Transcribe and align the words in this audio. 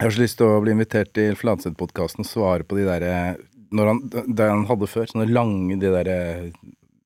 Jeg 0.00 0.06
har 0.06 0.14
så 0.16 0.20
lyst 0.22 0.38
til 0.40 0.48
å 0.48 0.60
bli 0.64 0.72
invitert 0.72 1.10
til 1.12 1.34
Fladseth-podkasten 1.36 2.24
og 2.24 2.28
svare 2.30 2.64
på 2.64 2.78
de 2.78 2.86
derre 2.88 3.16
når 3.76 3.88
han, 3.90 3.98
Det 4.08 4.46
han 4.48 4.62
hadde 4.64 4.86
før, 4.88 5.10
sånne 5.10 5.26
lange 5.28 5.76
de 5.76 5.90
derre 5.92 6.16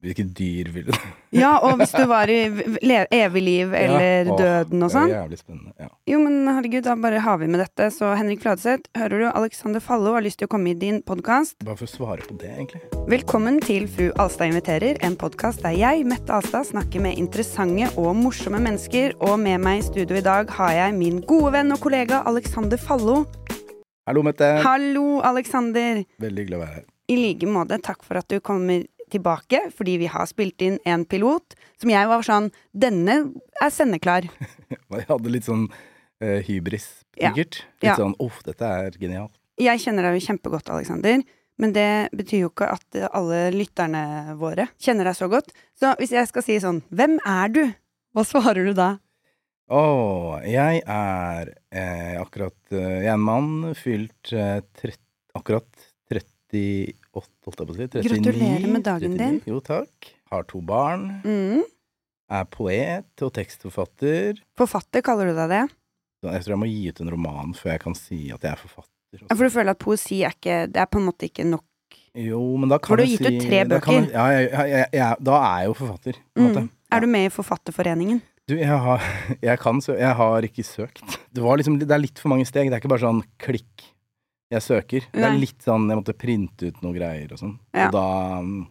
Hvilke 0.05 0.25
dyr 0.37 0.69
ville 0.69 0.93
du 0.93 1.05
Ja, 1.35 1.55
og 1.65 1.79
hvis 1.81 1.95
du 1.97 2.05
var 2.07 2.29
i 2.29 2.43
evig 2.45 3.43
liv 3.43 3.73
eller 3.75 4.29
Ja, 4.29 4.37
døden 4.37 4.85
og 4.85 4.91
sånn. 4.93 5.09
Det 5.09 5.17
er 5.17 5.23
jævlig 5.23 5.39
spennende. 5.41 5.73
Ja. 5.81 5.89
Jo, 6.13 6.19
men 6.21 6.45
herregud, 6.47 6.85
da 6.85 6.95
bare 7.01 7.23
har 7.25 7.41
vi 7.41 7.49
med 7.51 7.63
dette. 7.63 7.89
Så 7.95 8.13
Henrik 8.15 8.45
Fladseth, 8.45 8.91
hører 8.99 9.25
du 9.25 9.27
Alexander 9.31 9.83
Fallo 9.83 10.13
har 10.15 10.23
lyst 10.27 10.43
til 10.43 10.51
å 10.51 10.53
komme 10.53 10.75
i 10.75 10.77
din 10.79 11.01
podkast. 11.03 11.57
Bare 11.65 11.81
for 11.81 11.89
å 11.89 11.95
svare 11.95 12.29
på 12.29 12.37
det, 12.39 12.53
egentlig. 12.53 12.83
Velkommen 13.11 13.59
til 13.65 13.89
Fru 13.91 14.13
Alstad 14.21 14.53
inviterer, 14.53 15.01
en 15.03 15.17
podkast 15.19 15.65
der 15.65 15.75
jeg, 15.81 16.05
Mette 16.07 16.37
Alstad, 16.37 16.69
snakker 16.71 17.03
med 17.03 17.19
interessante 17.19 17.89
og 17.97 18.13
morsomme 18.21 18.61
mennesker. 18.63 19.17
Og 19.25 19.39
med 19.41 19.65
meg 19.65 19.81
i 19.81 19.87
studio 19.89 20.21
i 20.21 20.25
dag 20.25 20.53
har 20.61 20.77
jeg 20.85 20.99
min 21.01 21.23
gode 21.25 21.57
venn 21.57 21.75
og 21.75 21.81
kollega 21.83 22.23
Alexander 22.29 22.79
Fallo. 22.79 23.25
Hallo, 24.05 24.23
Mette. 24.23 24.59
Hallo, 24.61 25.23
Alexander! 25.25 26.05
Veldig 26.21 26.45
hyggelig 26.45 26.61
å 26.61 26.67
være 26.67 26.77
her. 26.83 26.91
I 27.05 27.17
like 27.21 27.49
måte, 27.49 27.77
takk 27.85 28.01
for 28.05 28.17
at 28.17 28.29
du 28.33 28.39
kommer 28.41 28.87
tilbake, 29.15 29.61
fordi 29.75 29.95
vi 30.03 30.09
har 30.13 30.27
spilt 30.31 30.61
inn 30.67 30.77
en 30.89 31.07
pilot 31.09 31.55
som 31.81 31.93
jeg 31.93 32.11
var 32.11 32.27
sånn 32.27 32.51
Denne 32.75 33.17
er 33.63 33.73
sendeklar. 33.73 34.27
Jeg 34.95 35.07
hadde 35.09 35.33
litt 35.33 35.47
sånn 35.49 35.65
uh, 35.71 36.41
hybris, 36.47 36.91
Ja. 37.21 37.31
Litt 37.37 37.63
Ja. 37.85 37.95
sånn 37.99 38.15
uff, 38.23 38.43
dette 38.47 38.67
er 38.67 38.91
genialt. 38.99 39.35
Jeg 39.61 39.79
kjenner 39.85 40.03
deg 40.09 40.19
jo 40.19 40.27
kjempegodt, 40.27 40.71
Alexander. 40.75 41.23
Men 41.63 41.71
det 41.71 42.11
betyr 42.11 42.41
jo 42.43 42.49
ikke 42.51 42.67
at 42.75 42.97
eh, 42.99 43.07
alle 43.15 43.53
lytterne 43.55 44.35
våre 44.41 44.65
kjenner 44.83 45.07
deg 45.07 45.15
så 45.15 45.29
godt. 45.31 45.53
Så 45.79 45.93
hvis 46.01 46.11
jeg 46.17 46.27
skal 46.27 46.43
si 46.43 46.57
sånn 46.59 46.81
Hvem 46.91 47.15
er 47.23 47.53
du? 47.55 47.61
Hva 48.11 48.25
svarer 48.27 48.67
du 48.67 48.73
da? 48.75 48.89
Å, 49.71 49.83
jeg 50.51 50.83
er 50.83 51.53
eh, 51.71 52.17
akkurat 52.19 52.57
eh, 52.75 53.05
Jeg 53.05 53.13
er 53.13 53.15
en 53.15 53.23
mann 53.31 53.53
fylt 53.79 54.35
eh, 54.35 54.59
trett, 54.77 54.99
akkurat 55.39 55.71
38, 56.11 56.91
holdt 57.15 57.61
jeg 57.63 57.69
på 57.69 57.75
å 57.75 57.77
si. 57.79 57.87
39. 57.87 58.09
Gratulerer 58.09 58.67
med 58.75 58.85
dagen 58.87 59.15
39. 59.15 59.23
din. 59.23 59.41
Jo, 59.53 59.61
takk. 59.65 60.11
Har 60.33 60.47
to 60.51 60.61
barn. 60.65 61.07
Mm. 61.25 61.63
Er 62.35 62.45
poet 62.51 63.23
og 63.23 63.33
tekstforfatter. 63.37 64.41
Forfatter, 64.59 65.05
kaller 65.05 65.31
du 65.31 65.37
deg 65.39 65.51
det? 65.53 65.63
Jeg 66.25 66.41
tror 66.47 66.55
jeg 66.55 66.61
må 66.63 66.69
gi 66.71 66.89
ut 66.89 67.01
en 67.05 67.11
roman 67.13 67.51
før 67.53 67.75
jeg 67.75 67.83
kan 67.85 67.95
si 67.99 68.19
at 68.33 68.41
jeg 68.47 68.55
er 68.55 68.61
forfatter. 68.63 68.91
Ja, 69.21 69.35
For 69.37 69.45
du 69.47 69.53
føler 69.55 69.75
at 69.77 69.79
poesi 69.79 70.23
er 70.27 70.33
ikke 70.35 70.55
Det 70.73 70.81
er 70.83 70.89
på 70.91 70.99
en 70.99 71.05
måte 71.07 71.29
ikke 71.29 71.45
nok 71.47 71.95
Jo, 72.19 72.41
men 72.59 72.73
da 72.73 72.81
kan 72.83 72.89
For 72.91 72.99
du 72.99 73.05
har 73.05 73.11
gitt 73.13 73.21
gitt 73.23 73.29
ut 73.37 73.45
tre 73.45 73.51
tre 73.61 73.61
da 73.71 73.79
kan 73.85 74.09
bøker. 74.09 74.15
ja, 74.17 74.25
Ja, 74.65 74.87
jeg, 74.91 75.19
da 75.29 75.37
er 75.39 75.61
jeg 75.61 75.69
jo 75.69 75.75
forfatter, 75.79 76.19
på 76.35 76.41
en 76.41 76.49
måte. 76.49 76.63
mm. 76.65 76.71
Er 76.97 77.05
du 77.05 77.07
med 77.13 77.27
i 77.29 77.31
Forfatterforeningen? 77.37 78.19
Du, 78.49 78.57
jeg 78.59 78.67
har 78.69 79.05
Jeg 79.51 79.61
kan 79.63 79.79
så 79.85 79.95
Jeg 80.01 80.17
har 80.19 80.49
ikke 80.49 80.65
søkt. 80.67 81.05
Det 81.31 81.45
var 81.45 81.61
liksom 81.61 81.79
Det 81.79 81.91
er 81.95 82.03
litt 82.03 82.19
for 82.19 82.33
mange 82.35 82.49
steg. 82.49 82.73
Det 82.73 82.75
er 82.79 82.83
ikke 82.83 82.91
bare 82.97 83.05
sånn 83.07 83.23
klikk. 83.39 83.87
Jeg 84.53 84.63
søker. 84.63 85.07
Det 85.13 85.25
er 85.25 85.39
litt 85.41 85.63
sånn 85.65 85.89
Jeg 85.89 85.99
måtte 85.99 86.15
printe 86.17 86.69
ut 86.69 86.81
noen 86.85 86.95
greier 86.99 87.33
og 87.33 87.39
sånn. 87.41 87.55
Ja. 87.75 87.87
Og 87.89 87.93
da 87.97 88.05
mm, 88.45 88.67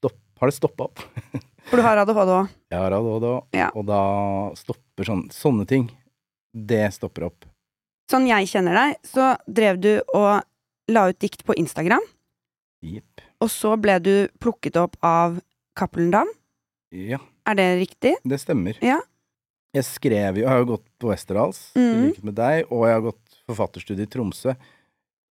stopp, 0.00 0.18
har 0.40 0.50
det 0.50 0.56
stoppa 0.56 0.84
opp. 0.88 1.02
For 1.70 1.78
du 1.78 1.82
har 1.86 2.00
ADHD 2.02 2.32
òg. 2.34 2.48
Jeg 2.72 2.78
har 2.80 2.92
ADHD, 2.96 3.26
Ja. 3.54 3.68
og 3.78 3.86
da 3.86 4.00
stopper 4.58 5.06
sånn 5.06 5.28
Sånne 5.30 5.66
ting. 5.68 5.90
Det 6.52 6.82
stopper 6.92 7.28
opp. 7.28 7.44
Sånn 8.10 8.26
jeg 8.28 8.48
kjenner 8.50 8.74
deg, 8.76 8.96
så 9.06 9.36
drev 9.46 9.78
du 9.80 9.92
og 10.12 10.42
la 10.92 11.06
ut 11.08 11.18
dikt 11.22 11.44
på 11.46 11.54
Instagram. 11.56 12.02
Yep. 12.82 13.22
Og 13.40 13.48
så 13.52 13.76
ble 13.80 13.94
du 14.02 14.12
plukket 14.42 14.76
opp 14.76 14.96
av 15.06 15.38
Cappelen 15.78 16.10
Dam. 16.12 16.28
Ja, 16.92 17.18
Er 17.46 17.54
det 17.56 17.68
riktig? 17.80 18.16
det 18.26 18.40
stemmer. 18.42 18.76
Ja. 18.84 18.98
Jeg 19.72 19.84
skrev 19.88 20.36
jo 20.36 20.42
Jeg 20.42 20.48
har 20.50 20.58
jo 20.60 20.66
gått 20.74 20.84
på 21.00 21.08
Westerdals, 21.08 21.70
i 21.76 21.78
Mhm. 21.80 22.02
likhet 22.10 22.24
med 22.24 22.34
deg, 22.34 22.66
og 22.70 22.84
jeg 22.86 22.92
har 22.98 23.00
gått 23.06 23.38
forfatterstudie 23.48 24.02
i 24.02 24.10
Tromsø. 24.12 24.54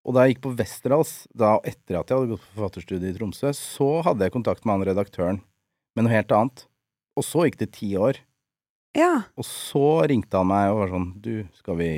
Og 0.07 0.15
da 0.15 0.23
jeg 0.25 0.35
gikk 0.35 0.43
på 0.47 0.55
Westerdals, 0.57 1.11
da 1.37 1.55
etter 1.61 1.99
at 1.99 2.09
jeg 2.09 2.17
hadde 2.17 2.31
gått 2.33 2.41
på 2.47 2.55
forfatterstudiet 2.57 3.13
i 3.13 3.17
Tromsø, 3.19 3.51
så 3.53 3.89
hadde 4.07 4.25
jeg 4.25 4.33
kontakt 4.33 4.65
med 4.65 4.79
han 4.79 4.85
redaktøren 4.89 5.41
med 5.95 6.07
noe 6.07 6.13
helt 6.15 6.31
annet. 6.33 6.63
Og 7.19 7.25
så 7.27 7.43
gikk 7.45 7.59
det 7.61 7.69
ti 7.75 7.91
år. 7.99 8.17
Ja. 8.97 9.11
Og 9.39 9.45
så 9.47 9.83
ringte 10.09 10.39
han 10.41 10.49
meg 10.49 10.71
og 10.73 10.81
var 10.81 10.89
sånn 10.91 11.05
Du, 11.23 11.33
skal 11.55 11.77
vi 11.79 11.89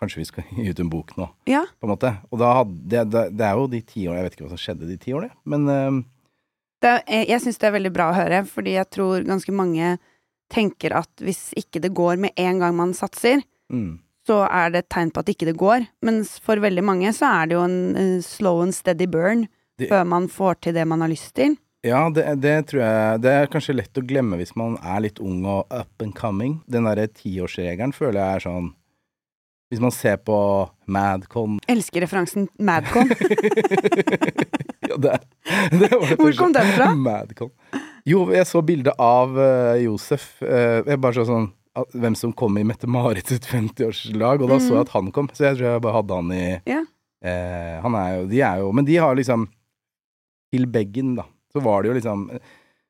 Kanskje 0.00 0.18
vi 0.22 0.24
skal 0.30 0.46
gi 0.56 0.70
ut 0.72 0.80
en 0.82 0.88
bok 0.90 1.12
nå? 1.20 1.26
Ja. 1.50 1.60
På 1.78 1.86
en 1.86 1.92
måte. 1.92 2.14
Og 2.32 2.40
da 2.40 2.54
hadde 2.62 2.78
det, 2.88 3.02
det, 3.12 3.24
det 3.36 3.44
er 3.46 3.58
jo 3.60 3.66
de 3.70 3.82
ti 3.84 4.06
årene 4.08 4.22
Jeg 4.22 4.26
vet 4.30 4.38
ikke 4.38 4.46
hva 4.48 4.54
som 4.54 4.62
skjedde 4.64 4.88
de 4.88 4.96
ti 5.02 5.12
årene, 5.14 5.36
men 5.44 5.68
uh, 5.68 5.98
Det, 6.80 6.94
er- 7.04 7.26
jeg 7.28 7.44
syns 7.44 7.60
det 7.60 7.68
er 7.68 7.74
veldig 7.76 7.92
bra 7.92 8.06
å 8.10 8.16
høre, 8.16 8.40
fordi 8.48 8.78
jeg 8.78 8.88
tror 8.96 9.26
ganske 9.28 9.52
mange 9.54 9.92
tenker 10.50 10.96
at 10.98 11.10
hvis 11.22 11.50
ikke 11.60 11.82
det 11.84 11.92
går 11.94 12.16
med 12.24 12.32
en 12.40 12.58
gang 12.64 12.74
man 12.74 12.94
satser, 12.96 13.44
mm, 13.70 13.92
så 14.28 14.42
er 14.50 14.70
det 14.74 14.84
et 14.84 14.90
tegn 14.92 15.10
på 15.14 15.22
at 15.22 15.30
ikke 15.32 15.46
det 15.48 15.56
går. 15.60 15.86
Mens 16.06 16.34
for 16.44 16.60
veldig 16.60 16.82
mange 16.84 17.12
så 17.16 17.30
er 17.40 17.50
det 17.50 17.56
jo 17.56 17.64
en 17.64 17.78
uh, 17.96 18.20
slow 18.24 18.60
and 18.64 18.74
steady 18.76 19.06
burn 19.10 19.46
Det- 19.80 19.88
før 19.88 20.04
man 20.04 20.28
får 20.28 20.60
til 20.66 20.74
det 20.76 20.86
man 20.86 21.00
har 21.00 21.08
lyst 21.08 21.34
til. 21.38 21.56
Ja, 21.82 22.10
det, 22.12 22.26
det 22.42 22.66
tror 22.68 22.82
jeg 22.82 23.20
Det 23.24 23.30
er 23.32 23.46
kanskje 23.48 23.72
lett 23.78 23.96
å 23.96 24.02
glemme 24.04 24.36
hvis 24.36 24.50
man 24.54 24.74
er 24.84 25.00
litt 25.00 25.16
ung 25.24 25.46
og 25.48 25.64
up 25.72 26.02
and 26.04 26.12
coming. 26.14 26.58
Den 26.68 26.84
derre 26.84 27.06
tiårsregelen 27.08 27.94
føler 27.96 28.20
jeg 28.20 28.34
er 28.36 28.44
sånn 28.44 28.66
Hvis 29.72 29.80
man 29.80 29.94
ser 29.94 30.18
på 30.20 30.36
Madcon 30.92 31.56
Elsker 31.72 32.04
referansen 32.04 32.50
Madcon. 32.60 33.08
ja, 34.90 34.96
det, 35.00 35.14
det 35.72 35.88
var 35.94 36.06
det 36.10 36.18
Hvor 36.20 36.36
kom 36.36 36.52
den 36.52 36.68
fra? 36.76 36.90
Madcon. 36.94 37.52
Jo, 38.04 38.26
jeg 38.34 38.44
så 38.48 38.60
bilde 38.64 38.92
av 39.00 39.32
uh, 39.36 39.76
Josef. 39.80 40.34
Uh, 40.44 40.80
jeg 40.84 41.00
bare 41.00 41.16
så 41.16 41.24
sånn 41.28 41.48
hvem 41.94 42.16
som 42.18 42.32
kom 42.32 42.58
i 42.58 42.64
Mette-Marit 42.66 43.30
sitt 43.30 43.46
50-årslag, 43.46 44.42
og 44.42 44.50
da 44.50 44.58
så 44.62 44.74
jeg 44.74 44.86
at 44.88 44.94
han 44.96 45.10
kom. 45.14 45.30
Så 45.34 45.46
jeg 45.48 45.58
tror 45.58 45.68
jeg 45.68 45.84
bare 45.84 45.98
hadde 46.00 46.18
han 46.22 46.32
i 46.34 46.46
yeah. 46.68 46.88
Eh, 47.20 47.76
Han 47.84 47.92
er 48.00 48.14
jo 48.14 48.20
De 48.30 48.38
er 48.40 48.62
jo 48.62 48.70
Men 48.72 48.86
de 48.88 48.94
har 48.96 49.12
liksom 49.12 49.42
Til 50.48 50.64
Beggen, 50.72 51.18
da. 51.18 51.26
Så 51.52 51.60
var 51.60 51.82
det 51.82 51.90
jo 51.90 51.96
liksom 51.98 52.22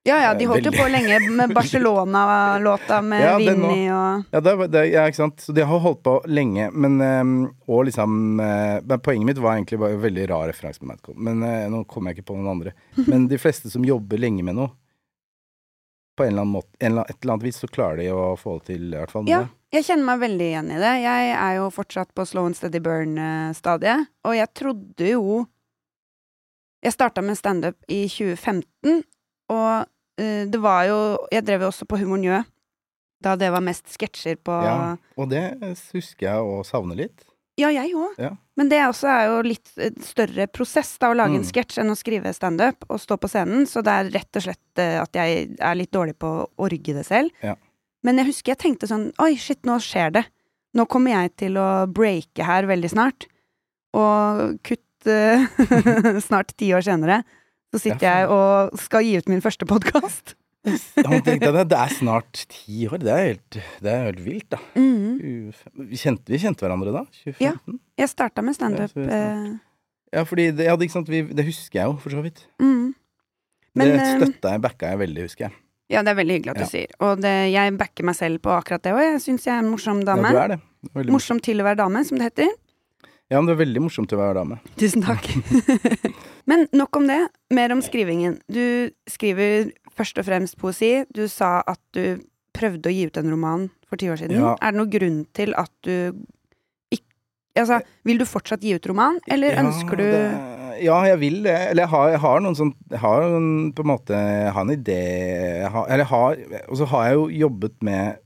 Ja 0.06 0.20
ja, 0.22 0.28
de 0.38 0.46
holdt 0.46 0.69
jo 0.69 0.72
på 0.72 0.86
lenge 0.86 1.19
med 1.26 1.50
Barcelona-låta 1.58 3.00
med 3.02 3.24
Ja, 3.24 3.32
Vinni 3.42 3.88
og 3.90 4.30
Ja, 4.30 4.40
det, 4.46 4.54
det, 4.70 4.84
ja, 4.92 5.08
ikke 5.10 5.19
sant. 5.19 5.42
Så 5.42 5.52
de 5.56 5.66
har 5.66 5.82
holdt 5.82 6.04
på 6.06 6.14
lenge, 6.30 6.70
men 6.70 7.00
ehm, 7.02 7.34
Og 7.66 7.88
liksom 7.90 8.38
eh, 8.40 8.78
Men 8.86 9.02
poenget 9.02 9.32
mitt 9.32 9.42
var 9.42 9.58
egentlig 9.58 9.80
bare 9.82 9.98
veldig 9.98 10.30
rar 10.30 10.46
referanse 10.52 10.78
med 10.84 10.94
Madcon. 10.94 11.19
Men 11.19 11.42
eh, 11.42 11.66
nå 11.74 11.82
kommer 11.90 12.14
jeg 12.14 12.20
ikke 12.20 12.30
på 12.30 12.38
noen 12.38 12.54
andre. 12.54 12.76
Men 13.10 13.26
de 13.28 13.40
fleste 13.42 13.72
som 13.72 13.84
jobber 13.84 14.22
lenge 14.22 14.46
med 14.46 14.56
noe, 14.62 14.70
på 16.20 16.26
en 16.26 16.34
eller 16.34 16.44
annen 16.44 16.53
måte, 16.53 16.69
eller, 16.78 17.08
et 17.08 17.22
eller 17.22 17.32
annet 17.32 17.47
vis, 17.47 17.58
så 17.62 17.69
klarer 17.69 17.97
de 18.03 18.10
å 18.12 18.25
få 18.36 18.58
det 18.58 18.75
til, 18.75 18.82
i 18.92 18.98
hvert 18.98 19.12
fall. 19.14 19.28
Ja, 19.31 19.44
jeg 19.72 19.86
kjenner 19.86 20.08
meg 20.10 20.20
veldig 20.20 20.48
igjen 20.50 20.69
i 20.75 20.81
det. 20.82 20.91
Jeg 21.00 21.31
er 21.32 21.54
jo 21.56 21.70
fortsatt 21.72 22.10
på 22.12 22.26
slow 22.28 22.48
and 22.50 22.58
steady 22.58 22.82
burn-stadiet, 22.84 24.10
og 24.28 24.36
jeg 24.36 24.53
trodde 24.60 25.14
jo 25.14 25.41
Jeg 26.81 26.94
starta 26.94 27.20
med 27.20 27.36
standup 27.36 27.76
i 27.92 28.06
2015, 28.08 29.03
og 29.53 29.84
uh, 29.84 30.44
det 30.48 30.60
var 30.60 30.86
jo 30.88 31.00
Jeg 31.32 31.44
drev 31.44 31.66
jo 31.66 31.72
også 31.72 31.88
på 31.88 31.98
Humor 32.00 32.20
Njø, 32.20 32.42
da 33.20 33.34
det 33.37 33.50
var 33.52 33.64
mest 33.64 33.88
sketsjer 33.92 34.41
på 34.44 34.60
Ja, 34.64 34.97
og 35.16 35.28
det 35.32 35.44
husker 35.92 36.26
jeg 36.26 36.41
å 36.41 36.62
savne 36.64 36.97
litt. 37.00 37.29
Ja, 37.60 37.69
jeg 37.75 37.93
òg. 37.94 38.16
Ja. 38.21 38.31
Men 38.59 38.69
det 38.72 38.81
også 38.87 39.09
er 39.12 39.22
jo 39.31 39.38
litt 39.47 39.71
eh, 39.81 39.93
større 40.04 40.47
prosess 40.53 40.94
da, 41.00 41.10
å 41.12 41.16
lage 41.16 41.37
en 41.38 41.44
Mm. 41.44 41.48
sketsj 41.53 41.78
enn 41.82 41.93
å 41.93 41.97
skrive 41.98 42.32
standup 42.37 42.84
og 42.88 43.00
stå 43.00 43.16
på 43.21 43.28
scenen, 43.31 43.66
så 43.69 43.82
det 43.84 43.93
er 43.94 44.10
rett 44.16 44.37
og 44.41 44.44
slett 44.48 44.82
eh, 44.82 44.98
at 45.00 45.16
jeg 45.16 45.56
er 45.60 45.78
litt 45.78 45.93
dårlig 45.94 46.16
på 46.20 46.28
å 46.43 46.47
orge 46.66 46.94
det 46.97 47.06
selv. 47.09 47.31
Ja. 47.44 47.54
Men 48.04 48.16
jeg 48.20 48.31
husker 48.32 48.53
jeg 48.54 48.62
tenkte 48.62 48.88
sånn 48.88 49.10
Oi, 49.20 49.34
shit, 49.37 49.60
nå 49.69 49.76
skjer 49.84 50.12
det. 50.19 50.25
Nå 50.76 50.87
kommer 50.88 51.10
jeg 51.16 51.34
til 51.37 51.56
å 51.60 51.87
breake 51.91 52.44
her 52.47 52.65
veldig 52.69 52.91
snart. 52.93 53.26
Og 53.97 54.59
kutt 54.65 54.84
snart 56.28 56.53
ti 56.60 56.70
år 56.76 56.84
senere, 56.87 57.22
så 57.72 57.81
sitter 57.81 58.04
jeg 58.06 58.28
og 58.32 58.76
skal 58.78 59.04
gi 59.06 59.16
ut 59.20 59.28
min 59.31 59.41
første 59.44 59.66
podkast. 59.69 60.34
Ja, 60.66 61.09
tenk 61.25 61.41
deg 61.41 61.54
det, 61.56 61.62
det 61.71 61.78
er 61.81 61.93
snart 61.97 62.43
ti 62.53 62.82
år. 62.91 62.98
Det 63.00 63.12
er 63.15 63.22
helt, 63.31 63.59
det 63.81 63.93
er 63.94 64.03
helt 64.10 64.21
vilt, 64.25 64.48
da. 64.53 64.59
Mm. 64.76 65.53
Vi 65.88 65.97
kjente, 66.00 66.28
vi 66.34 66.41
kjente 66.43 66.66
hverandre 66.66 66.93
da? 66.98 67.04
2015? 67.22 67.41
Ja. 67.47 67.54
Jeg 68.03 68.12
starta 68.12 68.44
med 68.44 68.59
standup. 68.59 68.93
eh, 69.00 69.49
Ja, 70.12 70.25
fordi 70.26 70.50
det, 70.58 70.67
ja, 70.67 70.76
det? 70.76 70.90
Vi, 71.08 71.23
det 71.32 71.46
husker 71.46 71.81
jeg 71.81 71.87
jo, 71.88 71.96
for 72.02 72.11
så 72.12 72.23
vidt. 72.25 72.44
mm. 72.61 72.94
Men, 73.79 73.87
det 73.94 74.00
eh, 74.02 74.17
støtta 74.19 74.50
jeg, 74.56 74.61
backa 74.64 74.88
jeg 74.90 74.99
veldig, 74.99 75.23
husker 75.29 75.46
jeg. 75.46 75.55
Ja, 75.90 76.02
det 76.02 76.11
er 76.12 76.17
veldig 76.19 76.34
hyggelig 76.37 76.50
at 76.50 76.58
du 76.58 76.67
Ja. 76.67 76.70
sier. 76.70 76.90
Og 77.06 77.20
det, 77.23 77.34
jeg 77.52 77.76
backer 77.79 78.05
meg 78.05 78.17
selv 78.19 78.40
på 78.43 78.50
akkurat 78.55 78.82
det 78.82 78.93
òg. 78.93 79.00
Jeg 79.14 79.20
syns 79.23 79.46
jeg 79.46 79.55
er 79.55 79.62
en 79.62 79.70
morsom 79.70 80.02
dame. 80.05 80.26
Ja, 80.26 80.32
du 80.32 80.38
er 80.43 80.49
det. 80.56 80.61
Veldig 80.94 81.12
Morsom 81.14 81.40
til 81.40 81.61
å 81.61 81.64
være 81.67 81.79
dame, 81.82 82.02
som 82.08 82.19
det 82.19 82.29
heter. 82.32 82.50
Ja, 83.31 83.38
men 83.40 83.46
det 83.46 83.55
er 83.55 83.61
veldig 83.64 83.82
morsom 83.84 84.06
til 84.11 84.19
å 84.19 84.23
være 84.25 84.40
dame. 84.40 84.58
Tusen 84.81 85.02
takk. 85.06 85.26
Men 86.50 86.64
nok 86.75 86.96
om 86.99 87.06
det. 87.06 87.19
Mer 87.55 87.70
om 87.75 87.82
skrivingen. 87.84 88.40
Du 88.50 88.90
skriver 89.11 89.70
først 89.98 90.19
og 90.20 90.26
fremst 90.28 90.56
poesi. 90.60 91.04
Du 91.14 91.26
sa 91.28 91.62
at 91.66 91.81
du 91.96 92.20
prøvde 92.56 92.90
å 92.90 92.92
gi 92.94 93.06
ut 93.06 93.16
en 93.20 93.31
roman 93.31 93.69
for 93.88 93.96
ti 94.00 94.08
år 94.10 94.19
siden. 94.20 94.38
Ja. 94.40 94.54
Er 94.60 94.72
det 94.72 94.78
noen 94.81 94.90
grunn 94.92 95.20
til 95.37 95.54
at 95.58 95.70
du 95.87 96.12
ikke, 96.92 97.06
Altså, 97.58 97.81
vil 98.06 98.19
du 98.19 98.25
fortsatt 98.25 98.62
gi 98.62 98.75
ut 98.76 98.87
roman, 98.87 99.19
eller 99.28 99.52
Ja, 99.54 99.62
ønsker 99.64 99.96
du 99.98 100.04
det- 100.04 100.82
Ja, 100.84 101.02
jeg 101.04 101.19
vil 101.20 101.42
det. 101.42 101.56
Eller 101.70 101.82
jeg 101.82 101.88
har, 101.90 102.08
jeg 102.10 102.20
har 102.20 102.40
noen 102.40 102.54
sånn 102.56 102.75
Jeg 102.90 103.00
har 103.00 103.22
en, 103.22 103.72
på 103.72 103.81
en 103.84 103.90
måte 103.90 104.14
Jeg 104.16 104.52
har 104.54 104.62
en 104.62 104.70
idé 104.76 104.98
jeg 105.60 105.70
har, 105.70 105.87
Eller 105.88 106.04
jeg 106.04 106.06
har 106.06 106.36
Og 106.70 106.76
så 106.78 106.86
har 106.86 107.04
jeg 107.08 107.14
jo 107.19 107.26
jobbet 107.48 107.82
med 107.82 108.19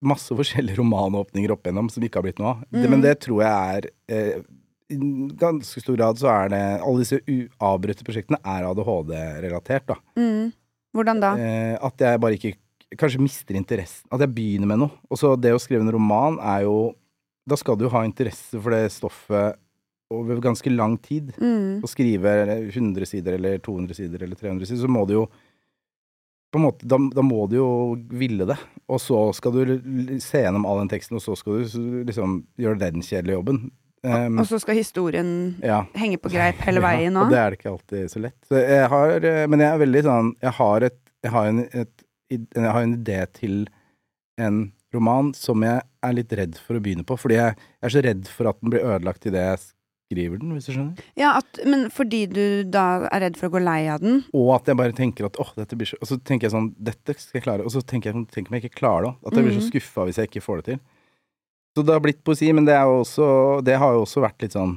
masse 0.00 0.28
forskjellige 0.30 0.78
romanåpninger 0.82 1.50
opp 1.50 1.64
igjennom 1.66 1.88
som 1.90 2.02
ikke 2.06 2.20
har 2.20 2.22
blitt 2.22 2.38
noe 2.38 2.52
av. 2.52 2.60
Mm. 2.70 2.90
men 2.90 3.00
det 3.02 3.16
tror 3.24 3.42
jeg 3.42 3.50
er 3.50 3.88
eh, 4.14 4.42
I 4.94 4.96
ganske 5.40 5.80
stor 5.82 5.96
grad 5.98 6.20
så 6.20 6.28
er 6.30 6.48
det 6.52 6.62
Alle 6.86 7.02
disse 7.02 7.18
uavbrutte 7.26 8.04
prosjektene 8.06 8.38
er 8.44 8.62
ADHD-relatert, 8.68 9.86
da. 9.90 9.96
Mm. 10.16 10.52
Hvordan 10.96 11.20
da? 11.22 11.34
Eh, 11.36 11.74
at 11.76 12.06
jeg 12.06 12.22
bare 12.22 12.40
ikke 12.40 12.56
Kanskje 12.96 13.20
mister 13.20 13.52
interessen. 13.58 14.06
At 14.08 14.22
jeg 14.24 14.32
begynner 14.32 14.70
med 14.70 14.78
noe. 14.80 14.94
Og 15.12 15.18
så 15.20 15.34
det 15.36 15.50
å 15.52 15.58
skrive 15.60 15.84
en 15.84 15.92
roman 15.92 16.38
er 16.40 16.62
jo 16.64 16.94
Da 17.44 17.58
skal 17.60 17.76
du 17.76 17.84
jo 17.84 17.90
ha 17.92 18.00
interesse 18.06 18.56
for 18.56 18.72
det 18.72 18.94
stoffet 18.94 19.58
over 20.08 20.40
ganske 20.40 20.72
lang 20.72 20.96
tid. 21.04 21.34
Mm. 21.36 21.84
Å 21.84 21.88
skrive 21.90 22.32
100 22.70 23.08
sider 23.08 23.36
eller 23.36 23.60
200 23.60 23.96
sider 23.96 24.24
eller 24.24 24.40
300 24.40 24.68
sider, 24.70 24.80
så 24.80 24.88
må 24.88 25.04
du 25.08 25.14
jo 25.18 25.26
på 26.48 26.56
en 26.56 26.64
måte, 26.64 26.86
da, 26.88 26.96
da 27.12 27.24
må 27.24 27.44
du 27.48 27.58
jo 27.58 27.70
ville 28.08 28.46
det. 28.48 28.56
Og 28.88 29.00
så 29.04 29.20
skal 29.36 29.52
du 29.52 30.16
se 30.24 30.40
gjennom 30.44 30.64
all 30.68 30.80
den 30.80 30.92
teksten, 30.92 31.18
og 31.18 31.24
så 31.24 31.36
skal 31.36 31.60
du 31.60 32.04
liksom 32.08 32.38
gjøre 32.60 32.80
den 32.86 33.04
kjedelige 33.04 33.36
jobben. 33.36 33.66
Um, 34.04 34.38
Og 34.38 34.46
så 34.46 34.60
skal 34.62 34.76
historien 34.78 35.30
ja. 35.58 35.80
henge 35.98 36.20
på 36.22 36.30
greip 36.30 36.60
hele 36.62 36.78
veien 36.86 37.16
Ja, 37.16 37.24
og 37.24 37.32
det 37.32 37.38
er 37.40 37.50
det 37.50 37.58
ikke 37.58 37.72
alltid 37.72 38.10
så 38.12 38.20
lett. 38.22 38.36
Så 38.46 38.60
jeg 38.62 38.88
har, 38.92 39.14
eh, 39.26 39.46
men 39.50 39.58
jeg 39.64 39.72
er 39.74 39.80
veldig 39.82 40.02
sånn 40.06 40.28
Jeg 40.44 40.52
har, 40.60 40.86
et, 40.86 40.98
jeg 41.26 41.32
har, 41.34 41.48
en, 41.50 41.58
et, 41.72 42.04
jeg 42.30 42.68
har 42.70 42.82
en 42.86 42.94
idé 42.94 43.16
til 43.34 43.56
en 44.38 44.60
roman 44.94 45.32
som 45.34 45.64
jeg 45.66 45.82
er 46.06 46.14
litt 46.14 46.30
redd 46.38 46.54
for 46.62 46.78
å 46.78 46.80
begynne 46.84 47.02
på. 47.04 47.16
Fordi 47.18 47.34
jeg, 47.40 47.56
jeg 47.58 47.88
er 47.90 47.94
så 47.96 48.02
redd 48.06 48.28
for 48.30 48.48
at 48.52 48.60
den 48.62 48.70
blir 48.70 48.86
ødelagt 48.86 49.26
idet 49.26 49.42
jeg 49.48 49.58
skriver 50.08 50.38
den, 50.40 50.52
hvis 50.56 50.68
du 50.70 50.72
skjønner. 50.72 51.02
Ja, 51.20 51.34
at, 51.42 51.58
men 51.68 51.88
fordi 51.92 52.22
du 52.30 52.44
da 52.64 52.84
er 53.10 53.26
redd 53.26 53.36
for 53.36 53.50
å 53.50 53.56
gå 53.58 53.60
lei 53.66 53.80
av 53.92 54.00
den? 54.00 54.22
Og 54.32 54.54
at 54.54 54.70
jeg 54.70 54.78
bare 54.78 54.94
tenker 54.96 55.26
at 55.28 55.36
åh, 55.42 55.50
dette 55.58 55.76
blir 55.76 55.90
så 55.90 55.98
Og 56.00 56.08
så 56.08 56.16
tenker 56.22 56.46
jeg 56.48 56.54
sånn 56.54 56.70
Dette 56.78 57.18
skal 57.18 57.40
jeg 57.40 57.44
klare. 57.44 57.66
Og 57.66 57.74
så 57.74 57.82
tenker 57.84 58.14
jeg 58.14 58.28
Tenk 58.32 58.48
om 58.48 58.56
jeg 58.56 58.68
ikke 58.70 58.78
klarer 58.80 59.10
det. 59.10 59.12
At 59.26 59.36
jeg 59.36 59.44
blir 59.48 59.58
så 59.58 59.64
Mhm. 59.66 59.68
skuffa 59.74 60.06
hvis 60.08 60.22
jeg 60.22 60.30
ikke 60.30 60.44
får 60.46 60.62
det 60.62 60.64
til. 60.70 60.80
Så 61.78 61.84
det 61.86 61.94
har 61.94 62.02
blitt 62.02 62.24
poesi, 62.26 62.48
men 62.52 62.66
det 62.66 62.74
også 62.74 63.62
Det 63.62 63.76
har 63.78 63.94
jo 63.94 64.02
også 64.02 64.22
vært 64.24 64.42
litt 64.42 64.56
sånn 64.56 64.74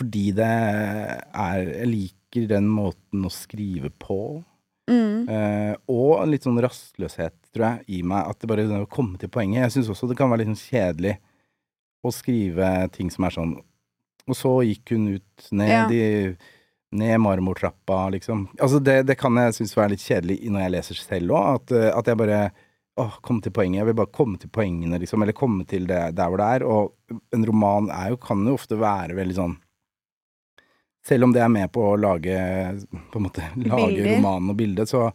Fordi 0.00 0.26
det 0.36 0.48
er 0.52 1.64
Jeg 1.64 1.88
liker 1.88 2.46
den 2.50 2.68
måten 2.70 3.24
å 3.26 3.30
skrive 3.32 3.88
på. 3.98 4.18
Mm. 4.90 5.24
Eh, 5.26 5.72
og 5.90 6.20
en 6.20 6.30
litt 6.30 6.44
sånn 6.46 6.60
rastløshet, 6.62 7.34
tror 7.50 7.64
jeg, 7.64 7.80
i 7.96 8.02
meg. 8.06 8.28
At 8.30 8.38
det 8.38 8.50
bare 8.52 8.68
å 8.84 8.86
komme 8.86 9.18
til 9.18 9.32
poenget. 9.32 9.64
Jeg 9.64 9.74
syns 9.74 9.90
også 9.96 10.06
det 10.10 10.16
kan 10.20 10.30
være 10.30 10.44
litt 10.44 10.52
sånn 10.52 10.68
kjedelig 10.68 11.16
å 12.06 12.12
skrive 12.14 12.70
ting 12.94 13.10
som 13.10 13.26
er 13.26 13.34
sånn 13.34 13.56
Og 14.30 14.38
så 14.38 14.52
gikk 14.68 14.92
hun 14.94 15.08
ut 15.16 15.50
ned 15.50 15.74
Ja. 15.74 15.84
i 15.90 16.36
Ned 16.92 17.20
marmortrappa, 17.22 18.08
liksom. 18.10 18.48
Altså, 18.58 18.80
det, 18.82 19.06
det 19.06 19.14
kan 19.18 19.36
jeg 19.38 19.54
synes 19.54 19.76
være 19.78 19.92
litt 19.92 20.02
kjedelig 20.02 20.38
når 20.50 20.60
jeg 20.64 20.72
leser 20.74 20.98
selv 20.98 21.34
òg. 21.38 21.60
At, 21.60 21.74
at 21.94 22.08
jeg 22.10 22.18
bare 22.18 22.40
Åh, 23.00 23.14
kom 23.24 23.38
til 23.40 23.52
poenget. 23.56 23.80
Jeg 23.80 23.86
vil 23.90 23.96
bare 24.00 24.12
komme 24.12 24.38
til 24.42 24.50
poengene, 24.52 24.98
liksom. 25.00 25.22
Eller 25.24 25.36
komme 25.36 25.64
til 25.68 25.86
det 25.88 26.00
der 26.18 26.28
hvor 26.32 26.40
det 26.42 26.48
er. 26.58 26.64
Og 26.68 27.16
en 27.36 27.46
roman 27.48 27.88
er 27.94 28.10
jo, 28.12 28.18
kan 28.20 28.42
jo 28.46 28.54
ofte 28.58 28.76
være 28.80 29.16
veldig 29.18 29.36
sånn 29.38 29.56
Selv 31.06 31.24
om 31.24 31.32
det 31.32 31.40
er 31.40 31.48
med 31.48 31.70
på 31.72 31.80
å 31.80 31.96
lage 31.96 32.34
På 33.12 33.20
en 33.20 33.24
måte 33.28 33.44
lage 33.56 33.94
Bilder. 33.96 34.10
romanen 34.18 34.50
og 34.52 34.56
bildet, 34.58 34.90
så 34.90 35.06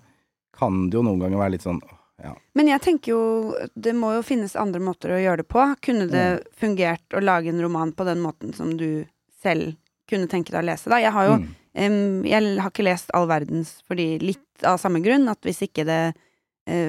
kan 0.57 0.85
det 0.89 0.97
jo 0.97 1.03
noen 1.05 1.19
ganger 1.19 1.37
være 1.43 1.53
litt 1.57 1.65
sånn 1.67 1.81
åh, 1.83 1.97
ja. 2.23 2.31
Men 2.55 2.69
jeg 2.71 2.81
tenker 2.85 3.11
jo 3.11 3.21
Det 3.75 3.93
må 3.93 4.13
jo 4.15 4.23
finnes 4.25 4.55
andre 4.57 4.79
måter 4.81 5.11
å 5.13 5.19
gjøre 5.21 5.43
det 5.43 5.49
på. 5.51 5.65
Kunne 5.83 6.07
det 6.09 6.25
Mm. 6.39 6.45
fungert 6.61 7.13
å 7.13 7.21
lage 7.21 7.49
en 7.51 7.61
roman 7.61 7.91
på 7.93 8.05
den 8.07 8.21
måten 8.23 8.53
som 8.55 8.71
du 8.79 9.05
selv 9.43 9.75
kunne 10.09 10.27
tenke 10.31 10.51
deg 10.53 10.63
å 10.63 10.69
lese, 10.71 10.89
da? 10.89 10.97
Jeg 11.01 11.11
har 11.11 11.25
jo 11.27 11.35
Mm. 11.37 11.47
um, 11.75 12.23
Jeg 12.23 12.57
har 12.61 12.71
ikke 12.71 12.83
lest 12.87 13.11
all 13.13 13.27
verdens 13.27 13.81
fordi 13.87 14.17
litt 14.21 14.63
av 14.63 14.79
samme 14.79 15.03
grunn, 15.03 15.27
at 15.29 15.41
hvis 15.41 15.61
ikke 15.67 15.85
det 15.85 16.15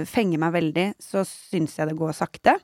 fenger 0.09 0.41
meg 0.41 0.55
veldig, 0.57 0.87
så 1.03 1.21
syns 1.29 1.75
jeg 1.79 1.91
det 1.91 1.97
går 1.99 2.15
sakte. 2.17 2.57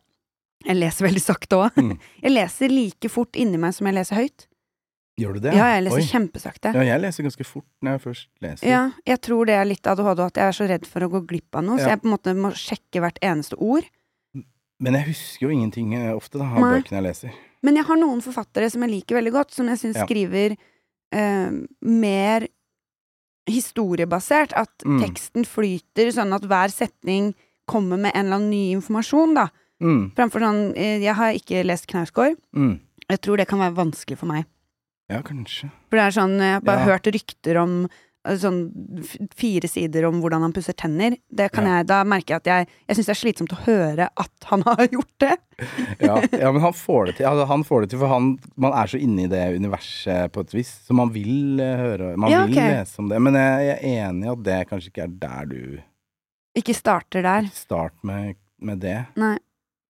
Jeg 0.65 0.79
leser 0.79 1.05
veldig 1.09 1.23
sakte 1.25 1.59
òg. 1.59 1.77
Mm. 1.77 1.97
Jeg 2.23 2.33
leser 2.33 2.73
like 2.73 3.11
fort 3.13 3.37
inni 3.37 3.61
meg 3.61 3.75
som 3.77 3.89
jeg 3.91 3.99
leser 3.99 4.17
høyt. 4.23 4.47
Gjør 5.21 5.35
du 5.37 5.41
det? 5.45 5.53
Ja, 5.53 5.67
jeg 5.75 5.83
leser 5.85 6.01
Oi. 6.01 6.07
kjempesakte. 6.09 6.71
Ja, 6.73 6.83
jeg 6.89 7.01
leser 7.03 7.27
ganske 7.27 7.45
fort 7.45 7.67
når 7.85 7.99
jeg 7.99 8.03
først 8.07 8.29
leser. 8.41 8.65
Ja, 8.71 8.79
jeg 9.07 9.21
tror 9.27 9.45
det 9.51 9.59
er 9.59 9.67
litt 9.69 9.85
ADHD, 9.93 10.23
at 10.25 10.41
jeg 10.41 10.47
er 10.49 10.57
så 10.57 10.69
redd 10.71 10.87
for 10.89 11.05
å 11.05 11.11
gå 11.13 11.21
glipp 11.29 11.59
av 11.61 11.67
noe, 11.67 11.77
så 11.83 11.91
jeg 11.93 12.01
på 12.01 12.09
en 12.09 12.15
måte 12.15 12.33
må 12.39 12.53
sjekke 12.57 13.03
hvert 13.05 13.21
eneste 13.21 13.59
ord. 13.61 13.85
Men 14.83 14.97
jeg 14.99 15.11
husker 15.13 15.47
jo 15.47 15.53
ingenting 15.53 15.93
eh, 15.95 16.09
ofte 16.17 16.41
da, 16.41 16.49
av 16.49 16.65
bøkene 16.65 16.97
jeg 17.03 17.07
leser. 17.11 17.37
Men 17.63 17.77
jeg 17.79 17.87
har 17.87 18.01
noen 18.01 18.25
forfattere 18.25 18.71
som 18.73 18.83
jeg 18.87 18.95
liker 18.97 19.21
veldig 19.21 19.35
godt, 19.37 19.53
som 19.55 19.69
jeg 19.71 19.79
syns 19.85 20.01
Ja. 20.01 20.07
skriver 20.09 20.57
eh, 20.57 21.53
mer 21.85 22.49
historiebasert. 23.49 24.53
At 24.57 24.71
Mm. 24.85 25.01
teksten 25.03 25.45
flyter 25.45 26.11
sånn 26.13 26.35
at 26.35 26.43
hver 26.43 26.69
setning 26.71 27.35
kommer 27.69 27.97
med 27.99 28.13
en 28.15 28.27
eller 28.27 28.37
annen 28.37 28.51
ny 28.51 28.75
informasjon, 28.77 29.35
da. 29.35 29.49
Mm, 29.83 30.13
Framfor 30.15 30.41
sånn 30.41 30.77
eh, 30.77 30.99
Jeg 31.03 31.15
har 31.15 31.33
ikke 31.33 31.65
lest 31.67 31.87
Knausgård. 31.89 32.37
mm. 32.55 32.81
Jeg 33.11 33.21
tror 33.21 33.37
det 33.37 33.49
kan 33.49 33.59
være 33.59 33.75
vanskelig 33.75 34.17
for 34.19 34.27
meg. 34.27 34.45
Ja, 35.11 35.21
kanskje. 35.23 35.71
For 35.91 35.97
det 35.99 36.05
er 36.07 36.21
sånn 36.21 36.39
Jeg 36.39 36.53
har 36.53 36.61
bare 36.61 36.79
Ja. 36.79 36.85
hørt 36.97 37.13
rykter 37.13 37.57
om 37.61 37.89
sånn 38.39 38.59
fire 39.35 39.67
sider 39.67 40.05
om 40.07 40.21
hvordan 40.23 40.45
han 40.47 40.53
pusser 40.55 40.77
tenner. 40.79 41.17
Det 41.29 41.49
kan 41.53 41.67
Ja. 41.67 41.79
jeg, 41.81 41.87
da 41.91 42.03
merker 42.07 42.37
jeg 42.37 42.43
at 42.43 42.51
jeg 42.53 42.69
Jeg 42.89 42.97
syns 42.97 43.09
det 43.09 43.15
er 43.17 43.21
slitsomt 43.21 43.53
å 43.57 43.61
høre 43.67 44.09
at 44.15 44.47
han 44.51 44.63
har 44.69 44.85
gjort 44.87 45.17
det. 45.25 45.33
Ja, 46.01 46.17
ja, 46.31 46.53
men 46.55 46.63
han 46.63 46.73
får 46.77 47.07
det 47.11 47.17
til. 47.19 47.27
Altså, 47.27 47.47
han 47.51 47.65
får 47.67 47.81
det 47.83 47.91
til, 47.91 47.99
for 48.03 48.09
han, 48.15 48.39
man 48.57 48.73
er 48.79 48.87
så 48.93 48.99
inne 49.03 49.25
i 49.27 49.31
det 49.33 49.43
universet 49.59 50.33
på 50.35 50.41
et 50.47 50.55
vis, 50.55 50.71
så 50.87 50.95
man 50.95 51.11
vil 51.15 51.61
eh, 51.63 51.77
høre 51.83 52.13
Man 52.17 52.31
Ja, 52.31 52.45
vil 52.47 52.55
lese 52.63 52.99
om 53.03 53.09
det. 53.11 53.21
Men 53.23 53.35
jeg, 53.39 53.67
jeg 53.69 53.79
er 53.79 54.09
enig 54.11 54.27
i 54.29 54.33
at 54.37 54.43
det 54.49 54.61
kanskje 54.71 54.93
ikke 54.95 55.07
er 55.09 55.15
der 55.27 55.51
du 55.51 55.61
Ikke 56.59 56.75
starter 56.77 57.23
der. 57.27 57.47
Start 57.55 57.95
med, 58.07 58.37
med 58.61 58.79
det. 58.85 58.99
Nei. 59.17 59.37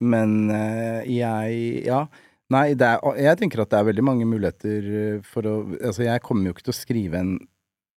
Men 0.03 0.51
eh, 0.51 1.05
jeg 1.21 1.85
Ja. 1.87 2.07
Nei, 2.53 2.75
det 2.77 2.85
er, 2.85 3.01
jeg 3.17 3.39
tenker 3.41 3.63
at 3.63 3.71
det 3.73 3.79
er 3.79 3.87
veldig 3.89 4.03
mange 4.05 4.27
muligheter 4.29 4.89
eh, 5.01 5.21
for 5.25 5.47
å 5.49 5.55
Altså, 5.79 6.03
jeg 6.05 6.21
kommer 6.25 6.51
jo 6.51 6.57
ikke 6.57 6.67
til 6.67 6.75
å 6.75 6.81
skrive 6.81 7.21
en 7.23 7.31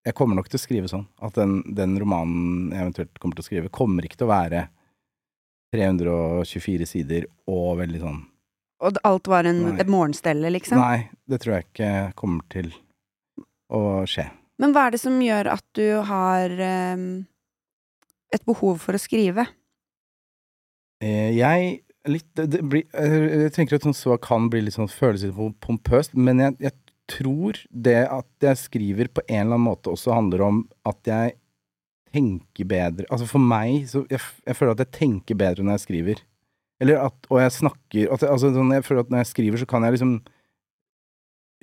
Jeg 0.06 0.14
kommer 0.18 0.38
nok 0.38 0.50
til 0.52 0.60
å 0.60 0.62
skrive 0.62 0.90
sånn 0.90 1.08
at 1.26 1.38
den, 1.38 1.60
den 1.78 1.96
romanen 2.02 2.70
jeg 2.70 2.84
eventuelt 2.84 3.20
kommer 3.22 3.38
til 3.38 3.46
å 3.46 3.48
skrive, 3.48 3.74
kommer 3.74 4.06
ikke 4.06 4.20
til 4.20 4.28
å 4.28 4.34
være 4.34 4.68
324 5.74 6.88
sider 6.88 7.28
og 7.52 7.80
veldig 7.82 8.02
sånn 8.04 8.20
Og 8.86 9.00
alt 9.08 9.30
var 9.32 9.50
en, 9.50 9.64
et 9.82 9.90
morgenstelle, 9.90 10.52
liksom. 10.54 10.80
Nei, 10.80 11.08
det 11.26 11.42
tror 11.42 11.58
jeg 11.58 11.68
ikke 11.70 11.92
kommer 12.20 12.46
til 12.54 12.70
å 13.74 14.04
skje. 14.10 14.28
Men 14.62 14.76
hva 14.76 14.86
er 14.88 14.96
det 14.96 15.02
som 15.02 15.16
gjør 15.24 15.50
at 15.56 15.66
du 15.76 15.88
har 16.08 16.54
ehm, 16.54 17.26
et 18.36 18.46
behov 18.46 18.78
for 18.84 18.96
å 18.96 19.02
skrive? 19.02 19.48
Eh, 21.04 21.34
jeg 21.36 21.80
litt, 22.08 22.28
det, 22.38 22.46
det 22.54 22.62
blir, 22.62 22.86
jeg 22.94 23.54
tenker 23.56 23.80
at 23.80 23.88
sånn 23.88 23.98
så 23.98 24.16
kan 24.22 24.50
bli 24.52 24.62
litt 24.66 24.78
sånn 24.78 24.92
følelsespompøst, 24.92 25.62
pompøst, 25.66 26.16
men 26.20 26.44
jeg, 26.44 26.58
jeg 26.68 26.76
tror 27.12 27.58
det 27.70 28.00
at 28.10 28.48
jeg 28.48 28.58
skriver 28.62 29.10
på 29.14 29.24
en 29.28 29.42
eller 29.44 29.58
annen 29.58 29.68
måte 29.68 29.92
også 29.94 30.16
handler 30.16 30.42
om 30.46 30.62
at 30.90 31.10
jeg 31.10 31.36
tenker 32.16 32.68
bedre 32.70 33.06
Altså 33.12 33.28
for 33.28 33.44
meg, 33.44 33.84
så 33.92 34.06
jeg, 34.10 34.22
jeg 34.48 34.56
føler 34.58 34.76
at 34.76 34.84
jeg 34.86 34.94
tenker 34.96 35.38
bedre 35.40 35.66
når 35.66 35.78
jeg 35.78 35.84
skriver. 35.86 36.22
Eller 36.84 37.02
at 37.06 37.28
Og 37.30 37.42
jeg 37.44 37.54
snakker 37.58 38.14
at, 38.14 38.24
Altså 38.28 38.52
sånn, 38.56 38.74
jeg 38.76 38.86
føler 38.88 39.06
at 39.06 39.12
når 39.14 39.24
jeg 39.24 39.32
skriver, 39.34 39.62
så 39.62 39.68
kan 39.70 39.86
jeg 39.88 39.98
liksom 39.98 40.14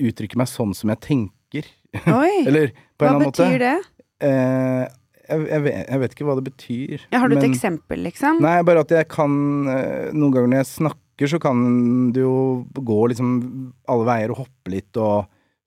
uttrykke 0.03 0.39
meg 0.41 0.49
sånn 0.51 0.73
som 0.77 0.91
jeg 0.93 1.01
tenker. 1.05 1.69
Oi! 2.09 2.43
Eller 2.49 2.73
på 2.97 3.07
en 3.07 3.07
hva 3.07 3.09
eller 3.09 3.17
annen 3.19 3.29
måte. 3.29 3.47
betyr 3.47 3.63
det? 3.63 3.77
Eh, 4.25 4.85
jeg, 5.29 5.45
jeg, 5.49 5.63
vet, 5.65 5.77
jeg 5.79 6.03
vet 6.03 6.15
ikke 6.17 6.27
hva 6.29 6.37
det 6.39 6.45
betyr. 6.49 7.05
Ja, 7.13 7.21
har 7.23 7.31
du 7.31 7.37
et 7.37 7.47
eksempel, 7.47 8.03
liksom? 8.09 8.41
Nei, 8.45 8.57
bare 8.67 8.83
at 8.85 8.93
jeg 8.93 9.07
kan 9.13 9.33
eh, 9.71 10.09
Noen 10.17 10.35
ganger 10.35 10.51
når 10.53 10.63
jeg 10.63 10.71
snakker, 10.73 11.02
så 11.19 11.39
kan 11.41 12.13
du 12.13 12.21
jo 12.21 12.67
gå 12.73 13.09
liksom 13.13 13.73
alle 13.89 14.05
veier 14.09 14.31
og 14.31 14.37
hoppe 14.47 14.71
litt 14.73 14.97
og 14.97 15.27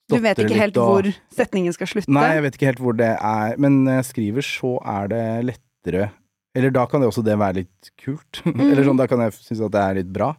du 0.09 0.19
vet 0.21 0.37
ikke 0.37 0.53
helt 0.59 0.77
og- 0.77 0.89
hvor 1.03 1.07
setningen 1.33 1.73
skal 1.73 1.87
slutte? 1.87 2.09
Nei, 2.13 2.35
jeg 2.35 2.43
vet 2.43 2.53
ikke 2.55 2.65
helt 2.69 2.79
hvor 2.79 2.93
det 2.97 3.17
er. 3.17 3.55
Men 3.57 3.83
når 3.85 3.95
jeg 4.03 4.05
skriver, 4.05 4.41
så 4.45 4.77
er 4.85 5.07
det 5.07 5.45
lettere 5.45 6.11
Eller 6.55 6.69
da 6.71 6.85
kan 6.85 7.01
det 7.01 7.09
også 7.09 7.23
det 7.25 7.37
være 7.37 7.55
litt 7.55 7.89
kult. 7.97 8.41
Eller 8.45 8.83
Mm. 8.83 8.85
sånn, 8.89 8.97
da 8.97 9.07
kan 9.07 9.19
jeg 9.19 9.33
synes 9.33 9.65
at 9.65 9.71
det 9.71 9.81
er 9.81 9.93
litt 9.95 10.13
bra. 10.13 10.35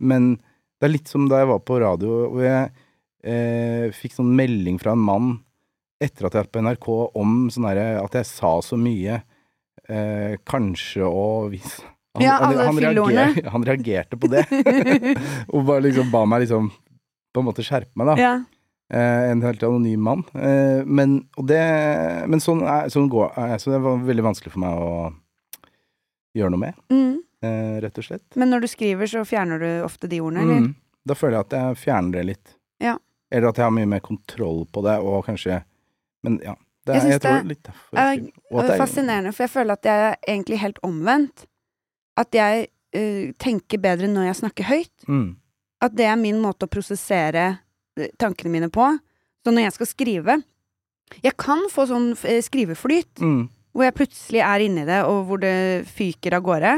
Men 0.00 0.36
det 0.80 0.84
er 0.88 0.92
litt 0.94 1.08
som 1.08 1.28
da 1.28 1.38
jeg 1.42 1.48
var 1.48 1.58
på 1.60 1.80
radio, 1.82 2.30
hvor 2.30 2.42
jeg 2.42 2.70
eh, 3.24 3.90
fikk 3.92 4.14
sånn 4.16 4.30
melding 4.34 4.78
fra 4.80 4.92
en 4.92 4.98
mann 5.04 5.40
etter 6.00 6.24
at 6.24 6.32
jeg 6.32 6.38
har 6.40 6.46
vært 6.46 6.52
på 6.52 6.62
NRK 6.64 6.88
om 7.20 7.50
sånn 7.50 7.66
herre 7.68 8.02
At 8.02 8.12
jeg 8.16 8.24
sa 8.24 8.60
så 8.64 8.78
mye 8.80 9.22
eh, 9.90 10.36
kanskje 10.48 11.04
og 11.04 11.50
hvis 11.52 11.80
han, 12.14 12.22
Ja, 12.24 12.38
alle 12.42 12.64
han, 12.66 12.78
han, 12.82 12.96
reager, 12.96 13.50
han 13.54 13.64
reagerte 13.64 14.16
på 14.18 14.30
det. 14.32 14.44
og 15.54 15.64
bare 15.68 15.84
liksom 15.88 16.10
ba 16.10 16.24
meg 16.26 16.42
liksom 16.46 16.70
på 17.34 17.40
en 17.42 17.46
måte 17.46 17.62
skjerpe 17.66 17.94
meg, 17.94 18.10
da. 18.10 18.16
ja. 18.18 18.32
Eh, 18.90 19.30
en 19.30 19.42
helt 19.46 19.62
anonym 19.62 20.00
mann. 20.02 20.24
Eh, 20.34 20.80
men, 20.84 21.12
det, 21.46 21.60
men 22.26 22.40
sånn, 22.42 22.64
er, 22.66 22.88
sånn 22.90 23.06
går 23.12 23.36
er, 23.38 23.52
Så 23.62 23.70
det 23.70 23.78
var 23.84 24.00
veldig 24.02 24.24
vanskelig 24.26 24.50
for 24.50 24.64
meg 24.64 24.80
å 24.82 25.12
gjøre 26.34 26.50
noe 26.50 26.62
med, 26.64 26.74
Mm. 26.90 27.12
eh, 27.46 27.76
rett 27.84 27.98
og 27.98 28.04
slett. 28.08 28.26
Men 28.36 28.50
når 28.50 28.60
du 28.64 28.68
skriver, 28.72 29.06
så 29.06 29.22
fjerner 29.26 29.58
du 29.62 29.68
ofte 29.86 30.08
de 30.10 30.18
ordene, 30.20 30.42
eller? 30.42 30.60
Mm. 30.66 30.74
Da 31.06 31.14
føler 31.14 31.38
jeg 31.38 31.46
at 31.46 31.54
jeg 31.60 31.78
fjerner 31.84 32.12
det 32.18 32.24
litt. 32.32 32.56
Ja. 32.82 32.96
Eller 33.30 33.48
at 33.52 33.56
jeg 33.62 33.64
har 33.64 33.70
mye 33.78 33.86
mer 33.94 34.00
kontroll 34.02 34.64
på 34.74 34.82
det, 34.82 34.98
og 34.98 35.22
kanskje 35.26 35.62
Men 36.26 36.40
ja. 36.44 36.54
Det, 36.84 36.94
Jeg 36.96 37.02
er- 37.04 37.10
jeg, 37.10 37.20
tror 37.20 37.42
det 37.46 37.58
det 37.62 37.70
er 37.92 38.00
er. 38.00 38.72
Er- 38.74 38.78
Fascinerende, 38.80 39.32
for 39.34 39.42
jeg 39.44 39.50
føler 39.50 39.72
at 39.72 39.84
jeg 39.84 40.00
er 40.10 40.16
egentlig 40.26 40.58
helt 40.58 40.78
omvendt. 40.82 41.46
At 42.18 42.34
jeg 42.34 42.66
uh, 42.96 43.30
tenker 43.38 43.78
bedre 43.82 44.08
når 44.10 44.30
jeg 44.30 44.40
snakker 44.42 44.64
høyt. 44.70 45.06
Mm. 45.08 45.36
At 45.80 45.94
det 45.96 46.08
er 46.10 46.18
min 46.20 46.40
måte 46.42 46.66
å 46.66 46.70
prosessere 46.72 47.44
eh, 47.96 48.10
tankene 48.20 48.50
mine 48.52 48.68
på. 48.72 48.84
Så 49.40 49.52
når 49.54 49.64
jeg 49.68 49.76
skal 49.78 49.88
skrive 49.88 50.34
Jeg 51.24 51.32
kan 51.40 51.62
få 51.72 51.86
sånn 51.88 52.10
eh, 52.28 52.42
skriveflyt, 52.44 53.18
Mm. 53.18 53.48
hvor 53.72 53.84
jeg 53.86 53.94
plutselig 53.96 54.42
er 54.44 54.60
inni 54.60 54.84
det, 54.86 55.00
og 55.08 55.24
hvor 55.26 55.40
det 55.40 55.86
fyker 55.88 56.36
av 56.36 56.42
gårde. 56.44 56.74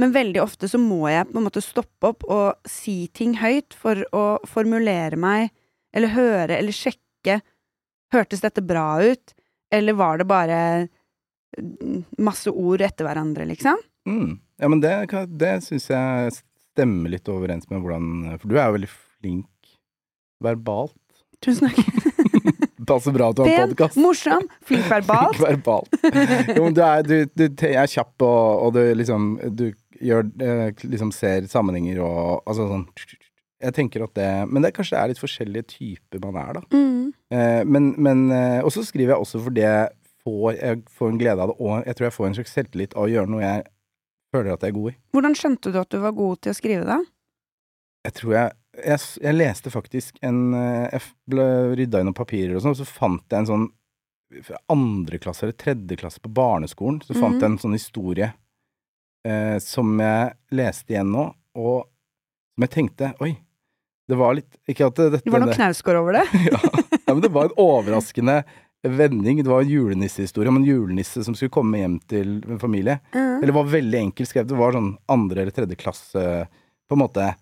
Men 0.00 0.14
veldig 0.14 0.40
ofte 0.42 0.68
så 0.70 0.80
må 0.80 1.04
jeg 1.12 1.28
på 1.28 1.36
en 1.38 1.44
måte 1.46 1.60
stoppe 1.62 2.08
opp 2.14 2.24
og 2.24 2.56
si 2.66 3.08
ting 3.12 3.34
høyt 3.36 3.74
for 3.76 4.00
å 4.16 4.38
formulere 4.48 5.18
meg, 5.20 5.50
eller 5.92 6.14
høre, 6.16 6.56
eller 6.58 6.72
sjekke 6.72 7.42
Hørtes 8.12 8.42
dette 8.42 8.60
bra 8.60 9.00
ut, 9.00 9.32
eller 9.72 9.94
var 9.96 10.18
det 10.20 10.26
bare 10.28 10.56
mm, 11.56 12.02
masse 12.20 12.50
ord 12.50 12.82
etter 12.84 13.06
hverandre, 13.06 13.46
liksom? 13.48 13.78
Mm. 14.04 14.34
Ja, 14.62 14.68
men 14.70 14.82
det, 14.82 14.94
det 15.42 15.54
syns 15.66 15.88
jeg 15.90 16.34
stemmer 16.38 17.10
litt 17.12 17.28
overens 17.28 17.66
med 17.70 17.82
hvordan 17.82 18.36
For 18.38 18.48
du 18.48 18.56
er 18.56 18.68
jo 18.68 18.76
veldig 18.78 18.90
flink 18.92 19.48
verbalt. 20.42 20.94
Tusen 21.42 21.70
takk. 21.70 21.80
Passer 22.86 23.14
bra 23.14 23.28
at 23.30 23.38
du 23.38 23.44
har 23.44 23.50
Pen, 23.50 23.72
podkast. 23.72 23.98
morsom, 24.02 24.46
flink 24.66 24.86
verbalt. 24.90 25.36
flink 25.38 25.62
verbalt. 25.62 25.98
Jo, 26.56 26.64
men 26.64 26.74
du 26.74 26.80
er, 26.82 27.04
du, 27.06 27.14
du 27.30 27.66
er 27.68 27.90
kjapp, 27.90 28.14
og, 28.26 28.66
og 28.66 28.72
du 28.74 28.80
liksom 28.98 29.28
Du 29.54 29.68
gjør 30.02 30.26
eh, 30.42 30.70
liksom 30.90 31.12
ser 31.14 31.46
sammenhenger 31.50 32.00
og 32.02 32.42
altså 32.42 32.66
sånn 32.70 32.86
Jeg 33.62 33.74
tenker 33.76 34.02
at 34.06 34.14
det 34.18 34.30
Men 34.50 34.66
det 34.66 34.72
kanskje 34.74 34.98
er 34.98 35.12
litt 35.12 35.22
forskjellige 35.22 35.68
typer 35.76 36.22
man 36.24 36.40
er, 36.42 36.58
da. 36.58 36.64
Mm. 36.74 37.12
Eh, 37.34 37.60
men 37.66 37.92
men 38.02 38.24
eh, 38.34 38.58
Og 38.66 38.74
så 38.74 38.82
skriver 38.86 39.14
jeg 39.14 39.26
også 39.26 39.44
fordi 39.46 39.62
jeg 39.62 39.92
får, 40.26 40.48
jeg 40.58 40.82
får 40.98 41.12
en 41.12 41.22
glede 41.22 41.42
av 41.42 41.50
det, 41.50 41.58
og 41.58 41.86
jeg 41.86 41.98
tror 41.98 42.06
jeg 42.08 42.16
får 42.18 42.26
en 42.28 42.36
slags 42.38 42.52
selvtillit 42.58 42.92
av 42.98 43.06
å 43.06 43.10
gjøre 43.10 43.30
noe 43.30 43.42
jeg 43.42 43.64
føler 44.32 44.54
at 44.54 44.64
jeg 44.64 44.72
er 44.72 44.78
god 44.80 44.90
i. 44.92 44.96
Hvordan 45.14 45.36
skjønte 45.38 45.72
du 45.72 45.78
at 45.80 45.90
du 45.92 45.98
var 46.02 46.12
god 46.16 46.40
til 46.42 46.52
å 46.54 46.56
skrive, 46.58 46.84
da? 46.88 46.98
Jeg 48.06 48.14
tror 48.18 48.32
jeg 48.38 48.50
Jeg, 48.82 48.98
jeg 49.20 49.36
leste 49.36 49.68
faktisk 49.70 50.16
en 50.24 50.54
eh, 50.56 50.88
Jeg 50.94 51.02
ble 51.28 51.44
rydda 51.76 52.00
i 52.00 52.06
noen 52.08 52.16
papirer 52.16 52.56
og 52.56 52.62
sånn, 52.64 52.72
og 52.72 52.80
så 52.80 52.86
fant 52.88 53.22
jeg 53.28 53.42
en 53.44 53.50
sånn 53.50 53.66
fra 54.46 54.56
andre 54.72 55.18
klasse 55.20 55.44
eller 55.44 55.58
tredje 55.60 55.98
klasse 56.00 56.18
på 56.24 56.30
barneskolen, 56.32 57.02
så 57.04 57.12
fant 57.12 57.34
Mhm. 57.36 57.40
jeg 57.42 57.50
en 57.50 57.58
sånn 57.60 57.76
historie 57.76 58.30
eh, 59.28 59.58
som 59.60 59.90
jeg 60.00 60.32
leste 60.56 60.94
igjen 60.94 61.12
nå, 61.12 61.26
og 61.60 61.84
som 62.56 62.64
jeg 62.64 62.70
tenkte 62.72 63.10
Oi, 63.20 63.34
det 64.08 64.16
var 64.16 64.32
litt 64.38 64.56
Ikke 64.72 64.86
at 64.88 64.96
dette 64.96 65.20
Det 65.26 65.32
var 65.34 65.44
noe 65.44 65.52
knausgård 65.54 66.00
over 66.00 66.16
det. 66.16 66.24
ja, 66.48 66.58
ja, 66.96 67.12
men 67.12 67.20
det 67.26 67.30
var 67.36 67.50
en 67.50 67.58
overraskende 67.60 68.38
vending. 68.82 69.42
Det 69.42 69.50
var 69.50 69.62
en 69.62 69.70
julenissehistorie 69.70 70.50
om 70.50 70.58
en 70.58 70.66
julenisse 70.66 71.24
som 71.24 71.36
skulle 71.38 71.54
komme 71.54 71.78
hjem 71.78 71.98
til 72.10 72.40
en 72.48 72.60
familie. 72.62 72.98
Mm. 73.14 73.42
Eller 73.42 73.56
var 73.56 73.70
veldig 73.70 73.98
enkelt 74.08 74.30
skrevet. 74.30 74.50
Det 74.50 74.58
var 74.58 74.74
sånn 74.76 74.92
andre 75.12 75.44
eller 75.44 75.54
tredjeklasse 75.54 76.26
På 76.90 76.98
en 76.98 77.04
måte 77.04 77.32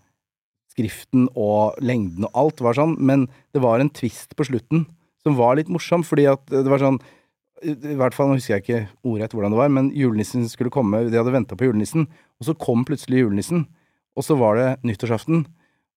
Skriften 0.70 1.26
og 1.34 1.80
lengden 1.82 2.28
og 2.28 2.36
alt 2.38 2.60
var 2.62 2.76
sånn, 2.78 2.94
men 3.02 3.26
det 3.50 3.62
var 3.64 3.82
en 3.82 3.90
twist 3.90 4.36
på 4.38 4.46
slutten 4.46 4.84
som 5.24 5.34
var 5.36 5.58
litt 5.58 5.68
morsom, 5.72 6.04
fordi 6.06 6.28
at 6.30 6.44
det 6.46 6.68
var 6.70 6.80
sånn 6.80 7.00
I 7.66 7.96
hvert 7.98 8.14
fall, 8.16 8.30
nå 8.30 8.38
husker 8.38 8.54
jeg 8.54 8.62
ikke 8.62 8.82
ordrett 9.02 9.34
hvordan 9.34 9.52
det 9.52 9.58
var, 9.58 9.72
men 9.74 9.90
julenissen 9.92 10.46
skulle 10.48 10.72
komme, 10.72 11.02
de 11.10 11.18
hadde 11.18 11.34
venta 11.34 11.58
på 11.58 11.66
julenissen, 11.66 12.06
og 12.40 12.46
så 12.46 12.54
kom 12.56 12.86
plutselig 12.88 13.24
julenissen, 13.24 13.66
og 14.16 14.24
så 14.24 14.38
var 14.40 14.56
det 14.56 14.68
nyttårsaften, 14.86 15.42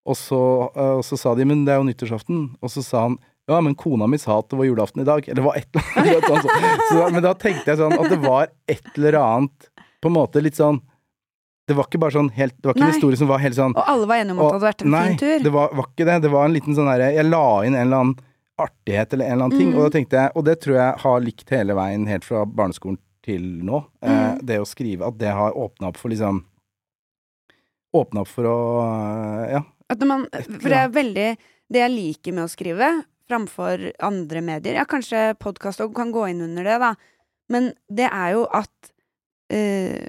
og 0.04 0.18
så, 0.20 0.42
øh, 0.74 0.98
og 1.00 1.06
så 1.08 1.22
sa 1.22 1.36
de 1.36 1.46
'men 1.46 1.64
det 1.64 1.72
er 1.72 1.80
jo 1.80 1.88
nyttårsaften', 1.88 2.58
og 2.62 2.70
så 2.70 2.84
sa 2.84 3.02
han 3.08 3.18
ja, 3.50 3.60
men 3.62 3.76
kona 3.76 4.08
mi 4.08 4.18
sa 4.18 4.40
at 4.40 4.50
det 4.50 4.58
var 4.58 4.66
julaften 4.66 5.02
i 5.02 5.06
dag. 5.08 5.26
Eller 5.28 5.36
det 5.42 5.44
var 5.44 5.56
et 5.60 5.68
eller 5.76 6.16
annet 6.16 6.48
sånt. 6.48 6.88
Så, 6.92 7.10
men 7.12 7.24
da 7.26 7.34
tenkte 7.36 7.72
jeg 7.74 7.78
sånn 7.82 7.94
at 8.00 8.10
det 8.14 8.20
var 8.24 8.48
et 8.72 8.90
eller 8.98 9.18
annet 9.20 9.70
På 10.02 10.08
en 10.12 10.16
måte 10.16 10.42
litt 10.44 10.56
sånn 10.60 10.80
Det 11.68 11.76
var 11.76 11.88
ikke 11.88 12.00
bare 12.04 12.16
sånn 12.16 12.30
helt 12.36 12.56
Det 12.60 12.68
var 12.70 12.76
ikke 12.78 12.86
en 12.88 12.94
historie 12.94 13.18
som 13.20 13.28
var 13.32 13.40
helt 13.44 13.56
sånn 13.56 13.76
Og 13.76 13.84
alle 13.88 14.08
var 14.08 14.22
enige 14.24 14.36
om 14.36 14.40
at 14.40 14.46
det 14.48 14.54
hadde 14.56 14.68
vært 14.70 14.82
en 14.86 14.92
Nei, 14.96 15.04
fin 15.10 15.18
tur. 15.22 15.34
Nei, 15.34 15.44
det 15.44 15.52
var, 15.56 15.74
var 15.80 15.90
ikke 15.92 16.08
det. 16.10 16.16
Det 16.26 16.32
var 16.34 16.46
en 16.50 16.56
liten 16.56 16.76
sånn 16.78 16.90
derre 16.92 17.10
Jeg 17.18 17.28
la 17.30 17.44
inn 17.68 17.76
en 17.76 17.82
eller 17.88 18.00
annen 18.06 18.16
artighet 18.64 19.14
eller 19.18 19.26
en 19.26 19.34
eller 19.34 19.46
annen 19.50 19.60
ting, 19.60 19.70
Mm. 19.74 19.78
og 19.80 19.84
da 19.88 19.94
tenkte 19.98 20.20
jeg 20.22 20.32
Og 20.40 20.44
det 20.48 20.56
tror 20.64 20.76
jeg 20.80 21.00
har 21.04 21.24
likt 21.28 21.50
hele 21.56 21.74
veien 21.80 22.08
helt 22.08 22.24
fra 22.28 22.44
barneskolen 22.46 23.00
til 23.26 23.46
nå. 23.66 23.84
Eh, 24.04 24.12
Mm. 24.34 24.40
det 24.46 24.58
å 24.60 24.66
skrive. 24.68 25.08
At 25.08 25.18
det 25.18 25.32
har 25.36 25.56
åpna 25.56 25.88
opp 25.92 25.98
for 25.98 26.12
liksom 26.12 26.44
Åpna 27.96 28.22
opp 28.24 28.28
for 28.32 28.44
å 28.50 28.58
Ja. 29.52 29.62
At 29.90 30.00
man, 30.08 30.28
for 30.32 30.70
det 30.70 30.78
er 30.80 30.90
veldig 30.90 31.28
Det 31.74 31.80
jeg 31.82 31.92
liker 31.92 32.34
med 32.34 32.44
å 32.46 32.52
skrive, 32.52 32.88
framfor 33.34 33.90
andre 34.06 34.42
medier 34.46 34.78
Ja, 34.78 34.86
kanskje 34.86 35.34
podkast 35.42 35.82
òg 35.84 35.94
kan 35.98 36.14
gå 36.14 36.28
inn 36.30 36.42
under 36.46 36.64
det, 36.64 36.78
da. 36.84 36.94
Men 37.50 37.74
det 37.90 38.08
er 38.12 38.36
jo 38.38 38.46
at 38.54 38.94
eh, 39.54 40.08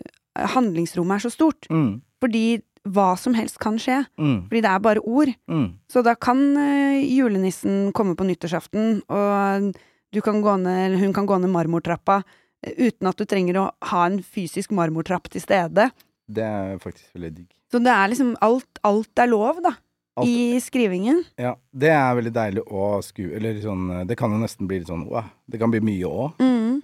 handlingsrommet 0.54 1.18
er 1.18 1.24
så 1.26 1.32
stort. 1.32 1.68
Mm, 1.72 1.98
Fordi 2.22 2.44
hva 2.84 3.14
som 3.16 3.32
helst 3.34 3.56
kan 3.62 3.78
skje. 3.80 4.02
mm, 4.20 4.48
Fordi 4.48 4.60
det 4.60 4.70
er 4.70 4.80
bare 4.84 5.00
ord. 5.00 5.32
mm. 5.48 5.68
Så 5.88 6.02
da 6.04 6.14
kan 6.14 6.40
eh, 6.60 7.00
julenissen 7.08 7.92
komme 7.96 8.14
på 8.16 8.26
nyttårsaften, 8.28 9.02
og 9.08 9.74
du 10.12 10.20
kan 10.20 10.42
gå 10.44 10.56
ned, 10.60 10.98
hun 11.00 11.12
kan 11.16 11.26
gå 11.26 11.38
ned 11.40 11.50
marmortrappa 11.50 12.22
eh, 12.62 12.74
uten 12.76 13.08
at 13.08 13.16
du 13.16 13.24
trenger 13.24 13.56
å 13.62 13.70
ha 13.90 14.04
en 14.06 14.20
fysisk 14.22 14.70
marmortrapp 14.76 15.30
til 15.32 15.40
stede. 15.42 15.90
Det 16.28 16.44
er 16.44 16.78
faktisk 16.80 17.16
veldig 17.16 17.32
digg. 17.34 17.48
Så 17.72 17.80
det 17.82 17.90
er 17.90 18.08
liksom 18.12 18.36
alt, 18.44 18.78
alt 18.84 19.18
er 19.18 19.32
lov, 19.32 19.58
da. 19.64 19.74
Alt- 20.14 20.30
I 20.30 20.60
skrivingen. 20.62 21.24
Ja, 21.40 21.56
det 21.74 21.90
er 21.90 22.14
veldig 22.14 22.32
deilig 22.34 22.62
å 22.70 23.00
skue 23.02 23.34
Eller 23.34 23.56
sånn 23.58 23.88
Det 24.06 24.14
kan 24.14 24.30
jo 24.30 24.38
nesten 24.38 24.68
bli 24.70 24.78
litt 24.78 24.90
sånn 24.90 25.08
wow, 25.08 25.26
Det 25.50 25.58
kan 25.58 25.72
bli 25.72 25.80
mye 25.82 26.06
òg. 26.06 26.36
Mm. 26.38 26.82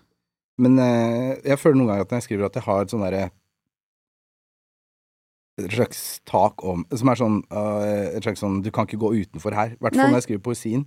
Men 0.60 0.78
eh, 0.82 1.36
jeg 1.46 1.60
føler 1.60 1.78
noen 1.78 1.92
ganger 1.92 2.08
at 2.08 2.10
når 2.10 2.20
jeg 2.20 2.26
skriver 2.26 2.48
at 2.48 2.58
jeg 2.58 2.66
har 2.66 2.82
et 2.82 2.90
sånn 2.92 3.04
derre 3.06 3.28
Et 5.62 5.76
slags 5.76 6.02
tak 6.28 6.64
om 6.66 6.82
Som 6.90 7.12
er 7.12 7.20
sånn 7.20 7.38
uh, 7.54 8.10
Et 8.16 8.24
slags 8.24 8.42
sånn 8.42 8.60
Du 8.66 8.72
kan 8.74 8.88
ikke 8.88 9.00
gå 9.00 9.12
utenfor 9.22 9.54
her. 9.56 9.76
I 9.76 9.80
hvert 9.80 9.94
fall 9.98 10.10
når 10.10 10.20
jeg 10.20 10.28
skriver 10.28 10.44
poesien. 10.50 10.84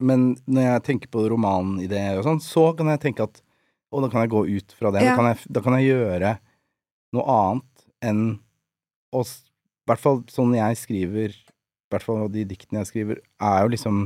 Men 0.00 0.30
når 0.48 0.66
jeg 0.66 0.84
tenker 0.88 1.12
på 1.12 1.26
romanideer 1.28 2.16
og 2.16 2.24
sånn, 2.24 2.40
så 2.40 2.70
kan 2.76 2.88
jeg 2.94 3.02
tenke 3.02 3.26
at 3.28 3.42
Å, 3.90 4.00
da 4.00 4.08
kan 4.08 4.22
jeg 4.24 4.32
gå 4.32 4.44
ut 4.46 4.72
fra 4.78 4.92
det. 4.94 5.02
Ja. 5.04 5.12
Da, 5.12 5.18
kan 5.18 5.28
jeg, 5.32 5.52
da 5.52 5.62
kan 5.66 5.76
jeg 5.76 5.90
gjøre 5.90 6.34
noe 7.16 7.24
annet 7.34 7.86
enn 8.06 8.20
å 9.10 9.24
I 9.90 9.94
hvert 9.96 10.04
fall 10.04 10.20
sånn 10.30 10.54
jeg 10.54 10.78
skriver 10.78 11.34
I 11.34 11.90
hvert 11.90 12.06
fall 12.06 12.28
de 12.30 12.44
diktene 12.46 12.84
jeg 12.84 12.90
skriver, 12.92 13.18
er 13.42 13.64
jo 13.64 13.72
liksom 13.74 14.04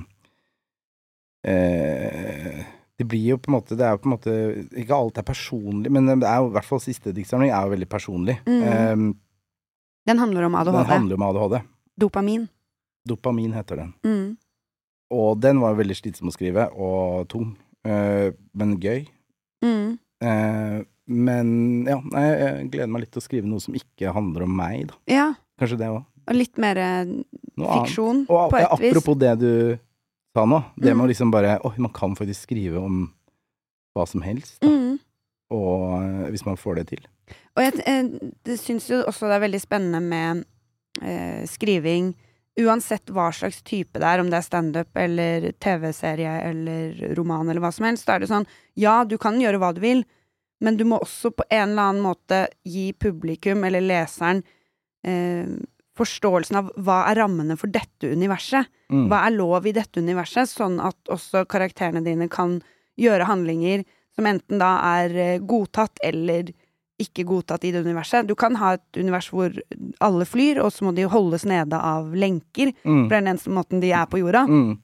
eh, 1.47 2.65
det 2.99 3.07
blir 3.11 3.25
jo 3.35 3.39
på 3.43 3.51
en 3.51 3.57
måte 3.57 3.77
Det 3.77 3.85
er 3.85 3.97
jo 3.97 4.01
på 4.05 4.09
en 4.09 4.15
måte 4.15 4.35
Ikke 4.81 4.97
alt 4.97 5.19
er 5.19 5.27
personlig, 5.27 5.91
men 5.93 6.07
det 6.13 6.29
er 6.29 6.41
jo 6.43 6.51
i 6.53 6.55
hvert 6.55 6.69
fall 6.69 6.83
siste 6.83 7.13
diktsamling 7.15 7.51
er 7.51 7.67
jo 7.67 7.75
veldig 7.75 7.89
personlig. 7.91 8.37
Mm. 8.47 8.63
Eh, 8.63 9.05
Den 10.07 10.19
handler 10.23 10.47
om 10.47 10.53
den 10.53 10.61
ADHD. 10.61 10.89
handler 10.93 11.19
om 11.19 11.27
ADHD. 11.29 11.61
Dopamin. 12.01 12.49
Dopamin 13.09 13.53
heter 13.53 13.77
den. 13.83 13.93
Mm. 14.05 14.37
Og 15.15 15.41
den 15.41 15.61
var 15.63 15.77
veldig 15.79 15.97
slitsom 15.97 16.31
å 16.31 16.35
skrive, 16.35 16.69
og 16.73 17.29
tung. 17.29 17.55
Eh, 17.87 18.33
men 18.57 18.77
gøy. 18.81 19.05
Mm. 19.65 19.99
Eh, 20.25 20.79
men 21.07 21.49
ja, 21.89 21.99
jeg, 22.01 22.37
jeg 22.41 22.69
gleder 22.73 22.93
meg 22.93 23.05
litt 23.05 23.13
til 23.17 23.21
å 23.23 23.27
skrive 23.27 23.49
noe 23.49 23.61
som 23.65 23.77
ikke 23.77 24.13
handler 24.17 24.47
om 24.47 24.55
meg, 24.57 24.87
da. 24.91 24.99
Ja. 25.13 25.27
Kanskje 25.61 25.79
det 25.79 25.89
òg. 25.93 26.03
Og 26.29 26.35
litt 26.39 26.57
mer 26.59 26.79
eh, 26.81 27.05
fiksjon, 27.59 28.25
Og 28.29 28.51
på 28.51 28.59
et 28.59 28.71
vis. 28.81 28.91
apropos 28.95 29.19
det 29.21 29.35
du 29.39 29.79
sa 30.35 30.45
nå, 30.49 30.63
det 30.77 30.95
med 30.95 30.97
Mm. 30.97 31.05
å 31.05 31.09
liksom 31.13 31.31
bare 31.31 31.59
Oi, 31.65 31.75
man 31.79 31.93
kan 31.93 32.15
faktisk 32.17 32.43
skrive 32.49 32.79
om 32.81 33.13
hva 33.95 34.07
som 34.09 34.23
helst. 34.23 34.63
Mm. 34.65 34.99
Og 35.55 36.03
eh, 36.03 36.31
hvis 36.33 36.47
man 36.47 36.57
får 36.57 36.75
det 36.81 36.87
til. 36.89 37.05
Og 37.57 37.63
jeg 37.63 37.85
eh, 37.87 38.57
syns 38.57 38.89
jo 38.91 39.03
også 39.07 39.29
det 39.31 39.37
er 39.37 39.45
veldig 39.47 39.61
spennende 39.63 40.01
med 40.03 40.45
eh, 41.03 41.45
skriving 41.47 42.15
Uansett 42.57 43.11
hva 43.11 43.33
slags 43.35 43.63
type 43.67 43.99
det 43.99 44.07
er, 44.07 44.21
om 44.23 44.29
det 44.31 44.37
er 44.39 44.45
standup 44.47 44.97
eller 44.97 45.49
TV-serie 45.59 46.37
eller 46.51 47.15
roman 47.19 47.49
eller 47.51 47.61
hva 47.65 47.73
som 47.75 47.87
helst, 47.89 48.07
da 48.07 48.15
er 48.15 48.21
det 48.23 48.29
sånn 48.31 48.47
Ja, 48.79 49.03
du 49.05 49.17
kan 49.19 49.41
gjøre 49.43 49.59
hva 49.59 49.73
du 49.75 49.81
vil, 49.83 50.05
men 50.63 50.77
du 50.79 50.85
må 50.87 51.01
også 51.03 51.33
på 51.35 51.43
en 51.51 51.73
eller 51.73 51.89
annen 51.91 52.05
måte 52.05 52.45
gi 52.63 52.93
publikum 52.93 53.65
eller 53.67 53.83
leseren 53.83 54.45
eh, 55.05 55.47
forståelsen 55.99 56.57
av 56.59 56.73
hva 56.83 57.05
er 57.11 57.21
rammene 57.23 57.57
for 57.61 57.71
dette 57.71 58.11
universet. 58.11 58.67
Mm. 58.91 59.07
Hva 59.11 59.21
er 59.29 59.37
lov 59.37 59.67
i 59.67 59.73
dette 59.77 60.03
universet, 60.03 60.51
sånn 60.51 60.81
at 60.83 60.97
også 61.13 61.45
karakterene 61.47 62.03
dine 62.05 62.29
kan 62.29 62.59
gjøre 62.99 63.27
handlinger 63.29 63.85
som 64.15 64.27
enten 64.31 64.59
da 64.63 64.73
er 65.01 65.15
eh, 65.19 65.39
godtatt 65.43 65.99
eller 66.03 66.51
ikke 67.03 67.25
godtatt 67.27 67.65
i 67.67 67.73
det 67.75 67.81
universet. 67.83 68.27
Du 68.29 68.37
kan 68.39 68.55
ha 68.61 68.75
et 68.77 68.99
univers 69.01 69.27
hvor 69.35 69.51
alle 70.01 70.27
flyr, 70.31 70.61
og 70.63 70.71
så 70.71 70.85
må 70.87 70.93
de 70.95 71.03
holdes 71.11 71.43
nede 71.51 71.75
av 71.75 72.13
lenker, 72.15 72.71
Mm. 72.85 73.07
for 73.07 73.11
det 73.11 73.17
er 73.17 73.25
den 73.25 73.33
eneste 73.35 73.51
måten 73.51 73.81
de 73.83 73.91
er 73.91 74.07
på 74.07 74.21
jorda. 74.23 74.45
Mm. 74.47 74.77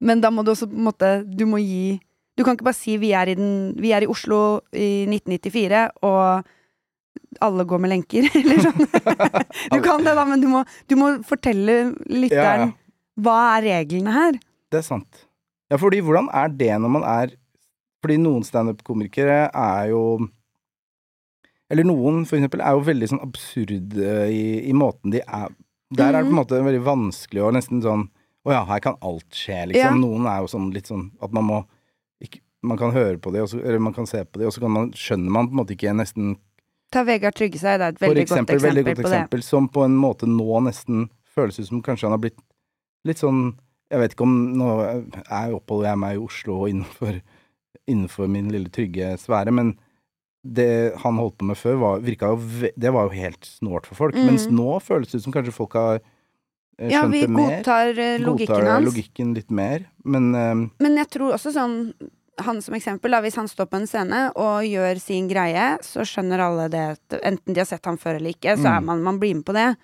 Men 0.00 0.20
da 0.22 0.30
må 0.30 0.44
du 0.44 0.52
også 0.52 0.66
på 0.70 0.74
en 0.78 0.86
måte 0.86 1.08
Du 1.36 1.44
må 1.46 1.60
gi 1.62 2.00
Du 2.36 2.42
kan 2.42 2.56
ikke 2.56 2.64
bare 2.66 2.74
si 2.78 2.96
vi 2.98 3.12
er 3.12 3.28
i, 3.28 3.34
den, 3.38 3.74
vi 3.78 3.92
er 3.92 4.02
i 4.02 4.08
Oslo 4.10 4.60
i 4.72 5.04
1994, 5.06 5.90
og 6.02 6.46
alle 7.42 7.64
går 7.66 7.80
med 7.82 7.90
lenker, 7.92 8.28
eller 8.38 8.60
sånn. 8.62 8.86
Du 9.72 9.78
kan 9.84 10.04
det, 10.04 10.14
da, 10.18 10.24
men 10.28 10.40
du 10.42 10.46
må, 10.52 10.62
du 10.88 10.94
må 11.00 11.10
fortelle 11.26 11.76
lytteren 12.06 12.66
Ja, 12.66 12.66
ja. 12.66 12.70
hva 13.24 13.36
er 13.56 13.66
reglene 13.70 14.12
her. 14.14 14.38
Det 14.72 14.80
er 14.82 14.86
sant. 14.86 15.24
Ja, 15.72 15.78
fordi 15.80 16.00
hvordan 16.04 16.28
er 16.36 16.48
det 16.52 16.70
når 16.80 16.90
man 16.98 17.04
er 17.08 17.30
Fordi 18.02 18.16
noen 18.20 18.42
standup-komikere 18.44 19.46
er 19.54 19.86
jo 19.92 20.02
Eller 21.72 21.86
noen, 21.88 22.24
for 22.28 22.36
eksempel, 22.36 22.60
er 22.60 22.76
jo 22.76 22.82
veldig 22.84 23.08
sånn 23.12 23.22
absurd 23.24 23.96
eh, 23.96 24.26
i, 24.32 24.42
i 24.68 24.74
måten 24.76 25.14
de 25.14 25.22
er 25.24 25.52
Der 25.96 26.08
er 26.10 26.18
det 26.18 26.24
på 26.26 26.28
en 26.28 26.32
Mhm. 26.32 26.40
måte 26.42 26.60
veldig 26.66 26.82
vanskelig 26.86 27.44
og 27.46 27.54
nesten 27.56 27.80
sånn 27.84 28.06
Å 28.44 28.52
ja, 28.56 28.62
her 28.68 28.80
kan 28.82 28.96
alt 29.06 29.28
skje, 29.38 29.60
liksom. 29.70 29.80
Ja. 29.80 29.94
Noen 29.94 30.26
er 30.26 30.40
jo 30.42 30.50
sånn 30.50 30.70
litt 30.74 30.88
sånn 30.90 31.06
at 31.22 31.32
man 31.32 31.44
må 31.46 31.60
ikke, 32.24 32.40
Man 32.66 32.78
kan 32.78 32.92
høre 32.94 33.16
på 33.22 33.32
det, 33.34 33.44
så, 33.50 33.58
eller 33.62 33.78
man 33.82 33.94
kan 33.94 34.06
se 34.06 34.20
på 34.24 34.38
det, 34.40 34.46
og 34.50 34.52
så 34.54 34.60
kan 34.62 34.70
man, 34.70 34.90
skjønner 34.92 35.30
man 35.30 35.48
på 35.48 35.54
en 35.56 35.60
måte 35.62 35.74
ikke 35.76 35.94
nesten 35.96 36.36
Ta 36.92 37.02
Vegard 37.08 37.34
Tryggeseid, 37.38 37.80
det 37.80 37.86
er 37.86 37.94
et 37.96 38.00
veldig 38.02 38.22
eksempel, 38.26 38.58
godt 38.58 38.66
veldig 38.68 38.82
eksempel 38.84 39.02
godt 39.02 39.30
på 39.32 39.36
det. 39.40 39.44
som 39.48 39.68
på 39.72 39.84
en 39.86 39.94
måte 39.96 40.28
nå 40.28 40.60
nesten 40.66 41.06
føles 41.32 41.58
ut 41.62 41.68
som 41.70 41.82
kanskje 41.84 42.06
han 42.08 42.16
har 42.16 42.22
blitt 42.22 42.40
litt 43.08 43.22
sånn 43.22 43.54
Jeg 43.92 44.00
vet 44.00 44.12
ikke 44.14 44.24
om 44.24 44.34
Nå 44.56 44.66
jeg 44.82 45.54
oppholder 45.56 45.90
jeg 45.90 45.98
meg 46.00 46.16
i 46.16 46.20
Oslo 46.22 46.58
innenfor, 46.68 47.18
innenfor 47.88 48.28
min 48.28 48.52
lille 48.52 48.70
trygge 48.72 49.14
sfære, 49.20 49.52
men 49.52 49.74
det 50.42 50.94
han 51.04 51.18
holdt 51.20 51.36
på 51.38 51.46
med 51.46 51.56
før, 51.56 51.76
var, 51.78 52.00
jo 52.02 52.70
Det 52.76 52.90
var 52.92 53.06
jo 53.06 53.14
helt 53.14 53.44
snålt 53.46 53.86
for 53.86 53.94
folk. 53.94 54.16
Mm. 54.16 54.26
Mens 54.26 54.48
nå 54.50 54.80
føles 54.82 55.12
det 55.12 55.20
ut 55.20 55.26
som 55.28 55.34
kanskje 55.36 55.52
folk 55.54 55.76
har 55.78 56.00
eh, 56.00 56.90
Ja, 56.90 57.04
skjønt 57.04 57.12
vi 57.12 57.20
det 57.20 57.30
mer. 57.30 57.52
godtar 57.60 57.92
eh, 57.94 58.16
logikken 58.18 58.56
godtar 58.56 58.70
hans. 58.72 58.88
logikken 58.88 59.34
litt 59.38 59.50
mer. 59.54 59.84
Men 60.04 60.34
eh, 60.34 60.64
Men 60.82 60.96
jeg 60.98 61.08
tror 61.14 61.36
også 61.36 61.52
sånn 61.54 61.76
han 62.46 62.60
som 62.62 62.74
eksempel, 62.74 63.10
da, 63.14 63.20
hvis 63.24 63.36
han 63.38 63.48
står 63.50 63.66
på 63.70 63.76
en 63.80 63.86
scene 63.86 64.20
og 64.38 64.64
gjør 64.66 64.98
sin 65.00 65.28
greie, 65.30 65.78
så 65.84 66.04
skjønner 66.06 66.42
alle 66.44 66.68
det, 66.72 66.84
enten 67.22 67.54
de 67.54 67.60
har 67.62 67.68
sett 67.68 67.84
ham 67.88 67.98
før 68.00 68.18
eller 68.18 68.34
ikke, 68.34 68.56
så 68.58 68.68
er 68.76 68.80
Mm. 68.80 68.86
man, 68.86 69.02
man 69.02 69.18
blir 69.22 69.34
med 69.34 69.44
på 69.48 69.52
det. 69.56 69.76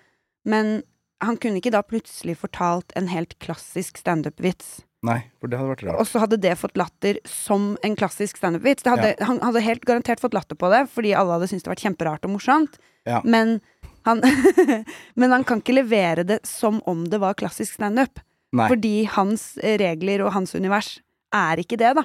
Men 0.45 0.83
han 1.21 1.35
kunne 1.37 1.59
ikke 1.59 1.71
da 1.75 1.81
plutselig 1.83 2.37
fortalt 2.39 2.93
en 2.95 3.07
helt 3.11 3.37
klassisk 3.39 3.97
standup-vits. 3.99 4.81
nei, 5.03 5.23
for 5.39 5.47
det 5.47 5.57
hadde 5.59 5.69
vært 5.75 5.83
rart. 5.87 5.99
Og 5.99 6.07
så 6.07 6.19
hadde 6.19 6.37
det 6.39 6.57
fått 6.59 6.75
latter 6.75 7.19
som 7.25 7.77
en 7.83 7.95
klassisk 7.95 8.37
standup-vits. 8.37 8.83
Ja. 8.85 9.13
Han 9.25 9.39
hadde 9.39 9.61
helt 9.63 9.85
garantert 9.85 10.19
fått 10.19 10.33
latter 10.33 10.55
på 10.59 10.69
det, 10.71 10.89
fordi 10.91 11.13
alle 11.15 11.37
hadde 11.37 11.47
syntes 11.47 11.63
det 11.63 11.71
vært 11.71 11.83
kjemperart 11.85 12.25
og 12.27 12.31
morsomt. 12.35 12.75
Ja. 13.07 13.21
Men, 13.23 13.61
han 14.03 14.19
men 15.15 15.31
han 15.31 15.43
kan 15.47 15.61
ikke 15.61 15.75
levere 15.79 16.25
det 16.27 16.39
som 16.47 16.81
om 16.85 17.05
det 17.09 17.19
var 17.19 17.33
klassisk 17.39 17.73
standup. 17.79 18.19
Fordi 18.51 19.03
hans 19.05 19.57
regler 19.61 20.23
og 20.25 20.33
hans 20.33 20.55
univers 20.55 20.99
er 21.35 21.59
ikke 21.61 21.77
det, 21.77 21.93
da. 21.95 22.03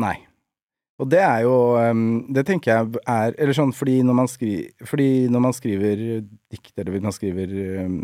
Nei. 0.00 0.16
Og 1.00 1.08
det 1.08 1.20
er 1.24 1.42
jo 1.46 1.52
ehm, 1.80 2.26
Det 2.28 2.42
tenker 2.44 2.70
jeg 2.74 3.00
er 3.08 3.32
Eller 3.40 3.56
sånn 3.56 3.70
fordi 3.72 3.98
når 4.04 4.16
man, 4.18 4.26
skri, 4.28 4.50
fordi 4.84 5.06
når 5.32 5.40
man 5.46 5.54
skriver 5.56 6.02
dikt, 6.52 6.72
eller 6.76 6.98
når 6.98 7.06
man 7.08 7.16
skriver 7.16 7.54
ehm, 7.84 8.00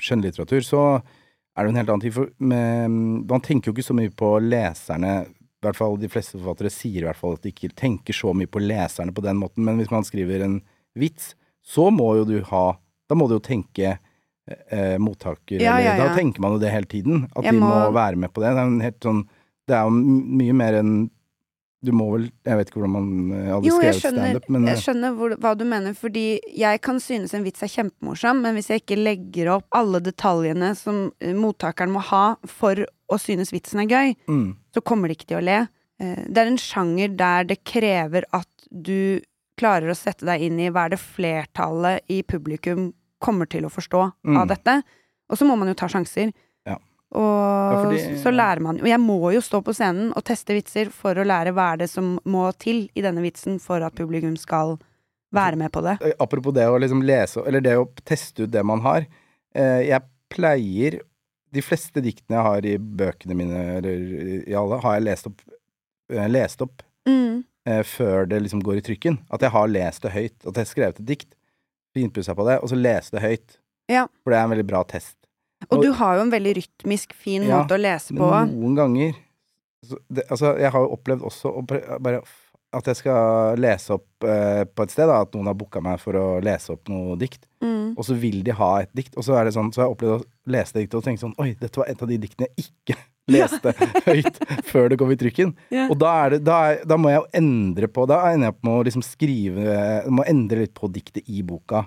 skjønnlitteratur, 0.00 0.64
så 0.64 0.82
er 0.98 1.66
det 1.66 1.68
jo 1.68 1.74
en 1.74 1.80
helt 1.80 1.90
annen 1.92 2.04
ting. 2.06 2.14
For 2.14 2.30
med, 2.38 2.96
man 3.28 3.42
tenker 3.44 3.68
jo 3.68 3.74
ikke 3.76 3.84
så 3.88 3.96
mye 3.98 4.12
på 4.14 4.30
leserne. 4.46 5.12
I 5.28 5.66
hvert 5.66 5.76
fall 5.76 5.96
de 5.98 6.08
fleste 6.12 6.38
forfattere 6.38 6.70
sier 6.70 7.02
i 7.02 7.06
hvert 7.08 7.18
fall 7.18 7.34
at 7.34 7.42
de 7.42 7.50
ikke 7.50 7.72
tenker 7.76 8.14
så 8.14 8.30
mye 8.36 8.46
på 8.48 8.62
leserne 8.62 9.10
på 9.12 9.24
den 9.26 9.40
måten. 9.40 9.64
Men 9.66 9.80
hvis 9.82 9.90
man 9.90 10.06
skriver 10.06 10.44
en 10.46 10.60
vits, 10.96 11.32
så 11.66 11.88
må 11.92 12.12
jo 12.20 12.24
du 12.28 12.36
ha 12.52 12.66
Da 13.10 13.16
må 13.18 13.26
du 13.28 13.34
jo 13.38 13.42
tenke 13.44 13.96
eh, 14.46 14.96
mottaker, 15.02 15.58
Ja, 15.60 15.78
ja, 15.82 15.96
ja. 15.98 16.06
Da 16.06 16.14
tenker 16.16 16.40
man 16.44 16.54
jo 16.56 16.62
det 16.62 16.70
hele 16.72 16.86
tiden. 16.88 17.26
At 17.34 17.44
Jeg 17.44 17.56
de 17.56 17.60
må... 17.60 17.68
må- 17.74 17.92
være 17.96 18.16
med 18.16 18.32
på 18.32 18.40
det. 18.44 18.54
Det 18.54 18.64
er 18.64 18.86
helt 18.88 19.04
sånn 19.04 19.22
Det 19.68 19.76
er 19.76 19.84
jo 19.88 19.92
mye 20.40 20.56
mer 20.62 20.78
enn 20.80 20.92
du 21.84 21.92
må 21.94 22.08
vel 22.10 22.24
Jeg 22.44 22.58
vet 22.58 22.70
ikke 22.70 22.80
hvordan 22.80 22.94
man 22.96 23.10
eh, 23.36 23.48
hadde 23.52 23.68
Jo, 23.68 23.76
skrevet 23.78 24.00
standup, 24.02 24.48
men 24.50 24.66
jeg 24.66 24.76
eh, 24.76 24.82
skjønner 24.82 25.12
hvor, 25.18 25.34
hva 25.38 25.52
du 25.54 25.64
mener, 25.68 25.94
fordi 25.94 26.24
jeg 26.58 26.80
kan 26.82 26.98
synes 27.02 27.34
en 27.38 27.46
vits 27.46 27.62
er 27.62 27.70
kjempemorsom, 27.70 28.40
men 28.42 28.58
hvis 28.58 28.70
jeg 28.72 28.82
ikke 28.82 28.98
legger 28.98 29.52
opp 29.54 29.68
alle 29.78 30.00
detaljene 30.02 30.72
som 30.78 31.04
eh, 31.22 31.34
mottakeren 31.38 31.94
må 31.94 32.02
ha 32.10 32.24
for 32.50 32.82
å 32.82 33.18
synes 33.22 33.52
vitsen 33.54 33.84
er 33.84 33.90
gøy, 33.92 34.14
mm, 34.28 34.48
så 34.74 34.82
kommer 34.82 35.08
de 35.08 35.14
ikke 35.18 35.30
til 35.30 35.38
å 35.40 35.44
le. 35.46 35.60
Det 35.98 36.38
er 36.38 36.46
en 36.46 36.60
sjanger 36.62 37.14
der 37.18 37.46
det 37.48 37.56
krever 37.66 38.22
at 38.36 38.68
du 38.70 39.18
klarer 39.58 39.90
å 39.90 39.96
sette 39.98 40.26
deg 40.28 40.44
inn 40.46 40.60
i 40.62 40.68
hva 40.70 40.84
er 40.86 40.92
det 40.92 41.00
flertallet 41.02 42.04
i 42.12 42.20
publikum 42.22 42.92
kommer 43.18 43.48
til 43.50 43.66
å 43.66 43.72
forstå 43.72 44.02
Mm. 44.28 44.36
av 44.38 44.46
dette. 44.52 44.76
Og 45.30 45.38
så 45.38 45.46
må 45.48 45.56
man 45.58 45.68
jo 45.68 45.74
ta 45.74 45.88
sjanser. 45.90 46.30
Ja. 47.14 47.20
Og 47.20 47.84
fordi- 47.86 48.18
så 48.20 48.30
lærer 48.30 48.60
man 48.60 48.76
jo 48.78 48.84
Jeg 48.86 49.00
må 49.00 49.32
jo 49.32 49.40
stå 49.40 49.62
på 49.64 49.72
scenen 49.74 50.12
og 50.16 50.24
teste 50.24 50.52
vitser 50.52 50.90
for 50.92 51.14
å 51.14 51.24
lære 51.24 51.54
hva 51.54 51.72
er 51.72 51.76
det 51.78 51.90
som 51.90 52.18
må 52.26 52.52
til 52.58 52.88
i 52.94 53.00
denne 53.00 53.22
vitsen 53.24 53.58
for 53.60 53.80
at 53.82 53.94
publikum 53.94 54.36
skal 54.36 54.78
være 55.32 55.56
med 55.56 55.72
på 55.72 55.82
det. 55.82 55.98
eh, 56.02 56.12
apropos 56.20 56.52
det 56.52 56.66
å 56.68 56.78
liksom 56.78 57.02
lese 57.02 57.46
Eller 57.46 57.60
det 57.60 57.76
å 57.76 57.88
teste 58.04 58.42
ut 58.44 58.50
det 58.50 58.64
man 58.64 58.80
har. 58.80 59.06
Eh, 59.54 59.86
jeg 59.88 60.02
pleier 60.30 61.00
De 61.50 61.62
fleste 61.62 62.02
diktene 62.04 62.36
jeg 62.36 62.44
har 62.44 62.60
i 62.66 62.76
bøkene 62.76 63.34
mine, 63.34 63.78
eller 63.78 64.44
i 64.46 64.52
alle, 64.54 64.80
har 64.82 64.94
jeg 64.98 65.04
lest 65.04 65.26
opp, 65.26 65.40
eh, 66.12 66.28
lest 66.28 66.60
opp 66.60 66.82
Mm. 67.06 67.42
før 67.84 68.28
det 68.28 68.42
liksom 68.42 68.62
går 68.62 68.76
i 68.76 68.80
trykken. 68.82 69.18
At 69.30 69.40
jeg 69.40 69.50
har 69.50 69.66
lest 69.66 70.02
det 70.02 70.12
høyt. 70.12 70.46
At 70.46 70.54
jeg 70.54 70.66
har 70.66 70.74
skrevet 70.74 71.00
et 71.00 71.06
dikt, 71.06 71.34
finpussa 71.96 72.34
på 72.36 72.44
det, 72.46 72.58
og 72.62 72.68
så 72.68 72.76
lese 72.76 73.10
det 73.12 73.22
høyt. 73.22 73.56
Ja. 73.88 74.06
For 74.22 74.30
det 74.30 74.36
er 74.38 74.44
en 74.44 74.50
veldig 74.50 74.66
bra 74.66 74.82
test. 74.84 75.16
Og 75.70 75.82
du 75.82 75.88
har 75.98 76.16
jo 76.18 76.22
en 76.26 76.30
veldig 76.32 76.52
rytmisk, 76.60 77.14
fin 77.18 77.42
Ja, 77.48 77.62
måte 77.62 77.74
å 77.76 77.80
lese 77.82 78.14
Men 78.14 78.22
på. 78.22 78.28
noen 78.54 78.76
ganger 78.78 79.14
det, 80.10 80.24
Altså, 80.30 80.54
jeg 80.58 80.70
har 80.74 80.84
jo 80.84 80.92
opplevd 80.96 81.22
også 81.26 81.50
å 81.58 81.62
bare 82.02 82.22
at 82.76 82.84
jeg 82.90 82.98
skal 82.98 83.56
lese 83.56 83.94
opp 83.96 84.24
eh, 84.28 84.64
på 84.68 84.84
et 84.84 84.90
sted, 84.92 85.08
da, 85.08 85.22
at 85.24 85.32
noen 85.32 85.46
har 85.48 85.54
booka 85.56 85.80
meg 85.80 85.96
for 86.02 86.12
å 86.20 86.24
lese 86.44 86.74
opp 86.74 86.88
noe 86.92 87.16
dikt, 87.20 87.46
Mm. 87.64 87.94
og 87.96 88.04
så 88.04 88.14
vil 88.14 88.42
de 88.44 88.52
ha 88.54 88.82
et 88.82 88.90
dikt, 88.94 89.16
og 89.16 89.24
så 89.24 89.34
er 89.34 89.48
det 89.48 89.54
sånn, 89.56 89.70
så 89.72 89.80
har 89.80 89.86
jeg 89.88 89.94
opplevd 89.96 90.12
å 90.20 90.52
lese 90.52 90.74
det 90.76 90.82
diktet 90.84 90.98
og 90.98 91.04
tenke 91.06 91.22
sånn 91.24 91.32
Oi, 91.42 91.54
dette 91.58 91.80
var 91.80 91.88
et 91.88 92.02
av 92.04 92.08
de 92.12 92.18
diktene 92.22 92.46
jeg 92.52 92.66
ikke 92.68 92.96
leste 93.34 93.72
høyt 94.06 94.38
før 94.68 94.88
det 94.92 94.98
kom 95.00 95.10
i 95.10 95.16
trykken. 95.18 95.54
Yeah. 95.72 95.88
Og 95.90 95.98
da, 95.98 96.12
er 96.26 96.30
det, 96.36 96.42
da, 96.46 96.58
er, 96.70 96.84
da 96.86 96.98
må 97.00 97.08
jeg 97.10 97.18
jo 97.22 97.26
endre 97.40 97.88
på 97.88 98.04
Da 98.06 98.20
ender 98.30 98.46
jeg 98.50 98.54
opp 98.54 98.62
med 98.68 98.74
å 98.76 98.84
liksom 98.86 99.02
skrive 99.04 99.78
Må 100.12 100.24
endre 100.28 100.60
litt 100.66 100.74
på 100.76 100.88
diktet 100.92 101.24
i 101.28 101.42
boka, 101.42 101.82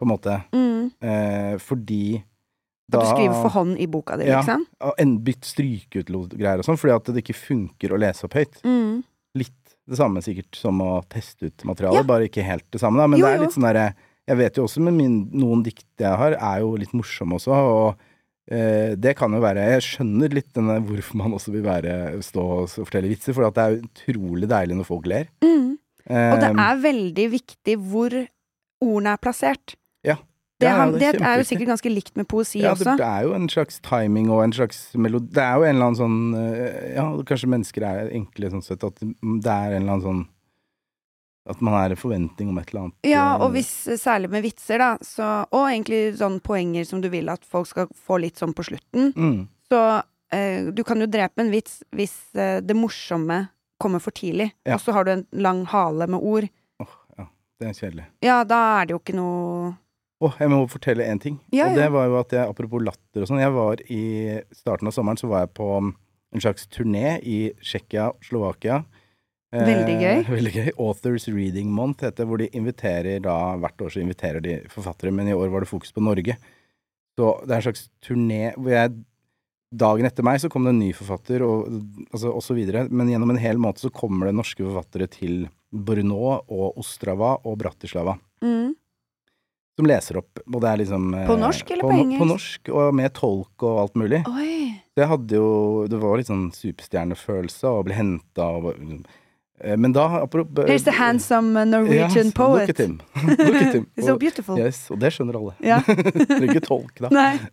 på 0.00 0.08
en 0.08 0.12
måte. 0.16 0.38
Mm. 0.56 0.90
Eh, 1.04 1.54
fordi 1.62 2.02
At 2.92 3.00
du 3.00 3.06
skriver 3.08 3.36
for 3.42 3.48
hånd 3.54 3.78
i 3.80 3.86
boka 3.88 4.16
di, 4.20 4.26
Ja. 4.28 4.40
liksom? 4.42 4.66
og 4.84 4.94
en 4.98 5.18
bytt 5.24 5.40
strykeutlov-greier 5.48 6.58
og 6.60 6.64
sånn, 6.66 6.76
fordi 6.78 6.94
at 6.94 7.04
det 7.14 7.22
ikke 7.24 7.36
funker 7.38 7.94
å 7.94 7.98
lese 7.98 8.24
opp 8.26 8.34
høyt. 8.36 8.58
Mm. 8.64 9.02
Litt 9.40 9.76
det 9.88 9.96
samme 9.98 10.20
sikkert 10.24 10.54
som 10.56 10.78
å 10.80 11.02
teste 11.08 11.46
ut 11.50 11.64
materialet, 11.64 11.96
Ja. 12.02 12.02
bare 12.08 12.28
ikke 12.28 12.44
helt 12.44 12.64
det 12.70 12.80
samme. 12.80 12.96
Da. 12.98 13.06
Men 13.06 13.18
Jo, 13.20 13.26
det 13.26 13.34
er 13.34 13.40
litt 13.46 13.52
sånn 13.56 13.68
derre 13.72 13.94
Jeg 14.26 14.38
vet 14.38 14.54
jo 14.56 14.64
også 14.64 14.80
med 14.80 14.94
min, 14.94 15.30
noen 15.36 15.62
dikt 15.62 15.84
jeg 15.98 16.16
har, 16.16 16.32
er 16.32 16.60
jo 16.60 16.76
litt 16.76 16.92
morsomme 16.94 17.34
også, 17.36 17.52
og 17.52 17.96
eh, 18.50 18.94
det 18.96 19.16
kan 19.16 19.30
jo 19.30 19.38
være 19.40 19.56
Jeg 19.72 19.82
skjønner 19.82 20.32
litt 20.32 20.50
denne 20.54 20.78
hvorfor 20.80 21.14
man 21.16 21.32
også 21.32 21.52
vil 21.52 21.62
være, 21.62 22.22
stå 22.24 22.40
og 22.62 22.68
fortelle 22.86 23.08
vitser, 23.12 23.34
for 23.34 23.44
at 23.44 23.52
det 23.54 23.64
er 23.64 23.82
utrolig 23.84 24.48
deilig 24.48 24.76
når 24.78 24.86
folk 24.86 25.04
ler. 25.06 25.26
Mm. 25.42 25.76
Og 26.08 26.40
det 26.40 26.50
Eh, 26.50 26.56
er 26.56 26.76
veldig 26.80 27.30
viktig 27.32 27.76
hvor 27.78 28.10
ordene 28.82 29.12
er 29.12 29.16
plassert. 29.18 29.74
Ja. 30.02 30.16
Det, 30.64 30.68
Ja, 30.68 30.72
ja, 30.72 30.80
han, 30.80 30.92
det 30.96 31.00
det, 31.04 31.20
er 31.20 31.26
er 31.34 31.42
jo 31.42 31.46
sikkert 31.52 31.68
ganske 31.74 31.90
likt 31.92 32.16
med 32.16 32.26
poesi 32.30 32.62
ja, 32.62 32.72
det, 32.72 32.80
også. 32.86 32.96
det 33.00 33.08
er 33.10 33.26
jo 33.28 33.34
en 33.36 33.48
slags 33.52 33.80
timing 33.84 34.30
og 34.32 34.40
en 34.46 34.52
slags 34.56 34.78
melodi 34.96 35.28
Det 35.36 35.42
er 35.44 35.58
jo 35.60 35.66
en 35.68 35.74
eller 35.76 35.90
annen 35.90 35.98
sånn 36.00 36.20
eh, 36.40 36.94
Ja, 36.96 37.04
kanskje 37.28 37.50
mennesker 37.52 37.86
er 37.90 38.12
enkle 38.16 38.50
sånn 38.54 38.64
sett, 38.64 38.84
at 38.86 38.96
det 39.02 39.52
er 39.52 39.74
en 39.76 39.82
eller 39.82 39.98
annen 39.98 40.06
sånn 40.08 40.22
At 41.52 41.60
man 41.60 41.74
er 41.76 41.92
en 41.92 42.00
forventning 42.00 42.48
om 42.48 42.58
et 42.62 42.70
eller 42.72 42.86
annet. 42.86 42.96
Ja, 43.04 43.24
eh, 43.34 43.42
og 43.44 43.52
hvis, 43.52 43.70
særlig 44.00 44.30
med 44.32 44.42
vitser, 44.46 44.80
da, 44.80 44.94
så, 45.04 45.26
og 45.52 45.66
egentlig 45.68 46.14
sånn 46.16 46.38
poenger 46.40 46.86
som 46.88 47.02
du 47.04 47.10
vil 47.12 47.28
at 47.28 47.44
folk 47.44 47.68
skal 47.68 47.90
få 47.92 48.16
litt 48.22 48.40
sånn 48.40 48.54
på 48.56 48.64
slutten, 48.64 49.10
mm, 49.12 49.42
så 49.68 49.82
eh, 50.32 50.70
du 50.72 50.80
kan 50.88 51.04
jo 51.04 51.10
drepe 51.12 51.44
en 51.44 51.52
vits 51.52 51.82
hvis 51.92 52.14
eh, 52.40 52.62
det 52.64 52.76
morsomme 52.78 53.42
kommer 53.76 54.00
for 54.00 54.16
tidlig, 54.16 54.54
Ja. 54.64 54.78
og 54.78 54.80
så 54.80 54.94
har 54.96 55.04
du 55.04 55.10
en 55.18 55.26
lang 55.36 55.64
hale 55.68 56.06
med 56.08 56.24
ord. 56.24 56.48
åh, 56.80 56.94
ja, 57.18 57.26
det 57.60 57.68
er 57.68 57.76
kjedelig. 57.82 58.04
Ja, 58.24 58.38
da 58.48 58.60
er 58.80 58.86
det 58.88 58.94
jo 58.96 59.02
ikke 59.02 59.16
noe 59.18 59.74
Åh, 60.24 60.40
jeg 60.40 60.52
må 60.52 60.62
fortelle 60.70 61.04
én 61.04 61.20
ting. 61.20 61.38
Ja, 61.52 61.68
og 61.68 61.78
det 61.78 61.86
var 61.92 62.08
jo 62.08 62.18
at 62.20 62.32
jeg, 62.32 62.48
apropos 62.48 62.82
latter 62.84 63.24
og 63.24 63.30
sånn, 63.30 63.42
jeg 63.42 63.52
var 63.54 63.82
i 63.92 64.04
starten 64.56 64.88
av 64.88 64.94
sommeren 64.96 65.20
så 65.20 65.28
var 65.30 65.44
jeg 65.44 65.54
på 65.58 65.70
um, 65.84 65.94
en 66.34 66.44
slags 66.44 66.68
turné 66.72 67.18
i 67.20 67.38
Tsjekkia, 67.60 68.10
Slovakia. 68.24 68.82
Eh, 69.54 69.62
Veldig 69.68 69.96
gøy. 70.00 70.22
veldig 70.36 70.54
gøy. 70.56 70.68
Authors 70.82 71.28
Reading 71.30 71.72
Month 71.74 72.06
heter 72.06 72.24
det, 72.24 72.28
hvor 72.30 72.42
de 72.42 72.50
inviterer 72.56 73.22
da 73.24 73.38
Hvert 73.62 73.86
år 73.86 73.94
så 73.94 74.02
inviterer 74.02 74.44
de 74.44 74.60
forfattere, 74.72 75.14
men 75.14 75.30
i 75.30 75.36
år 75.36 75.52
var 75.52 75.64
det 75.64 75.70
fokus 75.70 75.94
på 75.94 76.04
Norge. 76.04 76.38
Så 77.14 77.34
det 77.44 77.52
er 77.52 77.60
en 77.60 77.66
slags 77.68 77.88
turné 78.04 78.46
hvor 78.56 78.72
jeg 78.74 78.96
Dagen 79.74 80.06
etter 80.06 80.22
meg 80.22 80.38
så 80.38 80.46
kom 80.46 80.62
det 80.62 80.70
en 80.70 80.78
ny 80.78 80.92
forfatter, 80.94 81.42
og, 81.42 81.64
altså, 82.12 82.30
og 82.30 82.42
så 82.46 82.54
videre. 82.54 82.84
Men 82.94 83.08
gjennom 83.10 83.32
en 83.32 83.40
hel 83.42 83.58
måned 83.58 83.80
så 83.82 83.90
kommer 83.90 84.28
det 84.28 84.36
norske 84.38 84.62
forfattere 84.62 85.08
til 85.10 85.48
Brno 85.74 86.20
og 86.38 86.78
Ostrava 86.78 87.32
og 87.42 87.56
Bratislava 87.58 88.14
mm. 88.44 88.70
Som 89.76 89.86
leser 89.90 90.20
opp. 90.20 90.38
Og 90.46 90.60
det 90.62 90.70
er 90.70 90.80
liksom 90.84 91.10
eh, 91.14 91.26
På 91.26 91.36
norsk 91.40 91.70
eller 91.74 91.82
på 91.82 91.90
på 91.90 91.98
engelsk? 91.98 92.20
På 92.22 92.30
norsk, 92.30 92.72
og 92.74 92.94
med 92.94 93.12
tolk 93.14 93.66
og 93.66 93.80
alt 93.84 93.94
mulig. 93.98 94.22
Oi! 94.30 94.80
Det 94.94 95.08
hadde 95.10 95.34
jo 95.40 95.86
Det 95.90 95.98
var 95.98 96.16
litt 96.20 96.30
sånn 96.30 96.48
superstjernefølelse, 96.54 97.66
og 97.66 97.84
ble 97.88 97.94
henta 97.98 98.50
og 98.60 98.72
Eh, 99.64 99.76
Men 99.76 99.92
da 99.92 100.06
apropos 100.22 100.66
Here's 100.66 100.82
the 100.84 100.90
handsome 100.90 101.56
uh, 101.56 101.64
Norwegian 101.64 102.26
yes, 102.26 102.34
poet. 102.34 102.68
Look 102.68 102.70
at 102.70 102.78
him. 102.78 103.00
Look 103.38 103.54
at 103.62 103.74
him. 103.74 103.86
So 104.02 104.16
beautiful. 104.18 104.58
Yes, 104.58 104.90
og 104.90 104.98
det 104.98 105.12
skjønner 105.14 105.38
alle. 105.38 105.54
Ja. 105.62 105.78
Trenger 105.86 106.50
ikke 106.56 106.64
tolk, 106.66 106.98
da. 107.00 107.10
Nei. 107.14 107.38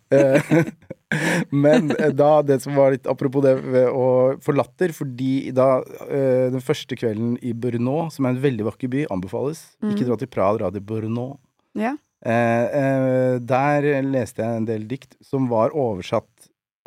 Eh, 1.12 1.44
Men 1.52 1.90
eh, 1.92 2.08
da, 2.16 2.40
det 2.42 2.56
som 2.64 2.72
var 2.74 2.94
litt 2.94 3.04
apropos 3.10 3.42
det 3.44 3.52
å 3.92 4.04
få 4.40 4.54
latter, 4.56 4.94
fordi 4.96 5.50
da 5.52 5.82
eh, 6.08 6.48
den 6.54 6.62
første 6.64 6.96
kvelden 6.96 7.34
i 7.44 7.52
Brno, 7.52 8.06
som 8.10 8.24
er 8.24 8.32
en 8.32 8.40
veldig 8.40 8.64
vakker 8.70 8.88
by, 8.92 9.02
anbefales. 9.12 9.60
Ikke 9.82 10.02
Mhm. 10.02 10.06
dra 10.08 10.16
til 10.22 10.30
Praha, 10.32 10.56
dra 10.56 10.70
til 10.72 10.80
Brno. 10.88 11.26
Ja. 11.76 11.92
Eh, 12.24 12.66
eh, 12.78 13.38
der 13.42 13.86
leste 14.06 14.44
jeg 14.44 14.60
en 14.60 14.68
del 14.68 14.84
dikt 14.86 15.16
som 15.26 15.48
var 15.50 15.70
oversatt 15.74 16.28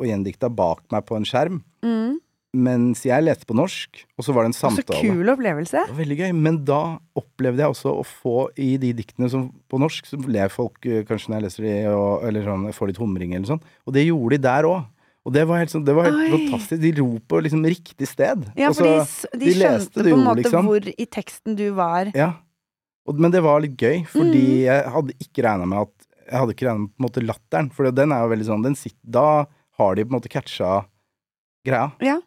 og 0.00 0.06
gjendikta 0.08 0.48
bak 0.52 0.82
meg 0.92 1.04
på 1.08 1.16
en 1.16 1.24
skjerm, 1.28 1.62
Mm. 1.84 2.18
mens 2.56 3.02
jeg 3.04 3.22
leste 3.24 3.44
på 3.48 3.54
norsk, 3.56 4.04
og 4.16 4.24
så 4.24 4.32
var 4.32 4.44
det 4.44 4.48
en 4.54 4.56
Så 4.56 4.70
samtale. 4.70 5.00
kul 5.00 5.28
opplevelse. 5.28 5.82
Det 5.86 5.92
var 5.92 6.04
veldig 6.04 6.18
gøy, 6.18 6.32
men 6.34 6.64
da 6.64 6.98
opplevde 7.16 7.58
jeg 7.64 7.68
også 7.72 7.92
å 8.00 8.04
få 8.04 8.48
i 8.56 8.76
de 8.80 8.92
diktene 8.96 9.28
som 9.30 9.50
på 9.68 9.78
norsk, 9.80 10.04
så 10.08 10.16
ler 10.26 10.48
folk 10.48 10.84
eh, 10.86 11.02
kanskje 11.04 11.28
når 11.28 11.36
jeg 11.40 11.44
leser 11.44 11.62
de, 11.68 11.74
og, 11.92 12.24
eller 12.28 12.44
sånn, 12.44 12.64
jeg 12.70 12.74
får 12.74 12.86
litt 12.88 12.96
humring 13.02 13.34
eller 13.36 13.46
sånn, 13.46 13.60
og 13.86 13.92
det 13.92 14.06
gjorde 14.06 14.30
de 14.38 14.42
der 14.48 14.62
òg. 14.64 14.84
Og 15.26 15.32
det 15.34 15.42
var 15.48 15.58
helt, 15.58 15.70
sånn, 15.74 15.84
det 15.84 15.92
var 15.96 16.04
helt 16.06 16.30
fantastisk. 16.30 16.80
De 16.80 16.92
ro 17.00 17.18
på 17.18 17.40
liksom 17.42 17.64
riktig 17.66 18.06
sted. 18.06 18.44
Ja, 18.56 18.68
for 18.70 18.84
de, 18.86 19.38
de 19.40 19.44
de 19.50 19.54
skjønte 19.58 20.04
på 20.06 20.12
en 20.14 20.22
måte 20.22 20.42
liksom. 20.44 20.68
hvor 20.70 20.86
i 20.86 21.06
teksten 21.10 21.56
du 21.58 21.64
var. 21.74 22.12
Ja. 22.14 22.28
Men 23.14 23.30
det 23.30 23.42
var 23.42 23.60
litt 23.60 23.76
gøy, 23.76 24.04
fordi 24.10 24.42
Mm. 24.42 24.64
jeg 24.66 24.84
hadde 24.92 25.12
ikke 25.22 25.42
regna 25.46 25.66
med 25.66 25.78
at 25.86 26.06
Jeg 26.26 26.40
hadde 26.40 26.54
ikke 26.56 26.66
regna 26.66 26.78
med 26.80 26.90
på 26.90 26.98
en 26.98 27.06
måte 27.08 27.22
latteren, 27.26 27.70
for 27.72 27.90
den 27.94 28.10
er 28.12 28.24
jo 28.24 28.32
veldig 28.34 28.46
sånn 28.48 28.62
den 28.64 28.74
sitter, 28.74 28.98
Da 29.08 29.46
har 29.78 29.94
de 29.94 30.04
på 30.04 30.10
en 30.10 30.20
måte 30.20 30.28
catcha 30.32 30.84
greia. 31.64 31.92
Ja, 32.02 32.18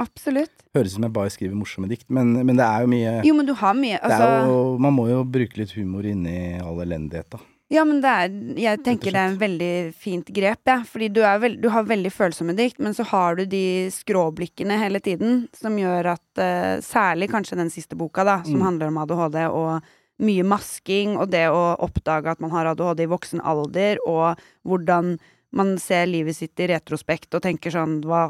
absolutt. 0.00 0.50
Høres 0.74 0.90
ut 0.90 0.96
som 0.96 1.04
jeg 1.06 1.12
bare 1.14 1.30
skriver 1.30 1.54
morsomme 1.54 1.88
dikt, 1.90 2.08
men, 2.10 2.32
men 2.44 2.56
det 2.58 2.64
er 2.66 2.82
jo 2.82 2.90
mye 2.90 3.24
Jo, 3.24 3.34
men 3.38 3.46
du 3.46 3.54
har 3.54 3.74
mye 3.78 3.98
Altså 4.02 4.28
jo, 4.48 4.78
Man 4.82 4.94
må 4.96 5.08
jo 5.08 5.20
bruke 5.24 5.56
litt 5.60 5.74
humor 5.78 6.02
inni 6.08 6.58
all 6.60 6.80
elendighet, 6.82 7.30
da. 7.30 7.38
Ja, 7.72 7.82
men 7.86 8.00
det 8.04 8.10
er 8.10 8.34
Jeg 8.60 8.82
tenker 8.84 9.14
det 9.14 9.20
er 9.22 9.30
en 9.32 9.38
veldig 9.40 9.72
fint 9.94 10.26
grep, 10.34 10.60
jeg. 10.66 10.78
Ja. 10.78 10.82
Fordi 10.84 11.08
du, 11.14 11.20
veld, 11.40 11.60
du 11.62 11.68
har 11.72 11.86
veldig 11.88 12.10
følsomme 12.12 12.54
dikt, 12.58 12.78
men 12.82 12.92
så 12.94 13.06
har 13.08 13.36
du 13.38 13.46
de 13.46 13.88
skråblikkene 13.90 14.76
hele 14.82 15.00
tiden 15.00 15.44
som 15.56 15.76
gjør 15.78 16.10
at 16.18 16.42
uh, 16.42 16.80
Særlig 16.84 17.30
kanskje 17.32 17.56
den 17.62 17.70
siste 17.70 17.96
boka, 17.96 18.24
da, 18.26 18.42
som 18.42 18.58
Mm. 18.60 18.66
handler 18.66 18.88
om 18.92 18.98
ADHD 18.98 19.38
og 19.48 19.82
mye 20.22 20.44
masking, 20.46 21.16
og 21.18 21.32
det 21.32 21.48
å 21.50 21.74
oppdage 21.82 22.30
at 22.30 22.42
man 22.42 22.52
har 22.54 22.68
ADHD 22.70 23.04
i 23.06 23.10
voksen 23.10 23.42
alder, 23.42 23.98
og 24.06 24.38
hvordan 24.62 25.16
man 25.54 25.74
ser 25.82 26.06
livet 26.10 26.36
sitt 26.38 26.58
i 26.62 26.68
retrospekt 26.70 27.34
og 27.34 27.44
tenker 27.44 27.70
sånn 27.74 28.00
Hva 28.02 28.24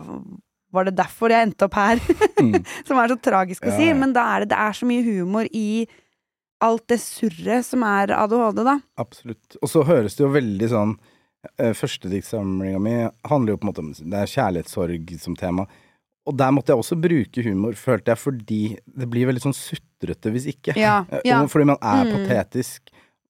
var 0.75 0.89
det 0.89 0.97
derfor 0.99 1.33
jeg 1.33 1.47
endte 1.47 1.69
opp 1.69 1.77
her? 1.79 2.01
Mm. 2.41 2.59
som 2.89 2.99
er 3.01 3.13
så 3.13 3.19
tragisk 3.23 3.65
å 3.65 3.71
Ja, 3.73 3.77
si, 3.79 3.93
men 3.97 4.13
da 4.17 4.25
er 4.35 4.45
det, 4.45 4.51
det 4.53 4.61
er 4.61 4.77
så 4.77 4.89
mye 4.89 5.05
humor 5.07 5.49
i 5.53 5.87
alt 6.65 6.87
det 6.91 6.99
surret 7.03 7.67
som 7.67 7.85
er 7.87 8.13
ADHD, 8.17 8.63
da. 8.67 8.79
Absolutt. 9.01 9.59
Og 9.61 9.71
så 9.71 9.85
høres 9.87 10.17
det 10.17 10.25
jo 10.25 10.33
veldig 10.35 10.69
sånn 10.73 10.95
eh, 11.61 11.73
Førstediktsamlinga 11.77 12.81
mi 12.83 12.95
handler 13.29 13.55
jo 13.55 13.61
på 13.61 13.67
en 13.67 13.71
måte 13.73 13.85
om 13.85 13.91
Det 13.95 14.21
er 14.21 14.33
kjærlighetssorg 14.35 15.15
som 15.21 15.37
tema. 15.39 15.67
Og 16.27 16.37
der 16.41 16.51
måtte 16.57 16.73
jeg 16.73 16.81
også 16.81 16.97
bruke 17.01 17.43
humor, 17.45 17.75
følte 17.77 18.13
jeg, 18.15 18.19
fordi 18.19 18.61
det 18.97 19.09
blir 19.13 19.27
veldig 19.29 19.43
sånn 19.45 19.57
sutrete 19.57 20.31
hvis 20.33 20.47
ikke. 20.55 20.75
Ja, 20.81 21.05
Eh, 21.13 21.21
ja. 21.27 21.43
Fordi 21.47 21.67
man 21.67 21.77
er 21.83 22.05
Mm. 22.05 22.13
patetisk. 22.27 22.81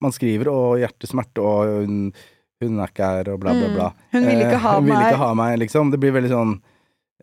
Man 0.01 0.11
skriver 0.11 0.45
'Å, 0.45 0.79
hjertesmerte', 0.79 1.39
og 1.43 1.85
hun, 1.87 2.13
hun 2.61 2.79
er 2.79 2.87
ikke 2.87 3.03
her, 3.03 3.33
og 3.33 3.39
bla, 3.41 3.51
bla, 3.53 3.67
bla. 3.75 3.89
Mm. 3.91 3.95
Hun 4.13 4.25
vil 4.25 4.39
ikke 4.39 4.55
Eh, 4.55 4.63
meg. 4.63 4.73
hun 4.75 4.85
vil 4.85 4.95
ikke 5.11 5.17
ha 5.17 5.33
meg, 5.33 5.59
liksom. 5.59 5.91
Det 5.91 5.99
blir 5.99 6.11
veldig 6.13 6.29
sånn 6.31 6.61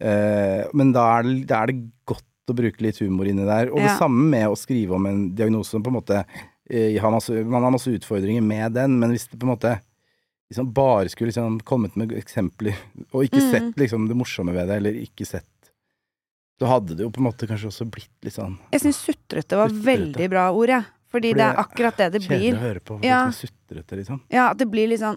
eh, 0.01 0.65
Men 0.75 0.93
da 0.93 1.19
er, 1.19 1.23
det, 1.23 1.47
da 1.47 1.63
er 1.63 1.67
det 1.67 1.91
godt 2.07 2.23
å 2.51 2.55
bruke 2.55 2.81
litt 2.83 2.99
humor 2.99 3.25
inni 3.27 3.45
der. 3.47 3.71
Og 3.71 3.79
det 3.79 3.97
samme 3.99 4.29
med 4.31 4.49
å 4.49 4.57
skrive 4.57 4.93
om 4.95 5.07
en 5.07 5.35
diagnose 5.35 5.71
som 5.71 5.83
på 5.83 5.89
en 5.89 6.01
måte 6.01 6.25
eh, 6.71 6.99
har 6.99 7.11
masse, 7.11 7.31
Man 7.45 7.63
har 7.63 7.71
masse 7.71 7.89
utfordringer 7.93 8.43
med 8.43 8.73
den, 8.75 8.99
men 8.99 9.11
hvis 9.13 9.29
det 9.31 9.39
på 9.39 9.45
en 9.49 9.57
måte 9.57 9.81
liksom 10.53 10.73
bare 10.75 11.09
skulle 11.09 11.31
liksom 11.33 11.61
kommet 11.65 11.95
med 11.97 12.11
eksempler, 12.13 12.75
og 13.13 13.25
ikke 13.25 13.41
Mm. 13.41 13.51
sett 13.51 13.77
liksom 13.77 14.09
det 14.09 14.17
morsomme 14.17 14.53
ved 14.53 14.69
det, 14.69 14.77
eller 14.77 14.93
ikke 15.01 15.25
sett 15.27 15.47
Så 16.61 16.69
hadde 16.69 16.95
det 16.97 17.03
jo 17.07 17.11
på 17.11 17.19
en 17.23 17.27
måte 17.31 17.47
kanskje 17.49 17.71
også 17.73 17.87
blitt 17.91 18.11
litt 18.23 18.35
sånn 18.37 18.59
Jeg 18.73 18.81
syns 18.85 18.99
sutrete 19.03 19.57
var 19.59 19.69
Sutrete. 19.73 19.87
veldig 19.87 20.29
bra 20.31 20.51
ord, 20.53 20.69
jeg. 20.69 20.85
Fordi 21.13 21.31
Fordi 21.33 21.33
det 21.37 21.45
er 21.45 21.57
akkurat 21.61 21.97
det 21.99 22.07
det 22.13 22.21
kjedelig 22.23 22.39
blir. 22.41 22.55
å 22.57 22.63
høre 22.63 22.81
på. 22.81 22.99
Ja. 23.05 23.19
Sånn 23.31 23.49
sutrete, 23.51 23.97
liksom. 23.99 24.21
Ja, 24.33 24.51
at 24.51 24.59
det 24.59 24.69
blir 24.71 24.89
litt 24.89 25.01
sånn 25.03 25.17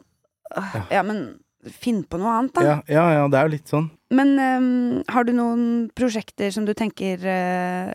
øh, 0.58 0.74
Ja. 0.76 0.82
Ja, 0.92 1.04
men 1.04 1.40
finn 1.72 2.04
på 2.04 2.20
noe 2.22 2.34
annet, 2.40 2.54
da. 2.54 2.62
Ja, 2.62 2.76
ja, 2.88 3.06
ja, 3.16 3.28
det 3.32 3.38
er 3.40 3.48
jo 3.48 3.54
litt 3.56 3.68
sånn. 3.72 3.88
Men 4.12 4.36
um, 4.38 5.04
har 5.10 5.24
du 5.26 5.32
noen 5.34 5.64
prosjekter 5.96 6.52
som 6.54 6.66
du 6.68 6.74
tenker 6.78 7.18
uh, 7.26 7.94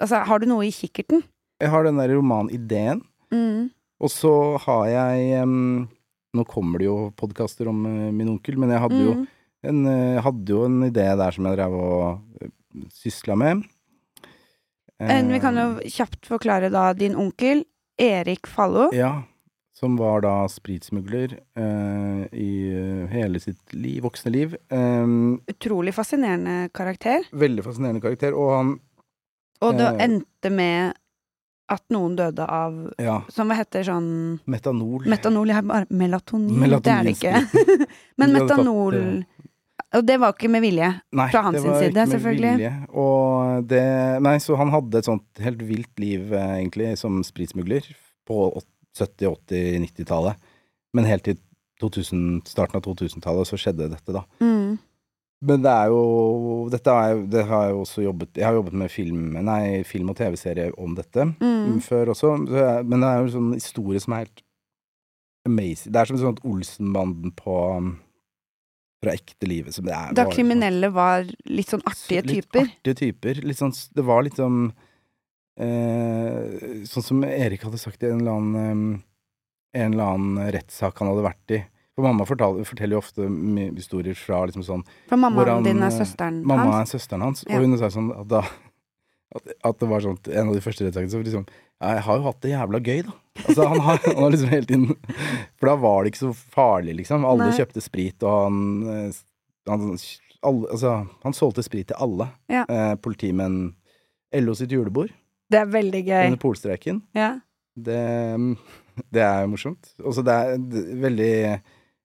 Altså, 0.00 0.20
har 0.28 0.38
du 0.38 0.46
noe 0.46 0.66
i 0.68 0.70
kikkerten? 0.70 1.24
Jeg 1.60 1.70
har 1.72 1.84
den 1.84 1.96
der 1.98 2.08
romanideen, 2.14 3.02
Mm. 3.32 3.70
og 4.00 4.08
så 4.08 4.56
har 4.62 4.86
jeg 4.88 5.42
um, 5.42 5.88
Nå 6.32 6.44
kommer 6.48 6.78
det 6.78 6.86
jo 6.86 7.10
podkaster 7.16 7.68
om 7.68 7.82
uh, 7.84 8.12
min 8.12 8.28
onkel, 8.36 8.56
men 8.56 8.70
jeg 8.70 8.80
hadde 8.84 9.00
jo 9.02 9.14
Mm. 9.18 9.26
en, 9.64 9.80
uh, 9.88 10.20
hadde 10.22 10.46
jo 10.54 10.64
en 10.64 10.78
idé 10.86 11.08
der 11.18 11.30
som 11.34 11.44
jeg 11.48 11.56
drev 11.58 11.72
og 11.74 12.52
sysla 12.92 13.36
med. 13.36 13.62
Eh, 15.00 15.22
Vi 15.26 15.40
kan 15.40 15.56
jo 15.56 15.78
Eh, 15.78 15.88
kjapt 15.90 16.26
forklare 16.26 16.70
da 16.70 16.92
din 16.92 17.14
onkel, 17.16 17.64
Erik 17.98 18.46
Fallo. 18.46 18.90
Ja. 18.92 19.22
Som 19.78 19.96
var 19.96 20.20
da 20.22 20.48
spritsmugler 20.50 21.38
eh, 21.56 22.24
i 22.34 22.48
eh, 22.74 23.06
hele 23.12 23.38
sitt 23.40 23.72
liv, 23.72 24.02
voksne 24.02 24.32
liv. 24.32 24.56
Eh, 24.70 25.06
Utrolig 25.54 25.94
fascinerende 25.94 26.68
karakter. 26.74 27.22
veldig 27.32 27.62
fascinerende 27.64 28.00
karakter, 28.02 28.34
og 28.34 28.56
han 28.56 28.80
Og 29.60 29.74
det 29.78 29.86
Eh. 29.86 30.04
endte 30.04 30.50
med 30.50 30.94
at 31.68 31.82
noen 31.90 32.16
døde 32.16 32.44
av 32.48 32.92
Ja, 32.98 33.22
Som 33.28 33.48
hva 33.50 33.56
heter 33.56 33.82
sånn 33.84 34.40
metanol. 34.46 35.04
Metanol 35.06 35.50
er 35.50 35.62
bare 35.62 35.86
melatonin. 35.90 36.80
Det 36.82 36.86
er 36.86 37.02
det 37.04 37.16
ikke. 37.16 37.86
Men 38.18 38.32
metanol 38.32 39.24
Og 39.96 40.04
det 40.04 40.18
var 40.20 40.34
ikke 40.34 40.50
med 40.52 40.60
vilje. 40.60 40.88
Nei, 41.16 41.28
Fra 41.32 41.40
hans 41.46 41.62
side, 41.62 41.94
selvfølgelig. 42.10 42.50
vilje. 42.58 42.72
Og 42.92 43.64
det 43.70 43.84
Nei, 44.22 44.34
så 44.44 44.56
han 44.60 44.68
hadde 44.74 44.98
et 45.00 45.08
sånt 45.08 45.40
helt 45.40 45.62
vilt 45.64 45.98
liv, 46.02 46.32
eh, 46.32 46.58
egentlig, 46.60 46.90
som 47.00 47.22
spritsmugler 47.24 47.86
på 48.28 48.50
70-, 48.98 49.30
80-, 49.48 49.80
90-tallet. 49.86 50.36
Men 50.92 51.04
helt 51.08 51.24
til 51.24 51.38
2000, 51.80 52.42
starten 52.44 52.76
av 52.76 52.82
2000-tallet 52.84 53.46
så 53.48 53.56
skjedde 53.56 53.88
dette, 53.88 54.12
da. 54.12 54.24
Mm. 54.42 54.76
Men 55.40 55.62
det 55.62 55.70
er 55.70 55.86
jo 55.92 56.66
Dette 56.72 56.90
er 56.90 57.20
Det 57.30 57.44
har 57.46 57.68
jeg 57.68 57.74
også 57.78 58.02
jobbet 58.02 58.34
Jeg 58.34 58.42
har 58.44 58.56
jobbet 58.56 58.72
med 58.74 58.90
film 58.90 59.36
Nei, 59.46 59.84
film 59.86 60.08
og 60.10 60.16
TV-serie 60.18 60.72
om 60.76 60.96
dette 60.98 61.28
Mm. 61.38 61.78
før 61.80 62.10
også. 62.10 62.32
Men 62.82 63.00
det 63.00 63.06
er 63.08 63.20
jo 63.20 63.24
en 63.28 63.34
sånn 63.36 63.52
historie 63.54 64.00
som 64.02 64.12
er 64.16 64.24
helt 64.26 64.42
amazing. 65.46 65.92
Det 65.92 66.00
er 66.00 66.04
som 66.10 66.16
en 66.18 66.24
sånn 66.24 66.42
Olsenbanden 66.44 67.30
på 67.38 67.54
fra 69.02 69.12
ekte 69.14 69.46
livet. 69.46 69.74
Som 69.76 69.84
det 69.86 69.94
er, 69.94 70.12
Da 70.16 70.24
var 70.26 70.32
kriminelle 70.34 70.90
var 70.94 71.26
litt 71.46 71.70
sånn 71.70 71.84
artige 71.86 72.24
litt 72.26 72.48
typer. 72.50 72.66
Artige 72.66 72.98
typer. 73.04 73.42
Litt 73.46 73.60
sånn, 73.60 73.74
det 73.94 74.04
var 74.04 74.22
litt 74.26 74.36
sånn 74.40 74.72
eh, 75.60 76.84
Sånn 76.88 77.04
som 77.06 77.24
Erik 77.26 77.64
hadde 77.66 77.80
sagt 77.80 78.02
i 78.02 78.10
en 78.10 78.20
eller 78.22 78.36
annen 78.38 78.94
eh, 78.94 79.82
En 79.82 79.92
eller 79.94 80.14
annen 80.14 80.52
rettssak 80.54 80.98
han 81.02 81.10
hadde 81.12 81.26
vært 81.26 81.54
i. 81.58 81.60
For 81.98 82.06
mamma 82.06 82.24
fortal, 82.28 82.60
forteller 82.66 82.94
jo 82.96 83.02
ofte 83.02 83.26
historier 83.76 84.14
fra 84.18 84.44
liksom 84.48 84.62
sånn 84.66 84.84
For 85.10 85.18
mammaen 85.20 85.66
din 85.66 85.82
er 85.82 85.90
eh, 85.90 85.96
søsteren 85.98 86.42
Mamma 86.46 86.78
hans. 86.78 86.94
er 86.94 86.98
søsteren 86.98 87.24
hans, 87.26 87.44
Ja. 87.48 87.58
og 87.58 87.66
hun 87.66 87.78
sa 87.80 87.90
sånn 87.92 88.12
at 88.14 88.28
da 88.30 88.42
at, 89.36 89.44
at 89.68 89.78
det 89.82 89.88
var 89.90 90.00
sånn 90.00 90.16
en 90.32 90.48
av 90.48 90.54
de 90.56 90.62
første 90.64 90.86
rettssakene 90.86 91.12
så 91.12 91.20
liksom 91.20 91.44
Jeg 91.80 92.02
har 92.02 92.16
jo 92.18 92.22
hatt 92.26 92.40
det 92.42 92.50
jævla 92.50 92.78
gøy, 92.82 93.02
da. 93.06 93.12
Altså, 93.46 93.66
han 93.70 93.80
har, 93.86 93.98
han 94.02 94.16
har 94.24 94.32
liksom 94.34 94.48
hele 94.50 94.66
tiden 94.66 94.86
For 95.60 95.68
da 95.70 95.74
var 95.78 96.02
det 96.02 96.10
ikke 96.12 96.24
så 96.24 96.32
farlig, 96.34 96.96
liksom. 96.98 97.22
Alle 97.28 97.46
Nei. 97.52 97.54
kjøpte 97.58 97.82
sprit, 97.84 98.22
og 98.26 98.32
han, 98.48 98.56
eh, 98.90 99.20
han 99.70 99.84
alle, 100.42 100.66
Altså, 100.74 100.94
han 101.22 101.36
solgte 101.38 101.62
sprit 101.62 101.86
til 101.92 102.00
alle. 102.02 102.26
Ja. 102.50 102.64
Eh, 102.68 102.94
politimenn 103.02 103.74
LO 104.34 104.54
sitt 104.58 104.74
julebord 104.74 105.12
Det 105.50 105.60
er 105.62 105.70
veldig 105.70 106.02
gøy. 106.04 106.24
under 106.32 106.42
polstreiken. 106.42 107.02
Ja. 107.14 107.30
Det, 107.78 108.02
det 109.14 109.22
er 109.22 109.46
morsomt. 109.46 109.92
Og 110.02 110.14
så 110.18 110.24
det 110.26 110.34
er 110.34 110.58
det, 110.58 110.82
veldig 111.06 111.32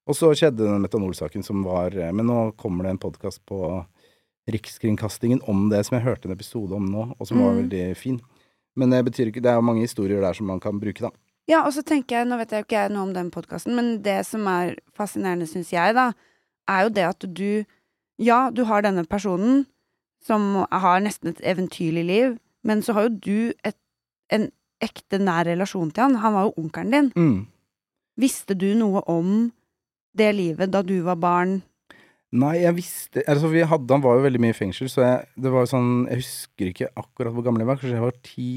Og 0.06 0.16
så 0.20 0.30
skjedde 0.38 0.68
den 0.70 0.84
metanolsaken 0.86 1.44
som 1.44 1.64
var 1.66 1.96
Men 2.14 2.28
nå 2.30 2.38
kommer 2.62 2.84
det 2.86 2.94
en 2.94 3.02
podkast 3.08 3.42
på 3.50 3.58
Rikskringkastingen 4.52 5.40
om 5.48 5.70
det 5.72 5.86
som 5.88 5.96
jeg 5.98 6.04
hørte 6.06 6.28
en 6.28 6.34
episode 6.36 6.76
om 6.76 6.86
nå, 6.92 7.06
og 7.18 7.28
som 7.28 7.40
var 7.40 7.54
Mm. 7.54 7.60
veldig 7.64 7.98
fin. 7.98 8.18
Men 8.80 8.94
det 8.94 9.04
betyr 9.06 9.30
ikke 9.30 9.44
Det 9.44 9.52
er 9.52 9.60
jo 9.60 9.66
mange 9.66 9.86
historier 9.86 10.22
der 10.22 10.34
som 10.34 10.48
man 10.50 10.60
kan 10.60 10.80
bruke, 10.82 11.04
da. 11.06 11.12
Ja, 11.50 11.66
og 11.68 11.74
så 11.76 11.84
tenker 11.84 12.22
jeg, 12.22 12.28
nå 12.30 12.38
vet 12.40 12.54
jeg 12.54 12.64
jo 12.64 12.68
ikke 12.70 12.80
jeg 12.86 12.92
noe 12.94 13.04
om 13.04 13.14
den 13.16 13.30
podkasten, 13.34 13.76
men 13.76 13.98
det 14.06 14.22
som 14.26 14.48
er 14.48 14.78
fascinerende, 14.96 15.48
syns 15.50 15.74
jeg, 15.74 15.96
da, 15.98 16.14
er 16.72 16.86
jo 16.86 16.94
det 16.96 17.08
at 17.10 17.28
du 17.28 17.66
Ja, 18.22 18.52
du 18.54 18.64
har 18.70 18.84
denne 18.86 19.04
personen 19.10 19.66
som 20.24 20.66
har 20.72 21.02
nesten 21.02 21.32
et 21.32 21.42
eventyrlig 21.44 22.04
liv, 22.06 22.36
men 22.64 22.84
så 22.86 22.94
har 22.94 23.08
jo 23.08 23.18
du 23.18 23.40
et, 23.66 23.76
en 24.32 24.52
ekte 24.84 25.18
nær 25.20 25.48
relasjon 25.50 25.92
til 25.92 26.06
han. 26.06 26.20
Han 26.22 26.36
var 26.36 26.46
jo 26.48 26.54
onkelen 26.62 26.94
din. 26.94 27.10
Mm. 27.18 27.40
Visste 28.22 28.54
du 28.54 28.70
noe 28.78 29.02
om 29.10 29.50
det 30.14 30.30
livet 30.38 30.72
da 30.72 30.84
du 30.86 31.00
var 31.04 31.18
barn? 31.20 31.62
Nei, 32.34 32.56
jeg 32.64 32.74
visste 32.80 33.22
Altså, 33.30 33.50
vi 33.52 33.62
hadde 33.70 33.94
Han 33.94 34.02
var 34.02 34.16
jo 34.18 34.24
veldig 34.26 34.40
mye 34.42 34.56
i 34.56 34.58
fengsel, 34.58 34.88
så 34.90 35.04
jeg, 35.06 35.28
det 35.38 35.52
var 35.54 35.66
jo 35.68 35.70
sånn 35.70 35.90
Jeg 36.10 36.24
husker 36.24 36.70
ikke 36.72 36.88
akkurat 36.98 37.34
hvor 37.36 37.46
gammel 37.46 37.62
jeg 37.62 37.70
var. 37.70 37.78
Kanskje 37.82 37.98
jeg 38.00 38.06
var 38.08 38.18
ti. 38.26 38.48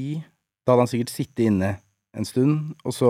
Da 0.65 0.73
hadde 0.73 0.85
han 0.87 0.89
sikkert 0.91 1.13
sittet 1.13 1.45
inne 1.51 1.75
en 2.17 2.25
stund, 2.25 2.71
og 2.87 2.93
så 2.95 3.07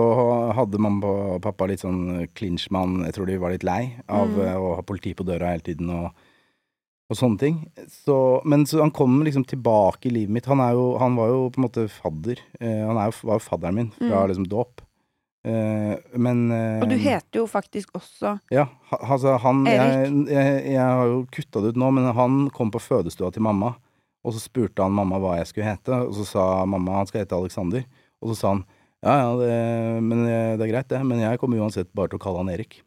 hadde 0.52 0.76
mamma 0.84 1.08
og 1.08 1.38
pappa 1.46 1.64
litt 1.70 1.80
sånn 1.80 2.26
clinch 2.36 2.66
med 2.74 2.82
han. 2.82 2.96
Jeg 3.06 3.14
tror 3.16 3.26
de 3.30 3.38
var 3.40 3.54
litt 3.54 3.64
lei 3.64 3.94
av 4.04 4.28
Mm. 4.28 4.40
eh, 4.44 4.56
å 4.60 4.74
ha 4.76 4.82
politi 4.84 5.14
på 5.16 5.24
døra 5.24 5.54
hele 5.54 5.64
tiden 5.64 5.88
og, 5.94 6.10
og 7.08 7.16
sånne 7.16 7.38
ting. 7.40 7.56
Så, 7.88 8.18
men 8.44 8.66
så 8.68 8.82
han 8.82 8.92
kom 8.92 9.22
liksom 9.24 9.46
tilbake 9.48 10.10
i 10.10 10.12
livet 10.12 10.34
mitt. 10.36 10.50
Han, 10.52 10.60
er 10.60 10.74
jo, 10.76 10.98
han 11.00 11.16
var 11.16 11.32
jo 11.32 11.38
på 11.54 11.62
en 11.62 11.66
måte 11.70 11.86
fadder. 11.88 12.42
Eh, 12.60 12.82
han 12.84 13.00
er 13.00 13.08
jo, 13.08 13.16
var 13.30 13.40
jo 13.40 13.46
fadderen 13.48 13.74
min 13.80 13.90
fra 13.96 14.26
Mm. 14.26 14.28
liksom 14.34 14.48
dåp. 14.52 14.84
Eh, 15.48 15.94
men 16.20 16.40
eh, 16.52 16.82
Og 16.82 16.90
du 16.90 16.96
heter 17.00 17.40
jo 17.40 17.46
faktisk 17.48 17.94
også 17.96 18.34
ja, 18.52 18.66
altså 18.98 19.36
han 19.40 19.62
jeg, 19.68 19.78
Erik? 19.80 20.32
jeg, 20.34 20.56
jeg 20.74 20.82
har 20.82 21.06
jo 21.08 21.20
kutta 21.32 21.62
det 21.64 21.72
ut 21.72 21.78
nå, 21.80 21.92
men 21.96 22.08
han 22.16 22.40
kom 22.54 22.72
på 22.74 22.82
fødestua 22.82 23.30
til 23.32 23.46
mamma, 23.46 23.72
og 24.26 24.34
så 24.34 24.42
spurte 24.42 24.84
han 24.84 24.96
mamma 24.96 25.20
hva 25.22 25.38
jeg 25.38 25.48
skulle 25.52 25.70
hete, 25.70 26.02
og 26.08 26.12
så 26.18 26.26
sa 26.28 26.44
mamma 26.68 26.98
han 26.98 27.08
skal 27.08 27.24
hete 27.24 27.38
Alexander, 27.38 27.86
og 28.20 28.32
så 28.32 28.38
sa 28.40 28.52
han 28.56 28.66
ja 29.06 29.14
ja, 29.14 29.30
det, 29.38 29.56
men 30.02 30.24
eh, 30.26 30.52
det 30.58 30.66
er 30.66 30.72
greit 30.72 30.88
det, 30.90 31.00
men 31.06 31.20
jeg 31.22 31.38
kommer 31.38 31.62
uansett 31.62 31.92
bare 31.94 32.10
til 32.10 32.18
å 32.18 32.22
kalle 32.24 32.42
han 32.42 32.50
Erik. 32.50 32.80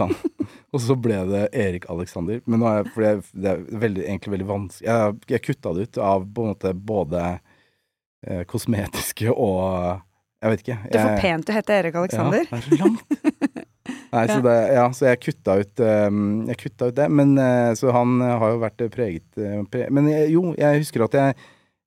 han. 0.00 0.14
og 0.74 0.82
så 0.82 0.96
ble 0.98 1.20
det 1.30 1.44
Erik 1.54 1.86
Alexander. 1.92 2.40
Men 2.50 2.64
nå 2.64 2.66
er 2.66 2.80
jeg, 2.80 2.88
for 2.96 3.06
det, 3.06 3.12
det 3.30 3.52
er 3.52 3.62
veldig, 3.84 4.02
egentlig 4.08 4.32
veldig 4.34 4.48
vanskelig 4.48 4.88
Jeg, 4.88 5.20
jeg 5.30 5.44
kutta 5.46 5.74
det 5.76 5.86
ut 5.86 6.00
av 6.02 6.26
på 6.26 6.42
en 6.42 6.50
måte 6.56 6.72
både 6.74 7.22
eh, 7.30 8.42
kosmetiske 8.50 9.30
og 9.30 10.02
Jeg 10.42 10.52
vet 10.52 10.64
ikke. 10.64 10.78
Det 10.90 10.98
er 10.98 11.06
for 11.06 11.22
pent 11.22 11.50
å 11.50 11.54
hete 11.54 11.78
Erik 11.78 11.98
Alexander. 12.00 12.42
ja, 12.42 12.50
det 12.50 12.58
er 12.58 12.66
så 12.66 12.78
langt. 12.80 13.62
Nei, 14.12 14.26
så, 14.28 14.36
det, 14.44 14.54
ja, 14.76 14.84
så 14.94 15.06
jeg 15.08 15.18
kutta 15.22 15.54
ut 15.62 15.80
um, 15.82 16.42
Jeg 16.50 16.58
kutta 16.60 16.90
ut 16.90 16.96
det. 16.98 17.08
Men 17.10 17.32
eh, 17.40 17.72
Så 17.78 17.90
han 17.94 18.20
eh, 18.20 18.34
har 18.42 18.52
jo 18.52 18.60
vært 18.62 18.84
eh, 18.84 18.90
preget 18.92 19.40
pre 19.72 19.86
Men 19.94 20.10
jo, 20.30 20.52
jeg 20.58 20.82
husker 20.82 21.06
at 21.06 21.16
jeg 21.16 21.36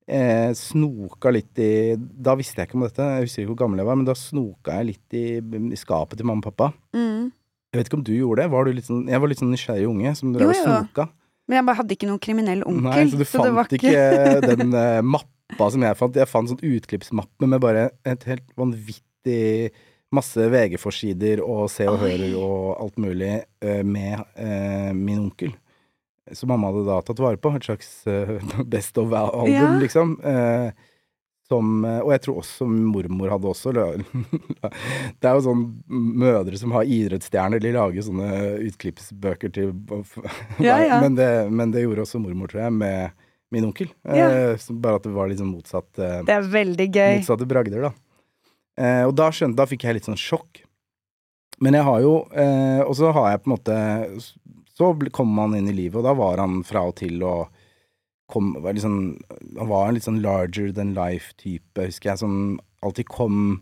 eh, 0.07 0.49
snoka 0.57 1.31
litt 1.33 1.61
i 1.61 1.95
Da 1.95 2.35
visste 2.39 2.61
jeg 2.61 2.69
ikke 2.69 2.79
om 2.79 2.87
dette, 2.87 3.09
jeg 3.19 3.27
husker 3.27 3.43
ikke 3.43 3.51
hvor 3.53 3.61
gammel 3.65 3.83
jeg 3.83 3.89
var, 3.91 3.99
men 4.01 4.09
da 4.09 4.17
snoka 4.17 4.79
jeg 4.79 4.89
litt 4.91 5.17
i, 5.17 5.25
i 5.39 5.79
skapet 5.79 6.19
til 6.19 6.27
mamma 6.27 6.43
og 6.43 6.49
pappa. 6.49 6.71
Mm. 6.97 7.29
Jeg 7.71 7.81
vet 7.81 7.91
ikke 7.91 7.99
om 7.99 8.07
du 8.07 8.15
gjorde 8.15 8.41
det? 8.41 8.51
Var 8.53 8.67
du 8.67 8.83
sånn, 8.87 9.05
jeg 9.11 9.21
var 9.21 9.31
litt 9.31 9.43
sånn 9.43 9.53
nysgjerrig 9.53 9.87
unge 9.91 10.15
som 10.17 10.33
drev 10.35 10.51
og 10.53 10.59
snoka. 10.59 11.09
Men 11.45 11.59
jeg 11.59 11.67
bare 11.67 11.77
hadde 11.77 11.93
ikke 11.93 12.07
noen 12.09 12.21
kriminell 12.23 12.61
onkel. 12.65 12.85
Nei, 12.87 13.01
så 13.11 13.19
du 13.19 13.25
fant 13.29 13.45
det 13.45 13.53
var 13.53 13.73
ikke 13.77 14.55
den 14.55 14.77
eh, 14.79 15.01
mappa 15.51 15.67
som 15.71 15.83
jeg 15.85 15.97
fant. 15.99 16.15
Jeg 16.17 16.29
fant 16.31 16.49
sånn 16.51 16.63
utklippsmappe 16.63 17.49
med 17.49 17.61
bare 17.63 17.89
et 18.07 18.23
helt 18.29 18.47
vanvittig 18.57 19.71
masse 20.15 20.39
VG-forsider 20.51 21.41
og 21.43 21.67
Se 21.73 21.87
og 21.89 21.99
Hører 21.99 22.33
og 22.39 22.81
alt 22.81 22.97
mulig 23.01 23.31
eh, 23.61 23.83
med 23.83 24.21
eh, 24.39 24.91
min 24.95 25.25
onkel. 25.27 25.53
Som 26.33 26.49
mamma 26.49 26.71
hadde 26.71 26.85
da 26.87 26.99
tatt 27.05 27.19
vare 27.21 27.37
på. 27.37 27.51
Et 27.57 27.65
slags 27.67 27.89
eh, 28.09 28.37
Best 28.73 28.97
of-album, 29.01 29.51
Ja. 29.53 29.71
liksom. 29.81 30.17
Eh, 30.23 30.69
som, 31.45 31.83
og 31.85 32.07
jeg 32.09 32.21
tror 32.25 32.39
også 32.41 32.65
mormor 32.65 33.29
hadde 33.29 33.45
også 33.51 33.69
Det 33.75 35.27
er 35.29 35.35
jo 35.35 35.43
sånn 35.45 35.59
mødre 36.17 36.57
som 36.57 36.71
har 36.73 36.87
idrettsstjerner, 36.89 37.61
de 37.61 37.69
lager 37.75 38.01
sånne 38.07 38.29
utklippsbøker 38.65 39.53
til 39.53 39.75
Ja, 40.57 40.79
ja. 40.81 40.97
Men, 41.03 41.13
det, 41.19 41.27
men 41.53 41.69
det 41.75 41.83
gjorde 41.83 42.01
også 42.07 42.17
mormor, 42.23 42.49
tror 42.49 42.63
jeg, 42.63 42.73
med 42.79 43.24
min 43.53 43.67
onkel. 43.67 43.91
Ja. 44.03 44.29
Eh, 44.29 44.69
bare 44.81 44.95
at 44.99 45.03
det 45.03 45.13
var 45.15 45.29
liksom 45.29 45.51
motsatt, 45.53 45.91
eh, 45.99 46.21
Det 46.25 46.33
er 46.33 46.41
veldig 46.41 46.87
gøy. 46.91 47.19
motsatte 47.19 47.47
bragder, 47.47 47.81
da. 47.81 47.91
Eh, 48.77 49.03
og 49.07 49.15
da 49.15 49.29
skjønte, 49.31 49.55
da 49.55 49.65
fikk 49.69 49.85
jeg 49.87 49.93
litt 49.99 50.07
sånn 50.09 50.19
sjokk. 50.19 50.63
Men 51.61 51.77
jeg 51.77 51.83
har 51.87 52.01
jo 52.03 52.15
eh, 52.35 52.81
Og 52.83 52.95
så 52.99 53.13
har 53.15 53.29
jeg 53.31 53.43
på 53.43 53.47
en 53.47 53.53
måte 53.55 53.75
Så 54.75 54.89
kom 54.91 55.05
kommer 55.15 55.47
man 55.47 55.55
inn 55.55 55.69
i 55.71 55.75
livet, 55.77 55.95
og 55.95 56.03
da 56.03 56.11
var 56.13 56.41
han 56.43 56.63
fra 56.67 56.81
og 56.89 56.97
til 56.99 57.23
og 57.23 57.47
kom 58.27 58.55
var 58.59 58.73
sånn, 58.73 59.15
Han 59.57 59.69
var 59.69 59.87
en 59.87 59.95
litt 59.95 60.03
sånn 60.03 60.21
larger 60.21 60.73
than 60.73 60.93
life-type, 60.97 61.77
husker 61.79 62.09
jeg, 62.11 62.19
som 62.19 62.59
alltid 62.83 63.07
kom 63.07 63.61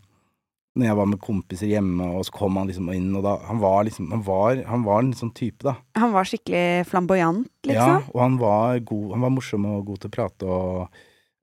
når 0.76 0.88
jeg 0.88 0.98
var 0.98 1.06
med 1.12 1.20
kompiser 1.22 1.70
hjemme, 1.70 2.06
og 2.18 2.24
så 2.26 2.34
kom 2.34 2.56
han 2.58 2.68
liksom 2.68 2.88
inn, 2.96 3.12
og 3.16 3.22
da 3.28 3.36
Han 3.46 3.60
var 3.62 3.84
liksom 3.86 4.08
Han 4.12 4.24
var, 4.26 4.64
han 4.66 4.84
var 4.88 5.04
en 5.04 5.12
sånn 5.14 5.30
type, 5.38 5.62
da. 5.62 5.76
Han 6.02 6.12
var 6.16 6.26
skikkelig 6.26 6.86
flamboyant, 6.90 7.50
liksom? 7.70 8.00
Ja, 8.00 8.00
og 8.14 8.22
han 8.24 8.38
var 8.42 8.80
god, 8.80 9.12
han 9.14 9.22
var 9.28 9.30
morsom 9.36 9.68
og 9.70 9.86
god 9.86 10.00
til 10.02 10.10
å 10.10 10.16
prate, 10.16 10.48
og 10.50 10.88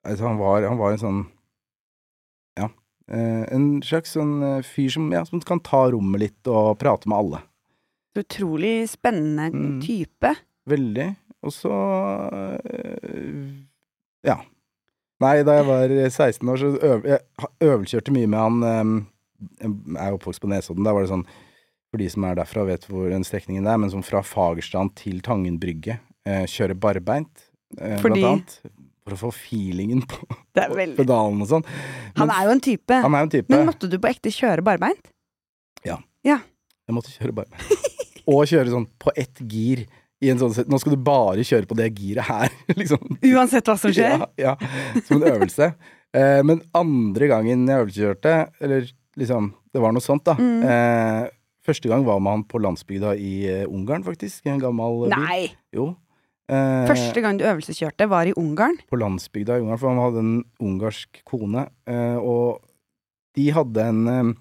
altså, 0.06 0.26
han, 0.26 0.40
var, 0.40 0.66
han 0.66 0.80
var 0.80 0.96
en 0.96 1.02
sånn 1.04 1.20
Ja. 2.58 2.66
Eh, 3.10 3.44
en 3.54 3.68
slags 3.86 4.16
sånn 4.18 4.34
eh, 4.42 4.62
fyr 4.66 4.90
som, 4.96 5.06
ja, 5.14 5.22
som 5.28 5.40
kan 5.46 5.62
ta 5.62 5.84
rommet 5.94 6.20
litt 6.26 6.50
og 6.50 6.76
prate 6.82 7.06
med 7.10 7.18
alle. 7.22 7.42
Utrolig 8.18 8.88
spennende 8.90 9.52
Mm. 9.54 9.78
type. 9.84 10.34
Veldig. 10.66 11.08
Og 11.46 11.52
så 11.54 11.70
eh, 12.34 13.46
Ja. 14.26 14.40
Nei, 15.20 15.42
da 15.44 15.54
jeg 15.58 15.66
var 15.68 15.88
16 16.10 16.48
år, 16.48 16.56
så 16.60 16.68
øv, 16.80 17.02
jeg 17.04 17.20
øvelkjørte 17.60 18.12
mye 18.12 18.26
med 18.26 18.40
han 18.40 19.06
Jeg 19.60 19.72
er 19.96 20.16
oppvokst 20.16 20.42
på 20.42 20.50
Nesodden. 20.50 20.84
Da 20.86 20.92
var 20.96 21.02
det 21.06 21.10
sånn 21.12 21.26
For 21.90 21.98
de 21.98 22.06
som 22.12 22.22
er 22.28 22.36
derfra, 22.38 22.62
vet 22.68 22.84
hvor 22.86 23.08
den 23.10 23.24
strekningen 23.26 23.66
er, 23.66 23.78
men 23.82 23.90
sånn 23.90 24.04
fra 24.06 24.20
Fagerstrand 24.22 24.92
til 24.94 25.18
Tangen 25.26 25.56
brygge. 25.58 25.96
Eh, 26.24 26.44
kjøre 26.46 26.76
barbeint, 26.78 27.48
eh, 27.80 27.96
Fordi- 27.98 28.20
blant 28.22 28.30
annet. 28.46 28.60
For 29.08 29.16
å 29.16 29.18
få 29.18 29.30
feelingen 29.34 30.04
på 30.06 30.20
veldig 30.54 30.94
pedalen 31.00 31.40
og 31.42 31.48
sånn. 31.50 31.64
Han 32.20 32.30
er 32.30 32.44
jo 32.46 32.50
en 32.54 32.60
type. 32.62 32.94
han 33.02 33.14
er 33.16 33.24
jo 33.24 33.26
en 33.26 33.32
type. 33.34 33.50
Men 33.50 33.66
måtte 33.66 33.90
du 33.90 33.98
på 33.98 34.06
ekte 34.12 34.30
kjøre 34.30 34.62
barbeint? 34.62 35.10
Ja. 35.84 35.96
ja. 36.22 36.38
Jeg 36.86 36.94
måtte 36.94 37.10
kjøre 37.16 37.34
barbeint. 37.40 37.90
og 38.30 38.44
kjøre 38.46 38.70
sånn 38.70 38.86
på 39.02 39.10
ett 39.16 39.40
gir. 39.50 39.86
I 40.22 40.28
en 40.30 40.38
sånn, 40.38 40.52
set- 40.54 40.68
nå 40.70 40.78
skal 40.78 40.92
du 40.94 41.00
bare 41.02 41.40
kjøre 41.42 41.66
på 41.66 41.74
det 41.78 41.88
giret 41.96 42.26
her, 42.28 42.52
liksom. 42.78 43.16
Uansett 43.32 43.64
hva 43.66 43.74
som 43.80 43.90
skjer? 43.90 44.20
Ja, 44.38 44.54
ja, 44.60 45.02
som 45.08 45.16
en 45.18 45.26
øvelse. 45.32 45.72
Eh, 46.14 46.42
men 46.44 46.60
andre 46.76 47.26
gangen 47.32 47.66
jeg 47.66 47.82
øvelseskjørte, 47.86 48.34
eller 48.60 48.90
liksom 49.20 49.52
Det 49.72 49.80
var 49.82 49.92
noe 49.94 50.02
sånt, 50.02 50.24
da. 50.26 50.34
Mm. 50.34 50.62
Eh, 50.66 51.28
første 51.66 51.86
gang 51.90 52.02
var 52.08 52.18
man 52.24 52.42
på 52.48 52.58
landsbygda 52.58 53.12
i 53.20 53.34
eh, 53.46 53.66
Ungarn, 53.68 54.02
faktisk. 54.06 54.46
I 54.48 54.54
En 54.56 54.62
gammel 54.62 55.04
bil. 55.04 55.12
Nei! 55.14 55.44
Jo. 55.76 55.92
Eh, 56.50 56.86
Første 56.90 57.22
gang 57.22 57.38
du 57.38 57.44
øvelseskjørte, 57.46 58.08
var 58.10 58.26
i 58.26 58.34
Ungarn? 58.34 58.74
På 58.90 58.98
landsbygda 58.98 59.58
i 59.60 59.62
Ungarn, 59.62 59.78
for 59.78 59.92
han 59.92 60.02
hadde 60.02 60.24
en 60.24 60.32
ungarsk 60.58 61.20
kone. 61.28 61.68
Eh, 61.86 62.16
og 62.18 62.58
de 63.38 63.44
hadde 63.54 63.84
en 63.92 64.00
eh, 64.10 64.32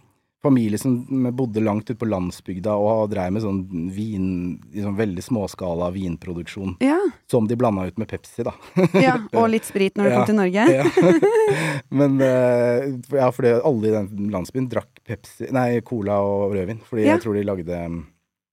familie 0.42 0.78
som 0.80 0.94
bodde 1.36 1.60
langt 1.60 1.90
ute 1.90 1.98
på 2.00 2.08
landsbygda 2.08 2.72
og 2.80 3.10
dreiv 3.12 3.34
med 3.36 3.44
sånn 3.44 3.90
vin 3.92 4.28
liksom 4.72 4.96
veldig 4.96 5.24
småskala 5.26 5.90
vinproduksjon. 5.92 6.78
Ja. 6.80 6.96
Som 7.32 7.48
de 7.50 7.58
blanda 7.60 7.88
ut 7.90 7.98
med 8.00 8.08
Pepsi, 8.08 8.46
da. 8.48 8.54
ja. 9.04 9.18
Og 9.36 9.50
litt 9.52 9.68
sprit 9.68 9.98
når 10.00 10.08
du 10.08 10.10
Ja. 10.10 10.16
kom 10.22 10.30
til 10.30 10.40
Norge? 10.40 10.68
Ja. 10.72 10.86
Men 12.00 12.22
eh, 12.24 12.88
ja, 13.20 13.28
fordi 13.36 13.52
alle 13.60 13.90
i 13.90 13.96
den 13.98 14.30
landsbyen 14.32 14.70
drakk 14.72 15.02
Pepsi 15.08 15.50
Nei, 15.56 15.82
Cola 15.86 16.22
og 16.24 16.56
rødvin. 16.56 16.80
Fordi 16.88 17.04
Ja. 17.06 17.18
jeg 17.18 17.26
tror 17.26 17.36
de 17.36 17.44
lagde 17.48 17.84
um, 17.86 18.00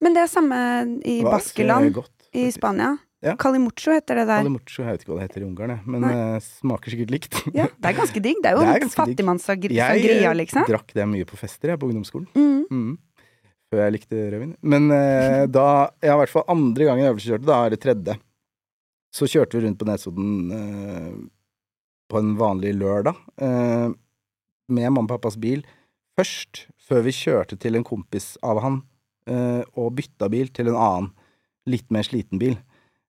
Men 0.02 0.14
det 0.16 0.22
er 0.26 0.32
samme 0.32 0.58
i 1.06 1.20
Baskeland, 1.24 1.92
godt, 1.94 2.12
i. 2.34 2.50
Spania. 2.52 2.96
Ja. 3.24 3.32
Kalimucho 3.40 3.94
heter 3.94 4.20
det 4.20 4.26
der. 4.28 4.42
Kalimucho, 4.44 4.82
jeg 4.84 4.92
vet 4.92 5.04
ikke 5.04 5.12
hva 5.14 5.18
det 5.18 5.26
heter 5.30 5.42
i 5.42 5.46
Ungarn. 5.46 5.74
Men 5.88 6.04
eh, 6.10 6.36
smaker 6.44 6.92
sikkert 6.92 7.14
likt. 7.14 7.38
Ja, 7.56 7.66
det 7.72 7.90
er 7.90 7.96
ganske 7.96 8.22
digg. 8.22 8.42
Det 8.44 8.52
er 8.52 8.60
jo 8.60 8.90
fattigmannssangria, 8.92 10.32
liksom. 10.36 10.66
Jeg 10.66 10.74
drakk 10.74 10.92
det 10.96 11.06
mye 11.08 11.28
på 11.28 11.38
fester, 11.40 11.72
jeg, 11.72 11.80
på 11.80 11.88
ungdomsskolen. 11.88 12.28
Mm. 12.36 12.66
Mm. 12.68 13.24
Før 13.72 13.82
jeg 13.82 13.94
likte 13.96 14.26
rødvin. 14.34 14.52
Men 14.62 14.90
uh, 14.92 15.44
da 15.50 15.66
Ja, 16.04 16.12
i 16.14 16.18
hvert 16.20 16.34
fall 16.34 16.44
andre 16.52 16.90
gangen 16.90 17.06
jeg 17.06 17.14
øvelseskjørte, 17.14 17.48
da 17.48 17.62
er 17.64 17.72
det 17.72 17.80
tredje. 17.82 18.18
Så 19.16 19.30
kjørte 19.32 19.56
vi 19.56 19.64
rundt 19.64 19.80
på 19.80 19.88
Nesodden 19.88 20.52
uh, 20.52 21.16
på 22.06 22.20
en 22.20 22.36
vanlig 22.38 22.76
lørdag 22.76 23.16
med 23.42 24.84
mamma 24.94 25.02
og 25.02 25.08
pappas 25.10 25.34
bil 25.42 25.64
først, 26.14 26.68
før 26.78 27.02
vi 27.02 27.14
kjørte 27.16 27.56
til 27.58 27.74
en 27.74 27.86
kompis 27.86 28.36
av 28.46 28.60
han 28.62 28.76
og 29.26 29.88
bytta 29.98 30.28
bil 30.30 30.52
til 30.54 30.70
en 30.70 30.78
annen, 30.78 31.08
litt 31.66 31.90
mer 31.90 32.06
sliten 32.06 32.38
bil. 32.38 32.54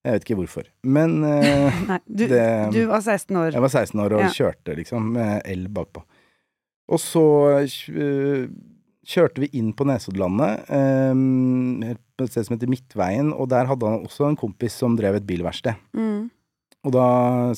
Jeg 0.08 0.14
vet 0.16 0.24
ikke 0.28 0.38
hvorfor. 0.40 0.68
Men 0.88 1.18
uh, 1.26 1.82
Nei, 1.92 1.98
du, 2.08 2.24
det- 2.32 2.72
du 2.72 2.80
var 2.88 3.02
16 3.04 3.36
år. 3.36 3.52
jeg 3.58 3.64
var 3.66 3.74
16 3.74 4.00
år 4.06 4.14
og 4.16 4.22
Ja. 4.24 4.30
kjørte, 4.32 4.76
liksom, 4.80 5.12
med 5.18 5.42
el 5.46 5.66
bakpå. 5.68 6.04
Og 6.88 7.02
så 7.04 7.24
uh, 7.68 8.48
kjørte 9.08 9.44
vi 9.44 9.50
inn 9.60 9.74
på 9.76 9.86
Nesoddlandet, 9.88 10.64
um, 10.72 11.84
et 11.84 12.24
sted 12.30 12.44
som 12.48 12.56
heter 12.56 12.72
Midtveien, 12.72 13.34
og 13.36 13.50
der 13.52 13.68
hadde 13.70 13.88
han 13.92 14.06
også 14.08 14.30
en 14.30 14.40
kompis 14.40 14.76
som 14.80 14.96
drev 15.00 15.20
et 15.20 15.28
bilverksted. 15.28 15.76
Mm. 15.96 16.30
Og 16.88 16.94
da 16.96 17.08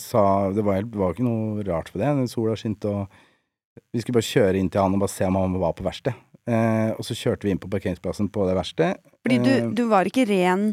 sa 0.01 0.49
Det 0.55 0.63
var, 0.65 0.81
det 0.81 0.97
var 0.97 1.13
ikke 1.13 1.25
noe 1.27 1.61
rart 1.67 1.89
for 1.93 2.01
det. 2.01 2.29
Sola 2.31 2.55
skinte, 2.57 2.89
og 2.89 3.83
vi 3.93 4.01
skulle 4.01 4.17
bare 4.17 4.29
kjøre 4.29 4.57
inn 4.57 4.69
til 4.73 4.81
han 4.81 4.95
og 4.97 5.03
bare 5.03 5.13
se 5.13 5.27
om 5.29 5.37
han 5.37 5.57
var 5.61 5.73
på 5.77 5.85
verksted. 5.85 6.17
Uh, 6.49 6.95
og 6.97 7.05
så 7.05 7.13
kjørte 7.13 7.45
vi 7.45 7.51
inn 7.53 7.61
på 7.61 7.69
parkeringsplassen 7.69 8.29
på 8.33 8.47
det 8.49 8.55
verkstedet. 8.57 8.97
Fordi 9.21 9.37
du, 9.45 9.51
du 9.77 9.83
var 9.91 10.09
ikke 10.09 10.25
ren 10.31 10.71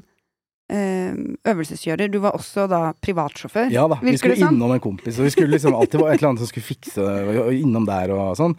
øvelseskjører, 0.72 2.10
du 2.10 2.18
var 2.24 2.34
også 2.38 2.66
da 2.70 2.80
privatsjåfør. 3.04 3.68
Ja 3.74 3.86
da, 3.90 4.00
vi 4.02 4.16
skulle 4.18 4.38
innom 4.40 4.74
en 4.74 4.82
kompis, 4.82 5.20
og 5.20 5.28
vi 5.28 5.34
skulle 5.34 5.54
liksom 5.54 5.76
alltid 5.78 6.00
være 6.00 6.16
et 6.16 6.22
eller 6.22 6.32
annet 6.32 6.42
som 6.42 6.50
skulle 6.50 6.66
fikse 6.66 7.04
det, 7.06 7.36
og 7.44 7.54
innom 7.54 7.86
der 7.86 8.14
og 8.16 8.34
sånn. 8.40 8.56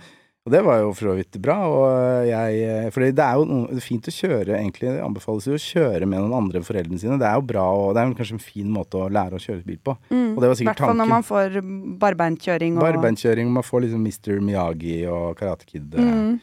Og 0.48 0.52
det 0.54 0.62
var 0.64 0.78
jo 0.80 0.94
for 0.96 1.10
så 1.10 1.14
vidt 1.18 1.36
bra, 1.44 1.56
og 1.68 2.28
jeg 2.30 2.92
For 2.96 3.04
det 3.04 3.20
er 3.20 3.36
jo 3.36 3.48
noe, 3.50 3.82
fint 3.84 4.06
å 4.08 4.14
kjøre, 4.16 4.54
egentlig. 4.56 4.94
Det 4.96 5.02
anbefales 5.04 5.50
jo 5.50 5.58
å 5.58 5.60
kjøre 5.60 6.08
med 6.08 6.24
noen 6.24 6.38
andre 6.38 6.62
enn 6.62 6.68
foreldrene 6.68 7.02
sine. 7.02 7.18
Det 7.20 7.28
er 7.28 7.36
jo 7.36 7.44
bra, 7.50 7.66
og 7.76 7.90
det 7.98 8.00
er 8.06 8.14
kanskje 8.16 8.38
en 8.38 8.46
fin 8.46 8.70
måte 8.72 9.02
å 9.02 9.10
lære 9.12 9.36
å 9.36 9.44
kjøre 9.44 9.66
bil 9.68 9.82
på. 9.84 9.98
Mm. 10.08 10.30
Og 10.30 10.40
det 10.40 10.48
var 10.48 10.56
I 10.56 10.60
sikkert 10.62 10.72
hvert 10.72 10.84
fall 10.86 11.02
når 11.02 11.10
man 11.12 11.28
får 11.28 11.58
barbeintkjøring 12.06 12.80
og 12.80 12.86
Barbeinkjøring, 12.86 13.52
man 13.52 13.68
får 13.68 13.84
liksom 13.90 14.08
Mr. 14.08 14.40
Miyagi 14.48 14.96
og 15.12 15.36
Karate 15.42 15.68
Kid. 15.68 15.92
eh. 16.00 16.08
mm. 16.16 16.40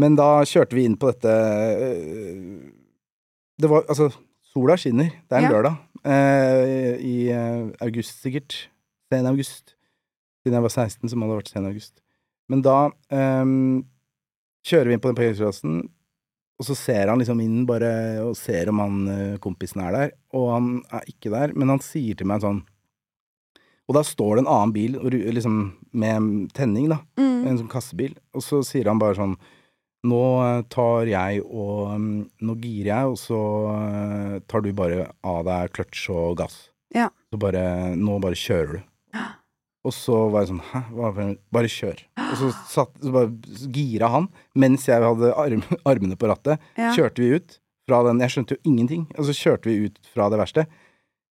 Men 0.00 0.16
da 0.16 0.30
kjørte 0.46 0.78
vi 0.78 0.86
inn 0.86 0.96
på 0.96 1.10
dette 1.10 1.32
Det 3.58 3.68
var 3.68 3.88
Altså, 3.90 4.06
sola 4.52 4.76
skinner. 4.80 5.10
Det 5.28 5.32
er 5.32 5.42
en 5.44 5.48
Ja. 5.48 5.50
lørdag. 5.54 5.78
eh, 6.04 6.96
I 7.00 7.28
eh, 7.30 7.70
august, 7.80 8.22
sikkert. 8.22 8.68
Sen 9.12 9.26
august. 9.26 9.74
Siden 10.44 10.54
jeg 10.56 10.62
var 10.62 10.70
16, 10.72 11.08
så 11.08 11.16
må 11.16 11.26
det 11.26 11.34
ha 11.34 11.40
vært 11.40 11.48
sen 11.52 11.66
august. 11.66 12.00
Men 12.48 12.62
da 12.62 12.90
eh, 13.10 13.44
kjører 14.66 14.86
vi 14.88 14.92
inn 14.96 15.00
på 15.00 15.10
den 15.10 15.18
parkeringsplassen, 15.18 15.88
og 16.60 16.66
så 16.66 16.74
ser 16.76 17.08
han 17.08 17.18
liksom 17.22 17.40
inn 17.40 17.62
bare 17.68 18.20
og 18.24 18.34
ser 18.36 18.68
om 18.68 18.78
han 18.82 18.96
eh, 19.08 19.36
kompisen 19.38 19.80
er 19.84 19.92
der. 19.96 20.10
Og 20.36 20.50
han 20.52 20.82
er 20.92 21.06
ikke 21.08 21.30
der, 21.32 21.54
men 21.56 21.68
han 21.72 21.80
sier 21.80 22.14
til 22.16 22.26
meg 22.26 22.40
en 22.42 22.46
sånn 22.48 22.60
Og 23.90 23.94
da 23.96 24.02
står 24.06 24.36
det 24.36 24.42
en 24.44 24.52
annen 24.54 24.72
bil 24.72 24.92
liksom 25.34 25.54
med 25.92 26.52
tenning, 26.54 26.88
da 26.92 27.00
Mm. 27.18 27.46
en 27.48 27.58
sånn 27.58 27.68
kassebil, 27.72 28.12
og 28.32 28.40
så 28.40 28.60
sier 28.62 28.86
han 28.86 29.00
bare 29.00 29.16
sånn 29.16 29.36
Nå 30.08 30.20
eh, 30.40 30.62
tar 30.72 31.08
jeg 31.10 31.42
og 31.44 31.90
mm, 32.00 32.20
Nå 32.48 32.56
girer 32.62 32.90
jeg, 32.92 33.10
og 33.12 33.18
så 33.20 33.40
eh, 33.74 34.36
tar 34.48 34.64
du 34.64 34.70
bare 34.76 35.10
av 35.26 35.42
deg 35.48 35.74
kløtsj 35.76 36.06
og 36.14 36.38
gass. 36.40 36.56
Ja. 36.94 37.10
Så 37.30 37.40
bare 37.40 37.92
Nå 37.98 38.16
bare 38.22 38.38
kjører 38.38 38.78
du. 38.78 38.86
Og 39.80 39.94
så 39.96 40.12
var 40.28 40.42
jeg 40.42 40.50
sånn 40.50 40.64
Hæ? 40.74 40.80
Bare 41.56 41.68
kjør. 41.72 42.02
Og 42.20 42.34
så, 42.36 42.48
satt, 42.68 42.90
så 43.00 43.12
bare 43.14 43.70
gira 43.72 44.10
han 44.12 44.26
mens 44.52 44.84
jeg 44.84 45.00
hadde 45.00 45.30
arm, 45.32 45.62
armene 45.90 46.18
på 46.20 46.28
rattet. 46.28 46.60
Ja. 46.76 46.90
Kjørte 46.92 47.24
vi 47.24 47.30
ut 47.38 47.56
fra 47.88 48.02
den 48.04 48.20
Jeg 48.20 48.34
skjønte 48.34 48.58
jo 48.58 48.68
ingenting. 48.68 49.06
Og 49.16 49.30
så 49.30 49.36
kjørte 49.38 49.70
vi 49.70 49.88
ut 49.88 49.96
fra 50.12 50.28
det 50.28 50.40
verste. 50.42 50.66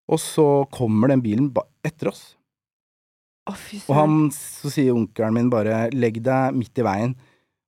Og 0.09 0.17
så 0.23 0.47
kommer 0.73 1.13
den 1.13 1.21
bilen 1.21 1.51
etter 1.85 2.09
oss. 2.09 2.23
Fy 3.49 3.83
Og 3.87 3.95
han, 3.97 4.17
så 4.33 4.69
sier 4.73 4.97
onkelen 4.97 5.37
min 5.37 5.53
bare 5.53 5.87
'legg 5.93 6.19
deg 6.25 6.57
midt 6.57 6.81
i 6.81 6.85
veien'. 6.85 7.15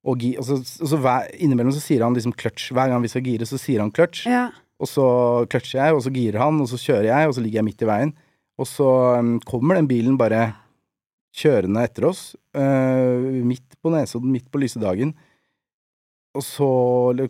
Og, 0.02 0.18
gi, 0.24 0.32
og 0.42 0.48
så, 0.48 0.58
og 0.58 0.90
så 0.90 0.98
hver, 0.98 1.30
innimellom 1.38 1.74
så 1.76 1.84
sier 1.84 2.02
han 2.06 2.16
liksom 2.18 2.34
clutch. 2.34 2.72
Hver 2.74 2.90
gang 2.90 3.04
vi 3.04 3.12
skal 3.12 3.26
gire, 3.26 3.46
så 3.46 3.60
sier 3.62 3.84
han 3.84 3.94
clutch. 3.94 4.26
Ja. 4.30 4.48
Og 4.82 4.90
så 4.90 5.06
clutcher 5.52 5.84
jeg, 5.84 5.96
og 5.98 6.02
så 6.06 6.14
girer 6.14 6.42
han, 6.42 6.58
og 6.64 6.70
så 6.72 6.80
kjører 6.82 7.12
jeg, 7.12 7.30
og 7.30 7.36
så 7.38 7.44
ligger 7.44 7.62
jeg 7.62 7.68
midt 7.68 7.84
i 7.86 7.90
veien. 7.90 8.14
Og 8.62 8.70
så 8.70 8.88
um, 9.20 9.36
kommer 9.46 9.78
den 9.78 9.90
bilen 9.90 10.18
bare 10.18 10.48
kjørende 11.38 11.84
etter 11.86 12.10
oss, 12.10 12.32
uh, 12.58 13.22
midt 13.46 13.78
på 13.80 13.94
Nesodden, 13.94 14.34
midt 14.34 14.50
på 14.52 14.62
lyse 14.62 14.82
dagen. 14.82 15.14
Og 16.36 16.44
så 16.48 16.68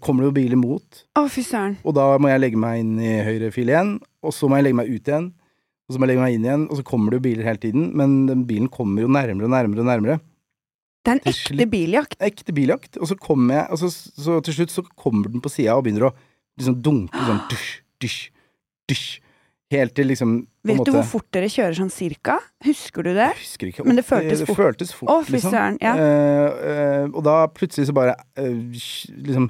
kommer 0.02 0.24
det 0.24 0.30
jo 0.30 0.38
bil 0.38 0.56
imot, 0.56 1.04
Å, 1.18 1.26
fy 1.32 1.42
søren. 1.46 1.80
og 1.82 1.96
da 1.98 2.06
må 2.22 2.30
jeg 2.30 2.42
legge 2.44 2.60
meg 2.62 2.84
inn 2.84 3.00
i 3.02 3.16
høyre 3.26 3.50
fil 3.54 3.72
igjen, 3.72 3.96
og 4.22 4.36
så 4.38 4.46
må 4.50 4.60
jeg 4.60 4.68
legge 4.68 4.78
meg 4.78 4.92
ut 4.94 5.10
igjen, 5.10 5.32
og 5.90 5.94
så 5.96 5.98
må 5.98 6.06
jeg 6.06 6.12
legge 6.12 6.24
meg 6.24 6.36
inn 6.38 6.46
igjen, 6.46 6.66
og 6.70 6.78
så 6.78 6.86
kommer 6.86 7.10
det 7.10 7.18
jo 7.18 7.26
biler 7.26 7.50
hele 7.50 7.62
tiden, 7.64 7.88
men 7.98 8.14
den 8.30 8.44
bilen 8.50 8.70
kommer 8.72 9.02
jo 9.02 9.10
nærmere 9.10 9.50
og 9.50 9.56
nærmere 9.56 9.82
og 9.82 9.90
nærmere. 9.90 10.20
Det 11.02 11.10
er 11.12 11.18
en 11.18 11.24
ekte 11.26 11.56
slutt- 11.56 11.72
biljakt. 11.72 12.16
Ekte 12.22 12.54
biljakt. 12.54 12.98
Og 13.02 13.10
så 13.10 13.18
kommer 13.18 13.56
jeg, 13.62 13.66
og 13.74 13.82
så, 13.82 13.90
så 13.90 14.38
til 14.46 14.60
slutt 14.60 14.74
så 14.76 14.84
kommer 14.96 15.32
den 15.34 15.42
på 15.42 15.50
sida 15.50 15.74
og 15.78 15.84
begynner 15.88 16.12
å 16.12 16.14
liksom 16.60 16.78
dunke 16.86 17.26
sånn 17.26 17.42
dusj, 17.50 17.70
dusj, 18.04 18.22
dusj. 18.92 19.10
Helt 19.72 19.94
til 19.96 20.10
liksom 20.12 20.34
Vet 20.68 20.82
du 20.84 20.92
hvor 20.92 21.06
fort 21.08 21.30
dere 21.32 21.48
kjører 21.48 21.78
sånn 21.78 21.90
cirka? 21.94 22.36
Husker 22.68 23.06
du 23.08 23.14
det? 23.16 23.30
Jeg 23.32 23.40
husker 23.40 23.70
ikke. 23.70 23.86
Men 23.88 23.96
det 24.02 24.04
føltes 24.04 24.42
det, 24.44 24.48
fort. 24.50 24.60
føltes 24.60 24.92
fort. 24.94 25.10
Å, 25.14 25.22
fy 25.24 25.38
liksom. 25.38 25.54
søren. 25.56 25.78
Ja. 25.80 25.94
Uh, 25.96 26.50
uh, 26.60 27.06
og 27.16 27.22
da 27.24 27.36
plutselig 27.56 27.88
så 27.88 27.96
bare 27.96 28.18
uh, 28.36 28.58
liksom 28.76 29.48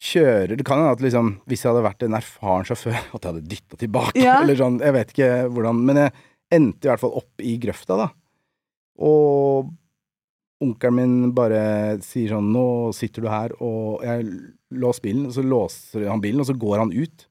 kjører 0.00 0.54
Det 0.56 0.64
kan 0.64 0.78
hende 0.80 0.94
at 0.94 1.02
liksom 1.04 1.32
hvis 1.50 1.60
jeg 1.64 1.68
hadde 1.74 1.82
vært 1.84 2.06
en 2.06 2.14
erfaren 2.16 2.64
sjåfør, 2.70 2.94
at 3.14 3.18
jeg 3.18 3.26
hadde 3.34 3.42
dytta 3.50 3.80
tilbake, 3.82 4.22
Ja. 4.22 4.38
eller 4.44 4.56
sånn. 4.62 4.78
Jeg 4.86 4.96
vet 4.96 5.12
ikke 5.16 5.32
hvordan. 5.50 5.82
Men 5.90 6.00
jeg 6.04 6.14
endte 6.56 6.86
i 6.86 6.92
hvert 6.94 7.02
fall 7.02 7.18
opp 7.20 7.44
i 7.44 7.56
grøfta, 7.60 7.98
da. 7.98 8.08
Og 9.02 9.74
onkelen 10.60 10.96
min 10.96 11.34
bare 11.36 11.62
sier 12.04 12.34
sånn 12.34 12.52
Nå 12.52 12.92
sitter 12.96 13.24
du 13.24 13.30
her, 13.32 13.54
og 13.64 14.04
jeg 14.04 14.28
låser 14.70 15.06
bilen, 15.08 15.26
og 15.30 15.34
så 15.36 15.44
låser 15.44 16.06
han 16.10 16.22
bilen, 16.22 16.42
og 16.42 16.48
så 16.50 16.56
går 16.58 16.82
han 16.84 16.94
ut. 16.94 17.26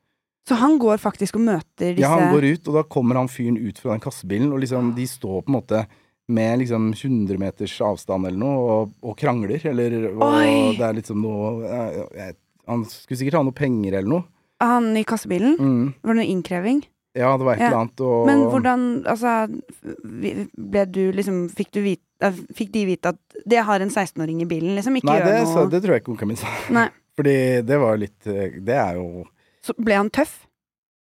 Så 0.49 0.57
han 0.57 0.79
går 0.81 0.97
faktisk 0.97 1.37
og 1.37 1.45
møter 1.45 1.93
disse 1.93 2.01
Ja, 2.01 2.15
han 2.15 2.33
går 2.33 2.47
ut, 2.55 2.69
og 2.71 2.77
da 2.79 2.85
kommer 2.89 3.19
han 3.19 3.29
fyren 3.29 3.59
ut 3.59 3.77
fra 3.77 3.93
den 3.93 4.03
kassebilen, 4.03 4.51
og 4.53 4.63
liksom, 4.63 4.93
de 4.97 5.05
står 5.07 5.43
på 5.43 5.51
en 5.51 5.59
måte 5.59 5.83
med 6.29 6.61
liksom 6.61 6.91
100 6.93 7.41
meters 7.41 7.73
avstand 7.81 8.27
eller 8.29 8.41
noe, 8.41 8.57
og, 8.73 8.91
og 9.05 9.17
krangler, 9.17 9.61
eller 9.71 10.11
og 10.11 10.77
det 10.77 10.85
er 10.85 10.97
liksom 10.97 11.23
noe 11.25 11.53
jeg, 11.63 12.03
jeg, 12.19 12.35
Han 12.69 12.83
skulle 12.85 13.17
sikkert 13.17 13.39
ha 13.39 13.45
noe 13.47 13.57
penger 13.57 13.97
eller 13.97 14.11
noe. 14.11 14.25
Han 14.61 14.91
i 14.99 15.05
kassebilen? 15.07 15.55
Mm. 15.57 15.85
Var 16.03 16.13
det 16.13 16.19
noe 16.19 16.31
innkreving? 16.33 16.83
Ja, 17.17 17.31
det 17.37 17.45
var 17.47 17.53
et 17.55 17.59
Ja. 17.63 17.67
eller 17.71 17.79
annet, 17.81 18.01
og 18.05 18.25
Men 18.29 18.43
hvordan 18.51 18.83
Altså, 19.09 19.31
ble 20.03 20.85
du 20.91 21.01
liksom 21.15 21.47
Fikk 21.55 21.71
du 21.75 21.81
vite 21.85 22.03
eh, 22.21 22.35
Fikk 22.55 22.71
de 22.75 22.85
vite 22.89 23.13
at 23.15 23.39
det 23.49 23.63
har 23.65 23.81
en 23.81 23.89
16-åring 23.89 24.41
i 24.43 24.47
bilen, 24.49 24.75
liksom? 24.77 24.97
Ikke 24.99 25.09
Nei, 25.09 25.19
det, 25.23 25.33
gjør 25.39 25.49
så, 25.53 25.63
det 25.71 25.79
tror 25.83 25.95
jeg 25.95 26.03
ikke 26.03 26.11
onkelen 26.13 26.33
min 26.33 26.41
sa. 26.41 26.51
Nei. 26.75 26.87
Fordi 27.19 27.35
det 27.67 27.79
var 27.81 27.97
litt 28.01 28.27
eh, 28.29 28.59
Det 28.61 28.77
er 28.77 28.99
jo 28.99 29.25
Så 29.65 29.73
ble 29.79 29.97
han 29.99 30.09
tøff? 30.13 30.45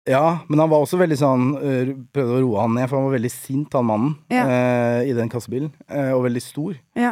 Ja, 0.08 0.40
men 0.48 0.62
han 0.64 0.70
var 0.72 0.86
også 0.86 0.96
veldig 1.02 1.18
sånn 1.20 1.48
øh, 1.60 1.90
Prøvde 2.16 2.38
å 2.38 2.44
roe 2.46 2.62
han 2.64 2.78
ned, 2.78 2.88
for 2.88 3.02
han 3.02 3.10
var 3.10 3.18
veldig 3.18 3.32
sint, 3.34 3.74
han 3.76 3.90
mannen, 3.90 4.14
Ja. 4.32 4.46
eh, 4.48 5.10
i 5.10 5.16
den 5.18 5.28
kassebilen. 5.34 5.74
eh, 5.90 6.14
og 6.16 6.24
veldig 6.24 6.42
stor. 6.46 6.78
Ja. 6.96 7.12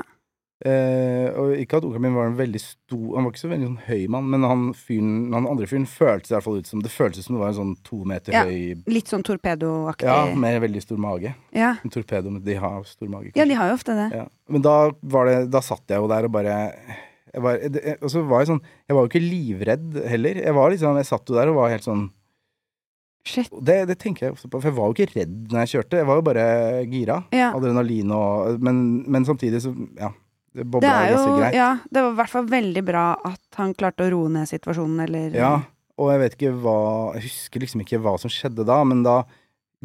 Eh, 0.64 1.28
og 1.36 1.52
ikke 1.60 1.76
at 1.82 1.84
onkelen 1.84 2.06
min 2.06 2.14
var 2.16 2.30
en 2.30 2.38
veldig 2.40 2.60
stor 2.64 3.18
Han 3.18 3.26
var 3.26 3.34
ikke 3.34 3.42
så 3.42 3.50
veldig 3.52 3.66
sånn 3.68 3.82
høy 3.90 4.06
mann, 4.08 4.30
men 4.32 4.46
han, 4.48 4.62
fyren, 4.72 5.34
han 5.36 5.50
andre 5.52 5.68
fyren 5.68 5.84
føltes 5.84 6.32
i 6.32 6.36
hvert 6.38 6.46
fall 6.46 6.62
ut 6.62 6.70
som 6.70 6.80
Det 6.80 6.92
føltes 6.94 7.26
som 7.28 7.36
det 7.36 7.42
var 7.42 7.50
en 7.52 7.58
sånn 7.58 7.74
to 7.84 8.00
meter 8.08 8.32
Ja. 8.32 8.46
høy 8.48 8.78
Litt 8.88 9.12
sånn 9.12 9.26
torpedoaktig? 9.28 10.08
Ja, 10.08 10.30
med 10.34 10.62
veldig 10.64 10.82
stor 10.86 11.02
mage. 11.04 11.34
ja. 11.52 11.74
En 11.84 11.92
torpedo, 11.92 12.32
men 12.32 12.40
de 12.48 12.56
har 12.56 12.88
stor 12.88 13.12
mage, 13.12 13.34
Ja, 13.36 13.44
de 13.44 13.54
har 13.60 13.68
jo 13.68 13.76
ofte 13.76 13.98
det. 14.00 14.08
Ja. 14.16 14.24
Men 14.48 14.64
da 14.64 14.78
var 15.04 15.26
det 15.28 15.52
Da 15.52 15.60
satt 15.60 15.84
jeg 15.92 16.00
jo 16.00 16.08
der 16.08 16.24
og 16.30 16.32
bare 16.32 16.56
jeg 17.36 17.44
var, 17.44 17.60
jeg, 17.60 17.98
Og 18.02 18.10
så 18.16 18.24
var 18.26 18.40
jeg 18.46 18.54
sånn 18.54 18.64
Jeg 18.88 18.96
var 18.96 19.04
jo 19.04 19.12
ikke 19.12 19.26
livredd 19.28 20.02
heller. 20.08 20.36
Jeg 20.40 20.54
var 20.56 20.72
liksom 20.72 20.96
Jeg 21.04 21.06
satt 21.12 21.28
jo 21.28 21.36
der 21.36 21.52
og 21.52 21.56
var 21.60 21.70
helt 21.76 21.84
sånn 21.84 22.12
Shit. 23.28 23.50
det, 23.60 23.88
det 23.90 23.98
tenker 24.00 24.28
jeg 24.30 24.34
ofte 24.38 24.48
på, 24.48 24.62
for 24.62 24.70
jeg 24.72 24.78
var 24.78 24.88
jo 24.88 24.94
ikke 24.96 25.16
redd 25.20 25.48
når 25.52 25.66
jeg 25.66 25.72
kjørte. 25.82 25.98
Jeg 25.98 26.06
var 26.08 26.16
jo 26.20 26.22
bare 26.32 26.44
gira. 26.88 27.16
Ja. 27.34 27.52
Adrenalin 27.58 28.12
og 28.14 28.62
Men, 28.62 29.04
men 29.12 29.26
samtidig 29.28 29.60
så 29.66 29.76
Ja. 30.00 30.12
Bobla 30.64 30.92
ganske 31.12 31.38
greit. 31.40 31.54
Ja, 31.58 31.70
det 31.92 32.02
var 32.06 32.12
i 32.14 32.20
hvert 32.22 32.32
fall 32.32 32.46
veldig 32.48 32.84
bra 32.88 33.06
at 33.28 33.58
han 33.60 33.74
klarte 33.76 34.06
å 34.08 34.12
roe 34.14 34.30
ned 34.32 34.48
situasjonen, 34.48 35.02
eller 35.08 35.36
Ja, 35.36 35.54
og 36.00 36.12
jeg 36.14 36.20
vet 36.22 36.38
ikke 36.38 36.54
hva 36.64 36.78
Jeg 37.18 37.26
husker 37.28 37.60
liksom 37.66 37.82
ikke 37.84 38.00
hva 38.04 38.14
som 38.22 38.32
skjedde 38.32 38.64
da, 38.68 38.78
men 38.88 39.04
da 39.04 39.24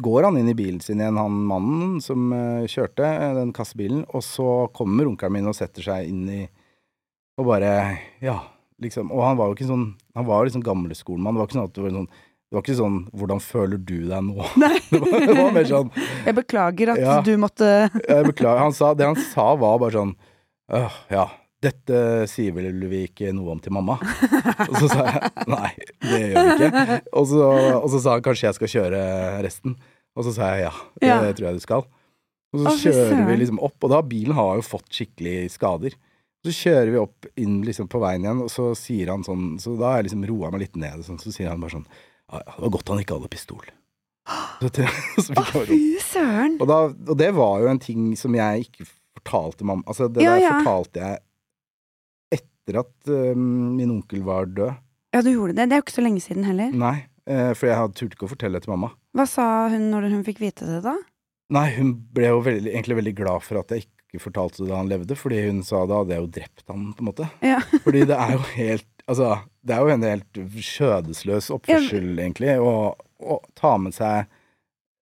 går 0.01 0.23
han 0.29 0.37
inn 0.39 0.47
i 0.49 0.55
bilen 0.57 0.79
sin 0.81 1.01
igjen, 1.03 1.17
han 1.19 1.35
mannen 1.45 1.99
som 2.01 2.31
eh, 2.33 2.63
kjørte 2.71 3.03
eh, 3.05 3.33
den 3.37 3.51
kassebilen, 3.53 4.05
og 4.15 4.23
så 4.23 4.67
kommer 4.73 5.05
onkelen 5.11 5.33
min 5.35 5.47
og 5.51 5.57
setter 5.57 5.83
seg 5.83 6.07
inn 6.09 6.23
i 6.29 6.41
Og 7.37 7.45
bare 7.45 7.99
Ja, 8.23 8.39
liksom. 8.81 9.11
Og 9.11 9.21
han 9.27 9.37
var 9.37 9.51
jo 9.51 9.55
ikke 9.59 9.67
sånn 9.69 9.85
Han 10.15 10.25
var 10.25 10.43
liksom 10.47 10.63
gamleskolemann. 10.65 11.35
Det 11.35 11.39
var 11.43 11.47
ikke 11.51 11.59
sånn 11.59 11.67
at 11.69 11.75
det 11.75 11.83
var 11.85 11.97
sånn 11.99 12.09
det 12.51 12.57
var 12.57 12.63
ikke 12.65 12.75
sånn 12.81 12.95
'hvordan 13.15 13.39
føler 13.39 13.77
du 13.79 13.99
deg 14.09 14.23
nå?' 14.27 14.47
Nei. 14.59 14.75
Det 14.91 14.99
var, 14.99 15.19
det 15.23 15.35
var 15.37 15.51
mer 15.55 15.63
sånn 15.69 15.91
Jeg 16.25 16.35
beklager 16.35 16.89
at 16.91 16.99
Ja. 16.99 17.21
du 17.23 17.37
måtte 17.39 17.69
Jeg 17.95 18.25
beklager. 18.27 18.59
Han 18.59 18.73
sa, 18.75 18.93
det 18.93 19.05
han 19.07 19.15
sa 19.15 19.55
var 19.55 19.77
bare 19.79 19.91
sånn 19.95 20.11
«Åh, 20.71 20.93
ja, 21.11 21.25
dette 21.61 21.97
sier 22.31 22.53
vel 22.55 22.71
vi 22.89 23.03
ikke 23.09 23.31
noe 23.35 23.51
om 23.53 23.59
til 23.61 23.73
mamma? 23.75 23.97
Og 24.69 24.75
så 24.79 24.87
sa 24.89 25.03
jeg 25.09 25.47
nei, 25.51 25.71
det 26.05 26.19
gjør 26.31 26.45
vi 26.47 26.67
ikke. 26.69 26.99
Og 27.19 27.25
så, 27.29 27.47
og 27.81 27.89
så 27.93 27.99
sa 28.01 28.13
han 28.15 28.23
kanskje 28.25 28.47
jeg 28.47 28.57
skal 28.57 28.71
kjøre 28.75 29.01
resten. 29.45 29.75
Og 30.17 30.25
så 30.27 30.33
sa 30.35 30.53
jeg 30.55 30.63
ja, 30.65 30.71
det 31.01 31.09
Ja. 31.11 31.17
tror 31.35 31.49
jeg 31.51 31.59
du 31.59 31.65
skal. 31.65 31.83
Og 32.51 32.63
så 32.65 32.71
kjører 32.87 33.27
vi 33.29 33.35
liksom 33.43 33.59
opp, 33.63 33.77
og 33.83 33.91
da 33.93 33.99
bilen 34.03 34.35
har 34.35 34.57
jo 34.59 34.63
fått 34.65 34.89
skikkelig 34.91 35.51
skader. 35.53 35.93
Så 36.41 36.51
kjører 36.57 36.89
vi 36.91 36.97
opp 36.99 37.27
inn 37.39 37.59
liksom 37.67 37.87
på 37.91 37.99
veien 38.01 38.25
igjen, 38.25 38.41
og 38.43 38.49
så 38.51 38.71
sier 38.75 39.11
han 39.13 39.21
sånn 39.23 39.59
Så 39.61 39.75
da 39.77 39.91
har 39.91 39.99
jeg 40.01 40.07
liksom 40.09 40.23
roa 40.31 40.49
meg 40.51 40.63
litt 40.65 40.79
ned, 40.81 41.03
sånn, 41.05 41.19
så 41.21 41.29
sier 41.35 41.51
han 41.51 41.61
bare 41.61 41.75
sånn 41.77 41.85
ja, 42.31 42.39
det 42.47 42.63
var 42.63 42.73
godt 42.73 42.89
han 42.89 43.03
ikke 43.03 43.19
hadde 43.19 43.29
pistol. 43.29 43.61
Så, 44.61 45.33
Å, 45.37 45.45
fy 45.67 45.79
søren! 46.01 46.57
og, 46.61 46.67
da, 46.69 46.79
og 47.11 47.17
det 47.19 47.29
var 47.35 47.61
jo 47.61 47.69
en 47.71 47.79
ting 47.81 48.11
som 48.19 48.33
jeg 48.37 48.65
ikke 48.67 48.87
fortalte 49.21 49.67
mamma. 49.67 49.83
Altså, 49.87 50.09
det 50.11 50.23
Ja, 50.25 50.35
der 50.35 50.41
ja. 50.43 50.55
fortalte 50.59 50.99
jeg 51.05 51.21
etter 52.41 52.79
at 52.83 53.09
uh, 53.09 53.35
min 53.37 53.91
onkel 53.91 54.23
var 54.25 54.45
død. 54.49 54.75
Ja, 55.13 55.21
du 55.21 55.31
gjorde 55.31 55.55
det. 55.57 55.69
Det 55.69 55.75
er 55.75 55.81
jo 55.81 55.85
ikke 55.85 55.97
så 55.99 56.03
lenge 56.05 56.21
siden 56.23 56.45
heller. 56.47 56.71
Nei, 56.71 56.97
uh, 57.29 57.53
for 57.57 57.67
jeg 57.69 57.95
turte 57.97 58.15
ikke 58.15 58.27
å 58.29 58.33
fortelle 58.33 58.59
det 58.59 58.65
til 58.67 58.73
mamma. 58.75 58.93
Hva 59.17 59.25
sa 59.27 59.47
hun 59.73 59.89
når 59.91 60.09
hun 60.13 60.21
fikk 60.27 60.39
vite 60.43 60.67
det, 60.67 60.81
da? 60.85 60.95
Nei, 61.51 61.65
hun 61.75 61.95
ble 62.15 62.29
jo 62.29 62.43
veldig, 62.45 62.71
egentlig 62.71 62.95
veldig 63.01 63.15
glad 63.17 63.43
for 63.43 63.59
at 63.59 63.73
jeg 63.75 63.83
ikke 63.89 64.21
fortalte 64.23 64.63
det 64.63 64.69
da 64.71 64.77
han 64.79 64.91
levde, 64.91 65.17
fordi 65.19 65.41
hun 65.49 65.59
sa 65.67 65.81
da 65.87 65.99
hadde 66.01 66.15
jeg 66.15 66.23
jo 66.23 66.29
drept 66.37 66.63
han, 66.71 66.85
på 66.95 67.03
en 67.03 67.09
måte. 67.09 67.27
Ja. 67.43 67.59
Fordi 67.85 68.05
det 68.07 68.15
er 68.15 68.37
jo 68.37 68.41
helt 68.55 68.87
Altså, 69.09 69.31
det 69.65 69.73
er 69.75 69.81
jo 69.81 69.91
en 69.91 70.03
helt 70.05 70.37
skjødesløs 70.63 71.47
oppførsel, 71.51 72.11
egentlig, 72.21 72.53
å, 72.61 72.93
å 72.95 73.37
ta 73.57 73.71
med 73.81 73.95
seg 73.97 74.29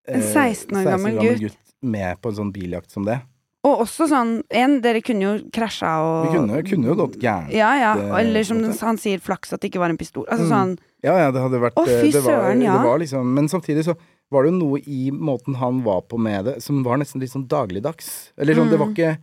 En 0.09 0.23
16 0.25 0.75
år 0.81 0.88
gammel 0.89 1.19
gutt. 1.39 1.59
med 1.79 2.19
på 2.19 2.31
en 2.33 2.39
sånn 2.41 2.51
biljakt 2.51 2.91
som 2.91 3.05
det. 3.07 3.19
Og 3.64 3.86
også 3.86 4.09
sånn 4.11 4.32
En, 4.51 4.82
dere 4.84 4.99
kunne 5.01 5.24
jo 5.24 5.34
krasja 5.55 5.91
og 6.03 6.26
Vi 6.28 6.38
kunne, 6.38 6.64
kunne 6.68 6.89
jo 6.91 6.95
gått 6.99 7.18
gærent. 7.22 7.53
Ja, 7.55 7.70
ja. 7.80 7.93
Eller 8.20 8.43
som 8.43 8.59
han 8.64 8.97
sier, 8.99 9.20
flaks 9.24 9.53
at 9.55 9.61
det 9.64 9.72
ikke 9.72 9.80
var 9.80 9.89
en 9.93 9.97
pistol. 9.97 10.26
Altså 10.28 10.45
Mm. 10.49 10.51
sånn 10.51 10.74
Ja, 11.03 11.18
ja, 11.20 11.32
det 11.32 11.41
hadde 11.41 11.59
vært 11.59 11.76
Å, 11.80 11.86
fy 11.86 11.91
eh, 12.07 12.11
det 12.11 12.22
var, 12.24 12.32
søren, 12.32 12.61
ja. 12.64 12.78
Det 12.78 12.88
var 12.88 12.99
liksom, 12.99 13.34
men 13.34 13.47
samtidig 13.51 13.84
så 13.86 13.95
var 14.32 14.43
det 14.43 14.51
jo 14.53 14.59
noe 14.59 14.80
i 14.88 15.11
måten 15.11 15.55
han 15.59 15.82
var 15.84 16.01
på 16.09 16.18
med 16.18 16.45
det, 16.45 16.55
som 16.64 16.82
var 16.84 16.97
nesten 16.97 17.20
litt 17.22 17.30
sånn 17.32 17.47
dagligdags. 17.47 18.32
Eller 18.38 18.55
sånn, 18.55 18.70
det 18.72 18.80
var 18.80 18.88
Mm. 18.88 18.95
ikke 18.95 19.18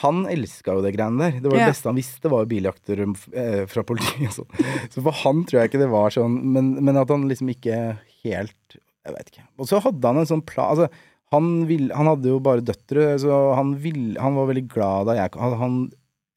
Han 0.00 0.24
elska 0.26 0.72
jo 0.72 0.80
det 0.82 0.94
greiene 0.96 1.18
der. 1.18 1.40
Det 1.40 1.50
var 1.50 1.58
det 1.58 1.66
Ja. 1.66 1.70
beste 1.72 1.84
han 1.90 1.96
visste, 1.96 2.30
var 2.30 2.46
biljakter 2.46 3.00
eh, 3.34 3.66
fra 3.66 3.82
politiet 3.82 4.28
og 4.38 4.46
sånn. 4.46 4.88
Så 4.88 5.02
for 5.02 5.12
han 5.12 5.44
tror 5.44 5.60
jeg 5.60 5.70
ikke 5.70 5.82
det 5.82 5.90
var 5.90 6.08
sånn, 6.10 6.42
men, 6.54 6.82
men 6.82 6.96
at 6.96 7.08
han 7.10 7.28
liksom 7.28 7.50
ikke 7.52 7.98
helt 8.24 8.78
Jeg 9.04 9.14
vet 9.16 9.30
ikke. 9.32 9.42
Og 9.58 9.66
så 9.66 9.80
hadde 9.82 10.04
han 10.04 10.18
en 10.18 10.26
sånn 10.26 10.44
plan 10.46 10.70
Altså, 10.76 10.88
han, 11.32 11.50
vil, 11.68 11.90
han 11.94 12.06
hadde 12.10 12.28
jo 12.32 12.38
bare 12.42 12.60
døtre, 12.64 13.14
så 13.22 13.54
han, 13.56 13.74
vil, 13.82 14.16
han 14.18 14.34
var 14.34 14.48
veldig 14.50 14.64
glad 14.72 15.06
da 15.10 15.14
jeg 15.20 15.34
han, 15.38 15.52
han 15.60 15.76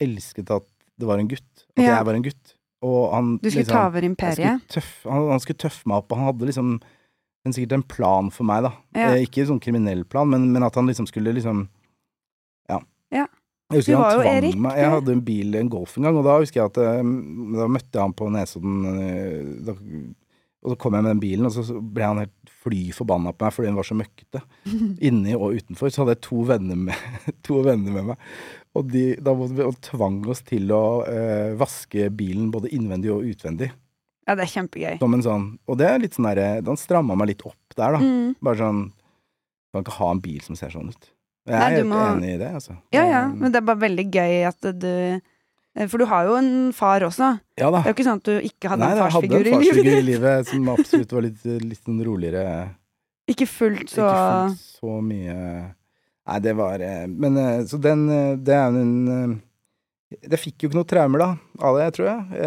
elsket 0.03 0.51
at 0.53 0.67
det 0.99 1.07
var 1.09 1.17
en 1.21 1.27
gutt. 1.31 1.63
At 1.77 1.81
Ja. 1.83 1.95
jeg 1.97 2.05
var 2.05 2.13
en 2.19 2.23
gutt. 2.27 2.53
Og 2.83 3.13
han 3.13 3.37
Du 3.41 3.49
skulle 3.49 3.63
liksom- 3.63 3.73
ta 3.79 3.87
over 3.87 4.01
imperiet. 4.03 4.37
skulle 4.37 4.73
tøff, 4.75 4.91
han, 5.09 5.29
han 5.31 5.39
skulle 5.39 5.57
tøffe 5.57 5.87
meg 5.87 5.97
opp, 5.97 6.11
og 6.11 6.17
han 6.17 6.25
hadde 6.27 6.45
liksom 6.49 6.81
en, 7.45 7.51
sikkert 7.53 7.73
en 7.73 7.83
plan 7.83 8.29
for 8.31 8.43
meg, 8.47 8.63
da. 8.63 8.71
Ja. 8.95 9.09
Eh, 9.15 9.25
ikke 9.25 9.47
sånn 9.47 9.59
kriminell 9.59 10.03
plan, 10.05 10.29
men, 10.29 10.51
men 10.53 10.63
at 10.63 10.75
han 10.75 10.85
liksom 10.87 11.07
skulle 11.07 11.33
liksom 11.33 11.67
Ja. 12.69 12.79
Ja. 13.11 13.25
Jeg 13.71 13.79
husker 13.81 13.97
han 13.97 14.19
tvang 14.19 14.27
Erik, 14.37 14.55
meg. 14.59 14.75
Jeg 14.77 14.89
hadde 14.91 15.11
en 15.11 15.21
bil, 15.21 15.55
en 15.55 15.69
Golf 15.69 15.97
en 15.97 16.03
gang, 16.03 16.17
og 16.17 16.23
da 16.27 16.37
husker 16.39 16.61
jeg 16.61 16.65
at 16.69 16.77
eh, 16.77 17.01
Da 17.57 17.67
møtte 17.67 17.91
jeg 17.97 18.01
han 18.03 18.13
på 18.13 18.29
Nesodden, 18.29 18.85
eh, 18.85 19.63
da, 19.65 19.73
og 20.63 20.73
så 20.73 20.77
kom 20.79 20.95
jeg 20.95 21.03
med 21.03 21.11
den 21.13 21.21
bilen, 21.23 21.45
og 21.49 21.51
så 21.57 21.75
ble 21.81 22.03
han 22.07 22.21
helt 22.23 22.51
fly 22.63 22.81
forbanna 22.95 23.33
på 23.35 23.43
meg 23.43 23.51
fordi 23.55 23.67
hun 23.71 23.77
var 23.81 23.87
så 23.89 23.97
møkkete. 23.99 24.41
Inni 25.09 25.33
og 25.35 25.57
utenfor. 25.59 25.91
Så 25.91 26.01
hadde 26.03 26.15
jeg 26.15 26.23
to 26.29 26.43
venner 26.47 26.79
med, 26.79 27.07
to 27.47 27.59
venner 27.65 27.91
med 27.97 28.09
meg. 28.13 28.27
Og 28.73 28.87
de 28.89 29.03
da 29.21 29.33
måtte 29.37 29.57
vi, 29.59 29.65
og 29.67 29.75
tvang 29.85 30.21
oss 30.31 30.41
til 30.47 30.71
å 30.73 30.83
eh, 31.05 31.51
vaske 31.59 32.07
bilen 32.15 32.47
både 32.53 32.71
innvendig 32.73 33.11
og 33.13 33.27
utvendig. 33.27 33.67
Ja, 34.23 34.37
det 34.39 34.45
er 34.47 34.53
kjempegøy. 34.53 34.95
Som 35.03 35.13
en 35.17 35.21
sånn 35.25 35.45
Og 35.67 35.75
det 35.81 35.87
er 35.89 35.97
litt 35.99 36.13
sånn 36.15 36.29
derre 36.29 36.61
Han 36.63 36.77
stramma 36.79 37.11
meg 37.19 37.33
litt 37.33 37.41
opp 37.43 37.73
der, 37.75 37.97
da. 37.97 37.99
Mm. 37.99 38.29
Bare 38.39 38.55
sånn 38.55 38.77
Kan 39.75 39.83
ikke 39.83 39.97
ha 39.97 40.07
en 40.13 40.21
bil 40.23 40.37
som 40.45 40.55
ser 40.55 40.71
sånn 40.71 40.93
ut. 40.93 41.09
Jeg 41.43 41.57
er 41.57 41.59
Nei, 41.59 41.73
helt 41.75 41.89
må- 41.91 41.99
enig 42.13 42.29
i 42.31 42.37
det, 42.39 42.51
altså. 42.55 42.77
Ja, 42.95 43.03
ja, 43.03 43.21
men 43.27 43.51
det 43.51 43.59
er 43.59 43.65
bare 43.67 43.81
veldig 43.83 44.05
gøy 44.15 44.35
at 44.47 44.69
du 44.79 44.93
For 45.89 45.97
du 45.97 46.05
har 46.05 46.27
jo 46.29 46.35
en 46.37 46.49
far 46.77 47.01
også. 47.01 47.31
ja 47.57 47.69
da. 47.73 47.79
Det 47.81 47.87
er 47.87 47.93
jo 47.93 47.95
ikke 47.97 48.05
sånn 48.05 48.19
at 48.21 48.27
du 48.29 48.33
ikke 48.45 48.69
hadde 48.69 48.83
Nei, 48.83 48.89
en 48.91 48.97
jeg 48.99 49.03
hadde 49.03 49.13
farsfigur 49.15 49.39
en 49.39 49.41
i 49.41 49.49
livet 49.49 49.63
farsfigur 49.67 49.95
i 49.97 50.05
livet 50.05 50.49
som 50.51 50.67
absolutt 50.75 51.15
var 51.17 51.25
litt, 51.25 51.45
litt 51.63 51.81
sånn 51.81 52.03
roligere. 52.05 52.43
Ikke 53.33 53.47
fullt 53.47 53.87
så 53.89 54.03
Ikke 54.03 54.19
fullt 54.51 54.67
så 54.83 54.97
mye 55.01 55.37
Nei, 56.23 56.39
det 56.43 56.53
var 56.55 56.81
eh, 56.83 57.05
Men 57.07 57.37
eh, 57.39 57.61
så 57.67 57.79
den 57.79 58.01
eh, 58.11 58.33
Det 58.35 58.55
er 58.55 58.67
jo 58.67 58.81
en 58.83 58.95
eh, 59.15 60.19
Det 60.27 60.39
fikk 60.39 60.65
jo 60.65 60.69
ikke 60.69 60.79
noe 60.81 60.87
traumer, 60.87 61.23
da, 61.23 61.29
av 61.67 61.79
det, 61.79 61.87
tror 61.95 62.09
jeg. 62.09 62.43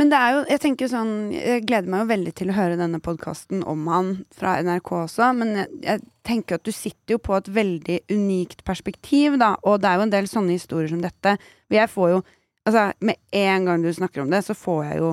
Men 0.00 0.10
det 0.10 0.18
er 0.18 0.32
jo, 0.34 0.38
jeg 0.50 0.60
tenker 0.62 0.88
sånn 0.90 1.10
Jeg 1.30 1.62
gleder 1.68 1.90
meg 1.90 2.00
jo 2.02 2.08
veldig 2.10 2.32
til 2.34 2.48
å 2.50 2.56
høre 2.56 2.78
denne 2.80 2.98
podkasten 2.98 3.60
om 3.70 3.84
han 3.92 4.08
fra 4.34 4.56
NRK 4.64 4.90
også, 5.04 5.28
men 5.38 5.52
jeg, 5.60 5.68
jeg 5.84 6.02
tenker 6.26 6.58
at 6.58 6.64
du 6.66 6.72
sitter 6.74 7.14
jo 7.14 7.20
på 7.22 7.36
et 7.36 7.50
veldig 7.54 8.00
unikt 8.10 8.64
perspektiv, 8.66 9.36
da, 9.38 9.52
og 9.62 9.82
det 9.82 9.90
er 9.92 10.00
jo 10.00 10.06
en 10.08 10.14
del 10.16 10.26
sånne 10.30 10.56
historier 10.56 10.90
som 10.90 11.04
dette. 11.04 11.36
Og 11.70 11.78
jeg 11.78 11.92
får 11.92 12.16
jo 12.16 12.24
Altså, 12.64 12.94
med 13.04 13.18
en 13.36 13.66
gang 13.68 13.82
du 13.84 13.90
snakker 13.92 14.22
om 14.22 14.30
det, 14.32 14.38
så 14.46 14.54
får 14.56 14.78
jeg 14.86 15.00
jo 15.02 15.08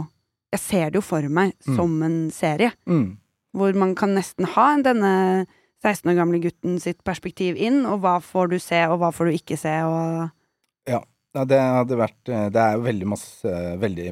Jeg 0.55 0.59
ser 0.63 0.85
det 0.91 1.01
jo 1.01 1.01
for 1.03 1.27
meg 1.27 1.51
Mm. 1.67 1.75
som 1.75 2.03
en 2.03 2.15
serie, 2.31 2.71
mm. 2.87 3.17
hvor 3.55 3.75
man 3.75 3.93
kan 3.95 4.15
nesten 4.15 4.47
ha 4.55 4.69
denne 4.83 5.45
16 5.83 6.11
år 6.11 6.15
gamle 6.15 6.39
gutten 6.43 6.79
sitt 6.79 7.03
perspektiv 7.03 7.55
inn, 7.59 7.85
og 7.85 8.01
hva 8.03 8.17
får 8.23 8.51
du 8.51 8.57
se, 8.59 8.81
og 8.87 8.99
hva 8.99 9.11
får 9.11 9.25
du 9.29 9.31
ikke 9.37 9.57
se, 9.59 9.75
og 9.83 10.29
Ja, 10.87 10.99
det 11.45 11.59
hadde 11.59 11.95
vært 11.99 12.27
eh, 12.29 12.49
Det 12.51 12.59
er 12.59 12.73
jo 12.75 12.81
veldig 12.83 13.07
masse 13.07 13.51
Veldig 13.79 14.09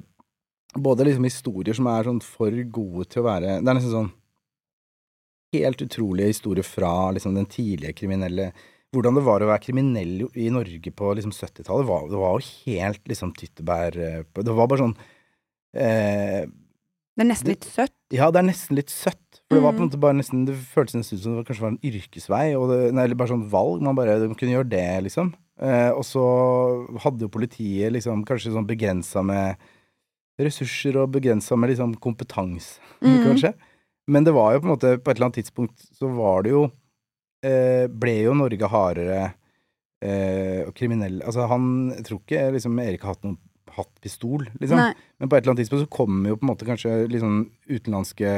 Både 0.78 1.04
liksom 1.08 1.24
historier 1.26 1.74
som 1.74 1.88
er 1.88 2.04
sånn 2.06 2.22
for 2.22 2.52
gode 2.70 3.08
til 3.10 3.24
å 3.24 3.26
være 3.26 3.56
Det 3.64 3.68
er 3.72 3.74
nesten 3.80 3.94
sånn 3.96 4.12
helt 5.56 5.82
utrolige 5.82 6.30
historier 6.30 6.64
fra 6.68 7.10
liksom 7.16 7.34
den 7.38 7.48
tidlige 7.50 7.96
kriminelle 7.98 8.52
Hvordan 8.94 9.16
det 9.18 9.24
var 9.26 9.42
å 9.46 9.50
være 9.52 9.62
kriminell 9.68 10.24
i 10.34 10.48
Norge 10.50 10.92
på 10.98 11.12
liksom 11.18 11.30
70-tallet. 11.34 11.86
var- 11.86 12.08
Det 12.10 12.18
var 12.18 12.40
jo 12.40 12.46
helt 12.66 13.04
liksom 13.08 13.34
tyttebær 13.38 13.98
eh, 13.98 14.24
Det 14.34 14.54
var 14.56 14.68
bare 14.68 14.80
sånn 14.82 14.96
eh, 15.76 16.46
Det 16.46 17.26
er 17.26 17.30
nesten 17.30 17.48
litt 17.52 17.66
søtt. 17.68 17.94
Ja, 18.12 18.32
det 18.32 18.40
er 18.40 18.48
nesten 18.48 18.76
litt 18.78 18.90
søtt. 18.90 19.42
For 19.50 19.58
det 19.58 19.64
var 19.64 19.74
på 19.74 19.82
en 19.82 19.90
Mm. 19.90 19.92
måte 19.92 20.00
bare 20.00 20.14
nesten 20.18 20.46
Det 20.46 20.56
føltes 20.56 20.96
nesten 20.96 21.20
som 21.20 21.36
det 21.38 21.46
kanskje 21.48 21.62
var 21.62 21.72
en 21.74 21.84
yrkesvei, 21.84 22.46
det, 22.70 22.94
nei, 22.94 23.04
eller 23.04 23.16
bare 23.16 23.28
sånn 23.28 23.50
valg. 23.50 23.82
Man 23.82 23.96
bare 23.96 24.20
man 24.28 24.36
kunne 24.36 24.54
gjøre 24.56 24.70
det, 24.70 25.04
liksom. 25.04 25.34
Eh, 25.60 25.92
og 25.92 26.04
så 26.04 26.88
hadde 27.02 27.20
jo 27.22 27.28
politiet 27.28 27.92
liksom 27.92 28.24
kanskje 28.26 28.54
sånn 28.54 28.66
begrensa 28.66 29.22
med 29.26 29.58
ressurser 30.40 30.98
og 31.02 31.12
begrensa 31.16 31.58
med 31.60 31.74
liksom 31.74 31.98
kompetanse, 32.02 32.80
mm. 33.06 33.18
kanskje. 33.28 33.54
Men 34.10 34.26
det 34.26 34.34
var 34.34 34.56
jo 34.56 34.62
på 34.64 34.66
en 34.66 34.74
måte 34.74 34.92
På 34.98 35.12
et 35.12 35.20
eller 35.20 35.28
annet 35.28 35.38
tidspunkt 35.38 35.84
så 35.94 36.08
var 36.10 36.42
det 36.42 36.50
jo 36.56 36.64
eh, 37.46 37.86
Ble 37.94 38.16
jo 38.24 38.32
Norge 38.34 38.70
hardere 38.72 39.20
eh, 40.02 40.64
og 40.66 40.72
kriminell 40.74 41.20
Altså, 41.22 41.46
han 41.52 41.92
Jeg 41.94 42.08
tror 42.08 42.24
ikke 42.24 42.48
liksom 42.56 42.80
Erik 42.82 43.06
har 43.06 43.14
hatt 43.14 43.28
noen 43.28 43.38
hatt 43.76 43.92
pistol, 44.02 44.48
liksom. 44.60 44.80
Nei, 44.80 44.94
Men 45.22 45.30
på 45.30 45.38
et 45.38 45.44
eller 45.44 45.54
annet 45.54 45.62
tidspunkt 45.64 45.84
så 45.86 45.92
kommer 45.94 46.32
jo 46.32 46.38
på 46.40 46.46
en 46.46 46.50
måte 46.50 46.68
kanskje 46.68 46.94
sånn 47.22 47.44
utenlandske 47.70 48.32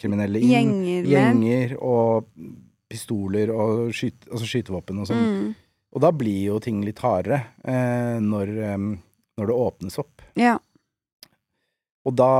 kriminelle 0.00 0.38
inn. 0.38 0.52
gjenger. 0.54 1.08
Gjenger 1.10 1.74
og 1.82 2.28
pistoler 2.88 3.52
og 3.52 3.90
skyte, 3.96 4.30
altså 4.30 4.48
skytevåpen 4.48 5.02
og 5.02 5.10
sånn. 5.10 5.24
Mm. 5.24 5.50
Og 5.96 6.04
da 6.04 6.12
blir 6.14 6.40
jo 6.50 6.58
ting 6.62 6.80
litt 6.86 7.00
hardere 7.04 7.40
eh, 7.64 8.16
når, 8.22 8.54
eh, 8.70 8.78
når 9.40 9.50
det 9.50 9.58
åpnes 9.66 10.00
opp. 10.00 10.24
Ja. 10.38 10.58
Og 12.06 12.14
da 12.16 12.30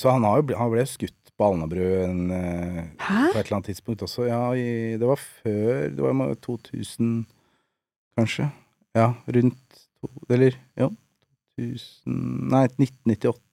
Så 0.00 0.10
han, 0.10 0.24
har 0.24 0.40
jo, 0.40 0.54
han 0.58 0.70
ble 0.72 0.84
skutt 0.88 1.14
på 1.38 1.48
Alnabru 1.52 1.84
en, 2.02 2.22
eh, 2.34 2.78
på 2.98 3.36
et 3.38 3.44
eller 3.44 3.58
annet 3.58 3.70
tidspunkt 3.70 4.02
også. 4.02 4.26
Ja, 4.26 4.42
i, 4.58 4.96
det 4.98 5.06
var 5.06 5.20
før 5.20 5.90
Det 5.94 6.02
var 6.02 6.34
2000, 6.34 7.26
kanskje. 8.18 8.48
Ja, 8.96 9.12
rundt 9.26 9.84
to, 10.00 10.10
Eller, 10.30 10.56
ja 10.78 10.88
2000 11.58 12.48
Nei, 12.50 12.64
1998. 12.78 13.44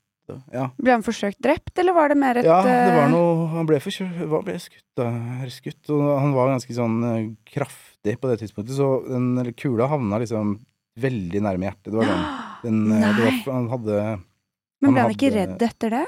Ja. 0.50 0.70
Ble 0.82 0.94
han 0.96 1.06
forsøkt 1.06 1.38
drept, 1.44 1.76
eller 1.78 1.94
var 1.94 2.10
det 2.10 2.18
mer 2.18 2.40
et 2.40 2.48
Ja, 2.48 2.58
det 2.66 2.74
var 2.96 3.04
eh, 3.04 3.12
noe 3.14 3.50
Han 3.52 3.68
ble, 3.70 3.78
hva 3.78 4.40
ble 4.46 4.56
skutt, 4.62 4.86
da? 4.98 5.10
skutt, 5.54 5.92
og 5.94 6.06
han 6.18 6.34
var 6.34 6.50
ganske 6.56 6.74
sånn 6.74 6.96
eh, 7.12 7.28
kraftig 7.52 8.16
på 8.22 8.32
det 8.32 8.40
tidspunktet, 8.42 8.74
så 8.78 9.04
den 9.06 9.54
kula 9.54 9.90
havna 9.92 10.18
liksom 10.24 10.58
veldig 11.02 11.42
nærme 11.44 11.68
hjertet. 11.70 11.92
Det 11.92 12.00
var 12.00 12.10
sånn 12.10 12.26
den, 12.66 12.82
det 12.90 13.22
var, 13.22 13.38
Han 13.52 13.70
hadde 13.74 14.00
Men 14.86 14.94
ble 14.96 15.02
han 15.02 15.10
han 15.12 15.16
ikke 15.18 15.32
hadde- 15.32 15.46
redd 15.46 15.66
etter 15.70 15.90
det? 15.98 16.06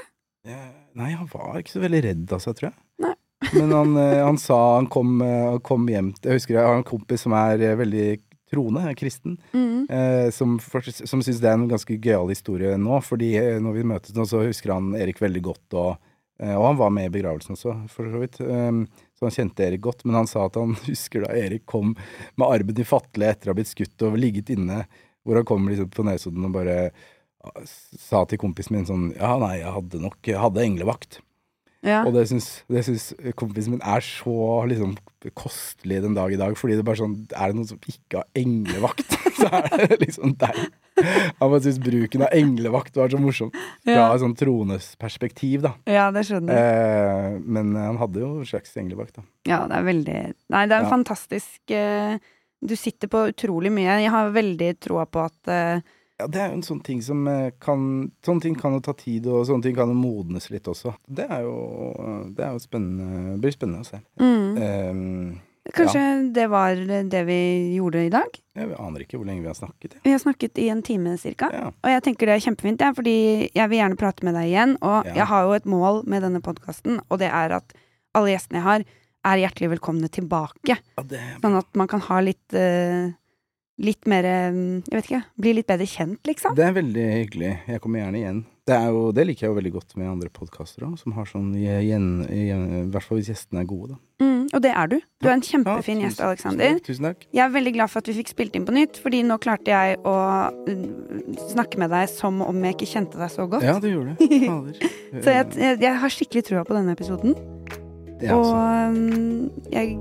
Nei, 0.98 1.10
han 1.14 1.28
var 1.32 1.58
ikke 1.60 1.74
så 1.76 1.82
veldig 1.82 2.00
redd, 2.04 2.22
av 2.32 2.38
altså, 2.38 2.54
tror 2.56 2.70
jeg. 2.70 2.78
Nei. 3.04 3.14
Men 3.54 3.70
han, 3.76 3.92
eh, 4.02 4.22
han 4.24 4.38
sa 4.42 4.56
han 4.76 4.88
kom, 4.90 5.20
eh, 5.22 5.58
kom 5.62 5.84
hjem 5.86 6.08
Jeg 6.24 6.40
husker 6.40 6.56
jeg 6.56 6.64
har 6.66 6.74
en 6.80 6.86
kompis 6.88 7.22
som 7.22 7.34
er 7.38 7.60
eh, 7.62 7.76
veldig 7.78 8.06
troende, 8.48 8.80
er 8.88 8.96
kristen, 8.96 9.36
Mm. 9.52 9.84
eh, 9.92 10.30
som, 10.32 10.56
som 10.58 11.20
syns 11.22 11.38
det 11.42 11.50
er 11.50 11.58
en 11.58 11.68
ganske 11.68 11.98
gøyal 12.00 12.30
historie 12.32 12.78
nå. 12.80 12.96
Fordi 13.04 13.34
når 13.60 13.74
vi 13.76 13.82
møtes 13.90 14.14
nå, 14.16 14.24
så 14.26 14.40
husker 14.46 14.72
han 14.72 14.94
Erik 14.96 15.20
veldig 15.20 15.42
godt, 15.44 15.66
og, 15.76 15.98
og 16.40 16.64
han 16.64 16.78
var 16.80 16.90
med 16.96 17.10
i 17.10 17.12
begravelsen 17.18 17.52
også, 17.58 17.74
for 17.92 18.08
så 18.08 18.22
vidt. 18.22 18.40
Um, 18.40 18.86
så 19.18 19.26
han 19.28 19.34
kjente 19.36 19.66
Erik 19.66 19.82
godt, 19.84 20.04
men 20.08 20.16
han 20.16 20.30
sa 20.30 20.46
at 20.48 20.56
han 20.56 20.72
husker 20.88 21.26
da 21.26 21.34
Erik 21.36 21.66
kom 21.68 21.92
med 22.38 22.46
armen 22.48 22.80
i 22.80 22.88
fatle 22.88 23.28
etter 23.34 23.50
å 23.50 23.52
ha 23.52 23.58
blitt 23.60 23.68
skutt 23.74 24.06
og 24.08 24.16
ligget 24.16 24.54
inne, 24.56 24.86
hvor 25.26 25.36
han 25.42 25.44
kom 25.44 25.68
liksom 25.68 25.90
på 25.92 26.06
Nesodden 26.08 26.48
og 26.48 26.54
bare 26.56 26.78
sa 27.64 28.24
til 28.28 28.38
kompisen 28.38 28.76
min 28.76 28.86
sånn 28.88 29.08
Ja, 29.16 29.36
nei, 29.38 29.58
jeg 29.62 29.72
hadde 29.74 30.00
nok 30.02 30.18
jeg 30.26 30.38
hadde 30.42 30.64
englevakt. 30.64 31.20
Ja. 31.86 32.00
Og 32.04 32.10
det 32.16 32.24
syns, 32.26 32.64
det 32.66 32.80
syns 32.88 33.12
kompisen 33.38 33.76
min 33.76 33.82
er 33.86 34.02
så 34.02 34.64
liksom 34.66 34.96
kostelig 35.38 36.00
den 36.02 36.14
dag 36.16 36.32
i 36.34 36.38
dag, 36.40 36.56
fordi 36.58 36.74
det 36.74 36.82
er 36.82 36.88
bare 36.88 36.98
sånn 36.98 37.14
Er 37.38 37.52
det 37.52 37.54
noen 37.58 37.68
som 37.70 37.78
ikke 37.86 38.18
har 38.18 38.26
englevakt, 38.38 39.14
så 39.38 39.46
er 39.60 39.86
det 39.86 40.00
liksom 40.02 40.34
deg. 40.40 40.58
Han 41.38 41.52
bare 41.52 41.60
syns 41.62 41.78
bruken 41.78 42.24
av 42.26 42.34
englevakt 42.34 42.96
var 42.98 43.12
så 43.12 43.20
morsom 43.22 43.52
Fra 43.54 43.94
Ja. 43.94 44.08
et 44.14 44.22
sånn 44.24 44.34
tronesperspektiv, 44.38 45.62
da. 45.68 45.72
ja, 45.86 46.08
det 46.14 46.24
skjønner 46.26 46.58
jeg. 46.58 46.80
Eh, 47.36 47.38
men 47.46 47.70
han 47.78 47.98
hadde 48.02 48.24
jo 48.24 48.32
en 48.40 48.48
slags 48.50 48.74
englevakt, 48.80 49.14
da. 49.20 49.22
Ja, 49.46 49.60
det 49.70 49.78
er 49.78 49.86
veldig 49.86 50.16
Nei, 50.50 50.64
det 50.66 50.74
er 50.74 50.80
en 50.82 50.88
Ja. 50.90 50.94
fantastisk 50.96 51.70
eh, 51.70 52.18
Du 52.60 52.74
sitter 52.74 53.06
på 53.06 53.20
utrolig 53.30 53.70
mye. 53.70 54.00
Jeg 54.02 54.10
har 54.10 54.32
veldig 54.34 54.72
troa 54.82 55.04
på 55.06 55.22
at 55.28 55.46
eh, 55.54 55.80
Ja, 56.18 56.26
det 56.26 56.40
er 56.42 56.48
jo 56.50 56.56
en 56.58 56.64
sånn 56.66 56.80
ting 56.82 57.00
som 57.04 57.20
eh, 57.30 57.50
kan 57.62 58.10
Sånne 58.26 58.42
ting 58.42 58.56
kan 58.58 58.72
jo 58.74 58.80
ta 58.82 58.92
tid, 58.98 59.26
og 59.30 59.44
sånne 59.46 59.62
ting 59.62 59.76
kan 59.76 59.88
jo 59.92 59.94
modnes 59.94 60.48
litt 60.50 60.66
også. 60.66 60.96
Det 61.06 61.28
er 61.30 61.44
jo, 61.46 61.52
det 62.34 62.42
er 62.44 62.56
jo 62.56 62.62
spennende 62.64 63.36
Det 63.36 63.40
blir 63.44 63.54
spennende 63.54 63.84
å 63.84 63.90
se. 63.92 64.00
mm, 64.18 64.36
Um, 64.58 65.38
Kanskje 65.76 66.32
det 66.32 66.46
var 66.48 66.74
det 66.80 67.20
vi 67.28 67.36
gjorde 67.76 68.06
i 68.06 68.10
dag? 68.10 68.38
jeg 68.56 68.70
aner 68.80 69.02
ikke 69.04 69.18
hvor 69.20 69.26
lenge 69.28 69.42
vi 69.44 69.50
har 69.50 69.54
snakket. 69.58 69.94
Ja. 69.98 70.00
Vi 70.06 70.10
har 70.14 70.18
snakket 70.22 70.58
i 70.58 70.68
en 70.72 70.80
time 70.82 71.12
cirka. 71.20 71.50
Ja. 71.52 71.66
Og 71.84 71.90
jeg 71.92 72.02
tenker 72.06 72.26
det 72.26 72.34
er 72.38 72.44
kjempefint, 72.46 72.80
ja, 72.80 72.88
fordi 72.96 73.50
jeg 73.54 73.68
vil 73.68 73.78
gjerne 73.78 73.98
prate 74.00 74.24
med 74.24 74.34
deg 74.34 74.48
igjen. 74.48 74.72
Og 74.80 75.04
Ja. 75.06 75.14
jeg 75.20 75.26
har 75.28 75.44
jo 75.44 75.52
et 75.52 75.66
mål 75.68 76.00
med 76.08 76.22
denne 76.24 76.40
podkasten, 76.40 76.98
og 77.10 77.18
det 77.20 77.28
er 77.28 77.52
at 77.60 77.74
alle 78.16 78.32
gjestene 78.32 78.58
jeg 78.62 78.64
har, 78.64 78.84
er 79.28 79.42
hjertelig 79.44 79.70
velkomne 79.76 80.08
tilbake. 80.08 80.56
Ja, 80.72 81.02
det 81.04 81.20
Sånn 81.44 81.58
at 81.60 81.68
man 81.76 81.86
kan 81.92 82.00
ha 82.00 82.20
litt 82.24 82.54
eh, 82.56 83.12
Litt 83.78 84.08
mer 84.10 84.26
eh, 84.26 84.56
Jeg 84.90 84.96
vet 84.98 85.06
ikke. 85.06 85.20
Bli 85.38 85.52
litt 85.60 85.68
bedre 85.70 85.86
kjent, 85.86 86.18
liksom. 86.26 86.54
Det 86.58 86.64
er 86.66 86.72
veldig 86.74 87.04
hyggelig. 87.14 87.50
Jeg 87.70 87.82
kommer 87.84 88.00
gjerne 88.02 88.18
igjen. 88.18 88.40
Det, 88.68 88.76
jo, 88.92 89.04
det 89.16 89.24
liker 89.24 89.46
jeg 89.46 89.52
jo 89.52 89.56
veldig 89.56 89.70
godt 89.78 89.94
med 89.96 90.08
andre 90.10 90.28
podkaster 90.34 90.82
òg, 90.84 90.96
som 91.00 91.14
har 91.16 91.24
sånn 91.30 91.54
igjen 91.56 92.08
I 92.28 92.42
hvert 92.92 93.06
fall 93.06 93.16
hvis 93.16 93.30
gjestene 93.30 93.62
er 93.62 93.68
gode, 93.70 93.94
da. 93.94 94.26
Mm, 94.26 94.42
og 94.52 94.60
det 94.66 94.72
er 94.76 94.90
du. 94.92 94.96
Du 95.22 95.28
er 95.30 95.32
en 95.38 95.40
Ja, 95.40 95.48
kjempefin 95.54 96.02
gjest, 96.02 96.18
tusen- 96.18 96.26
Aleksander. 96.26 96.80
Tusen 96.84 97.06
takk. 97.08 97.24
Jeg 97.32 97.44
er 97.46 97.54
veldig 97.54 97.72
glad 97.78 97.88
for 97.94 98.02
at 98.02 98.10
vi 98.10 98.16
fikk 98.18 98.32
spilt 98.34 98.58
inn 98.58 98.66
på 98.68 98.74
nytt, 98.76 98.98
fordi 99.00 99.22
nå 99.24 99.38
klarte 99.40 99.72
jeg 99.72 99.96
å 100.04 100.16
mm, 100.68 101.38
snakke 101.54 101.80
med 101.80 101.94
deg 101.94 102.10
som 102.12 102.42
om 102.44 102.60
jeg 102.68 102.76
ikke 102.76 102.90
kjente 102.92 103.22
deg 103.22 103.32
så 103.32 103.46
godt. 103.48 103.64
Ja, 103.64 103.78
du 103.80 103.88
gjorde 103.88 104.18
det. 104.18 104.28
Fader. 104.44 104.92
Så 105.24 105.32
jeg, 105.38 105.48
jeg, 105.56 105.80
jeg 105.86 105.94
har 106.04 106.12
skikkelig 106.18 106.44
trua 106.50 106.66
på 106.68 106.76
denne 106.76 106.92
episoden. 106.98 107.38
Og 108.34 108.52
mm, 108.98 109.48
jeg 109.72 109.96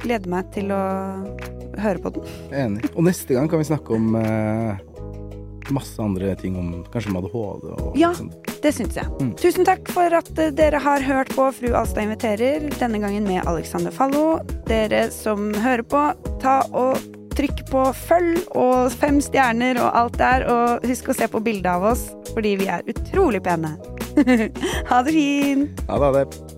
gleder 0.00 0.30
meg 0.30 0.48
til 0.56 0.70
å 0.72 0.80
høre 1.82 1.98
på 2.02 2.12
den. 2.16 2.22
enig. 2.52 2.90
Og 2.96 3.04
neste 3.04 3.34
gang 3.34 3.48
kan 3.50 3.58
vi 3.62 3.68
snakke 3.68 3.94
om 3.96 4.14
eh, 4.20 4.76
masse 5.74 5.98
andre 6.02 6.34
ting 6.38 6.54
om 6.56 6.84
kanskje 6.92 7.10
om 7.10 7.16
ADHD 7.18 7.64
og 7.82 7.96
Ja. 7.98 8.12
sånt. 8.14 8.34
Det 8.62 8.72
syns 8.74 8.94
jeg. 8.96 9.06
Mm. 9.20 9.34
Tusen 9.36 9.64
takk 9.66 9.88
for 9.90 10.14
at 10.14 10.30
eh, 10.38 10.50
dere 10.54 10.78
har 10.78 11.00
hørt 11.02 11.28
på 11.34 11.48
Fru 11.54 11.74
Alstad 11.74 12.02
inviterer, 12.06 12.70
denne 12.78 13.00
gangen 13.02 13.24
med 13.26 13.46
Alexander 13.46 13.90
Fallo. 13.90 14.38
Dere 14.66 15.10
som 15.10 15.52
hører 15.54 15.82
på, 15.82 16.14
ta 16.40 16.60
og 16.72 16.98
trykk 17.36 17.66
på 17.68 17.82
følg 17.92 18.38
og 18.56 18.90
fem 18.96 19.18
stjerner 19.20 19.76
og 19.82 19.90
alt 19.94 20.16
der, 20.18 20.46
og 20.48 20.86
husk 20.88 21.10
å 21.12 21.14
se 21.18 21.26
på 21.28 21.42
bildet 21.44 21.66
av 21.68 21.82
oss, 21.92 22.06
fordi 22.32 22.54
vi 22.62 22.66
er 22.72 22.80
utrolig 22.88 23.42
pene. 23.44 23.74
ha 24.88 25.02
det 25.04 25.12
fint! 25.12 25.82
Ha 25.90 25.98
det. 26.00 26.06
Ha 26.06 26.12
det. 26.24 26.55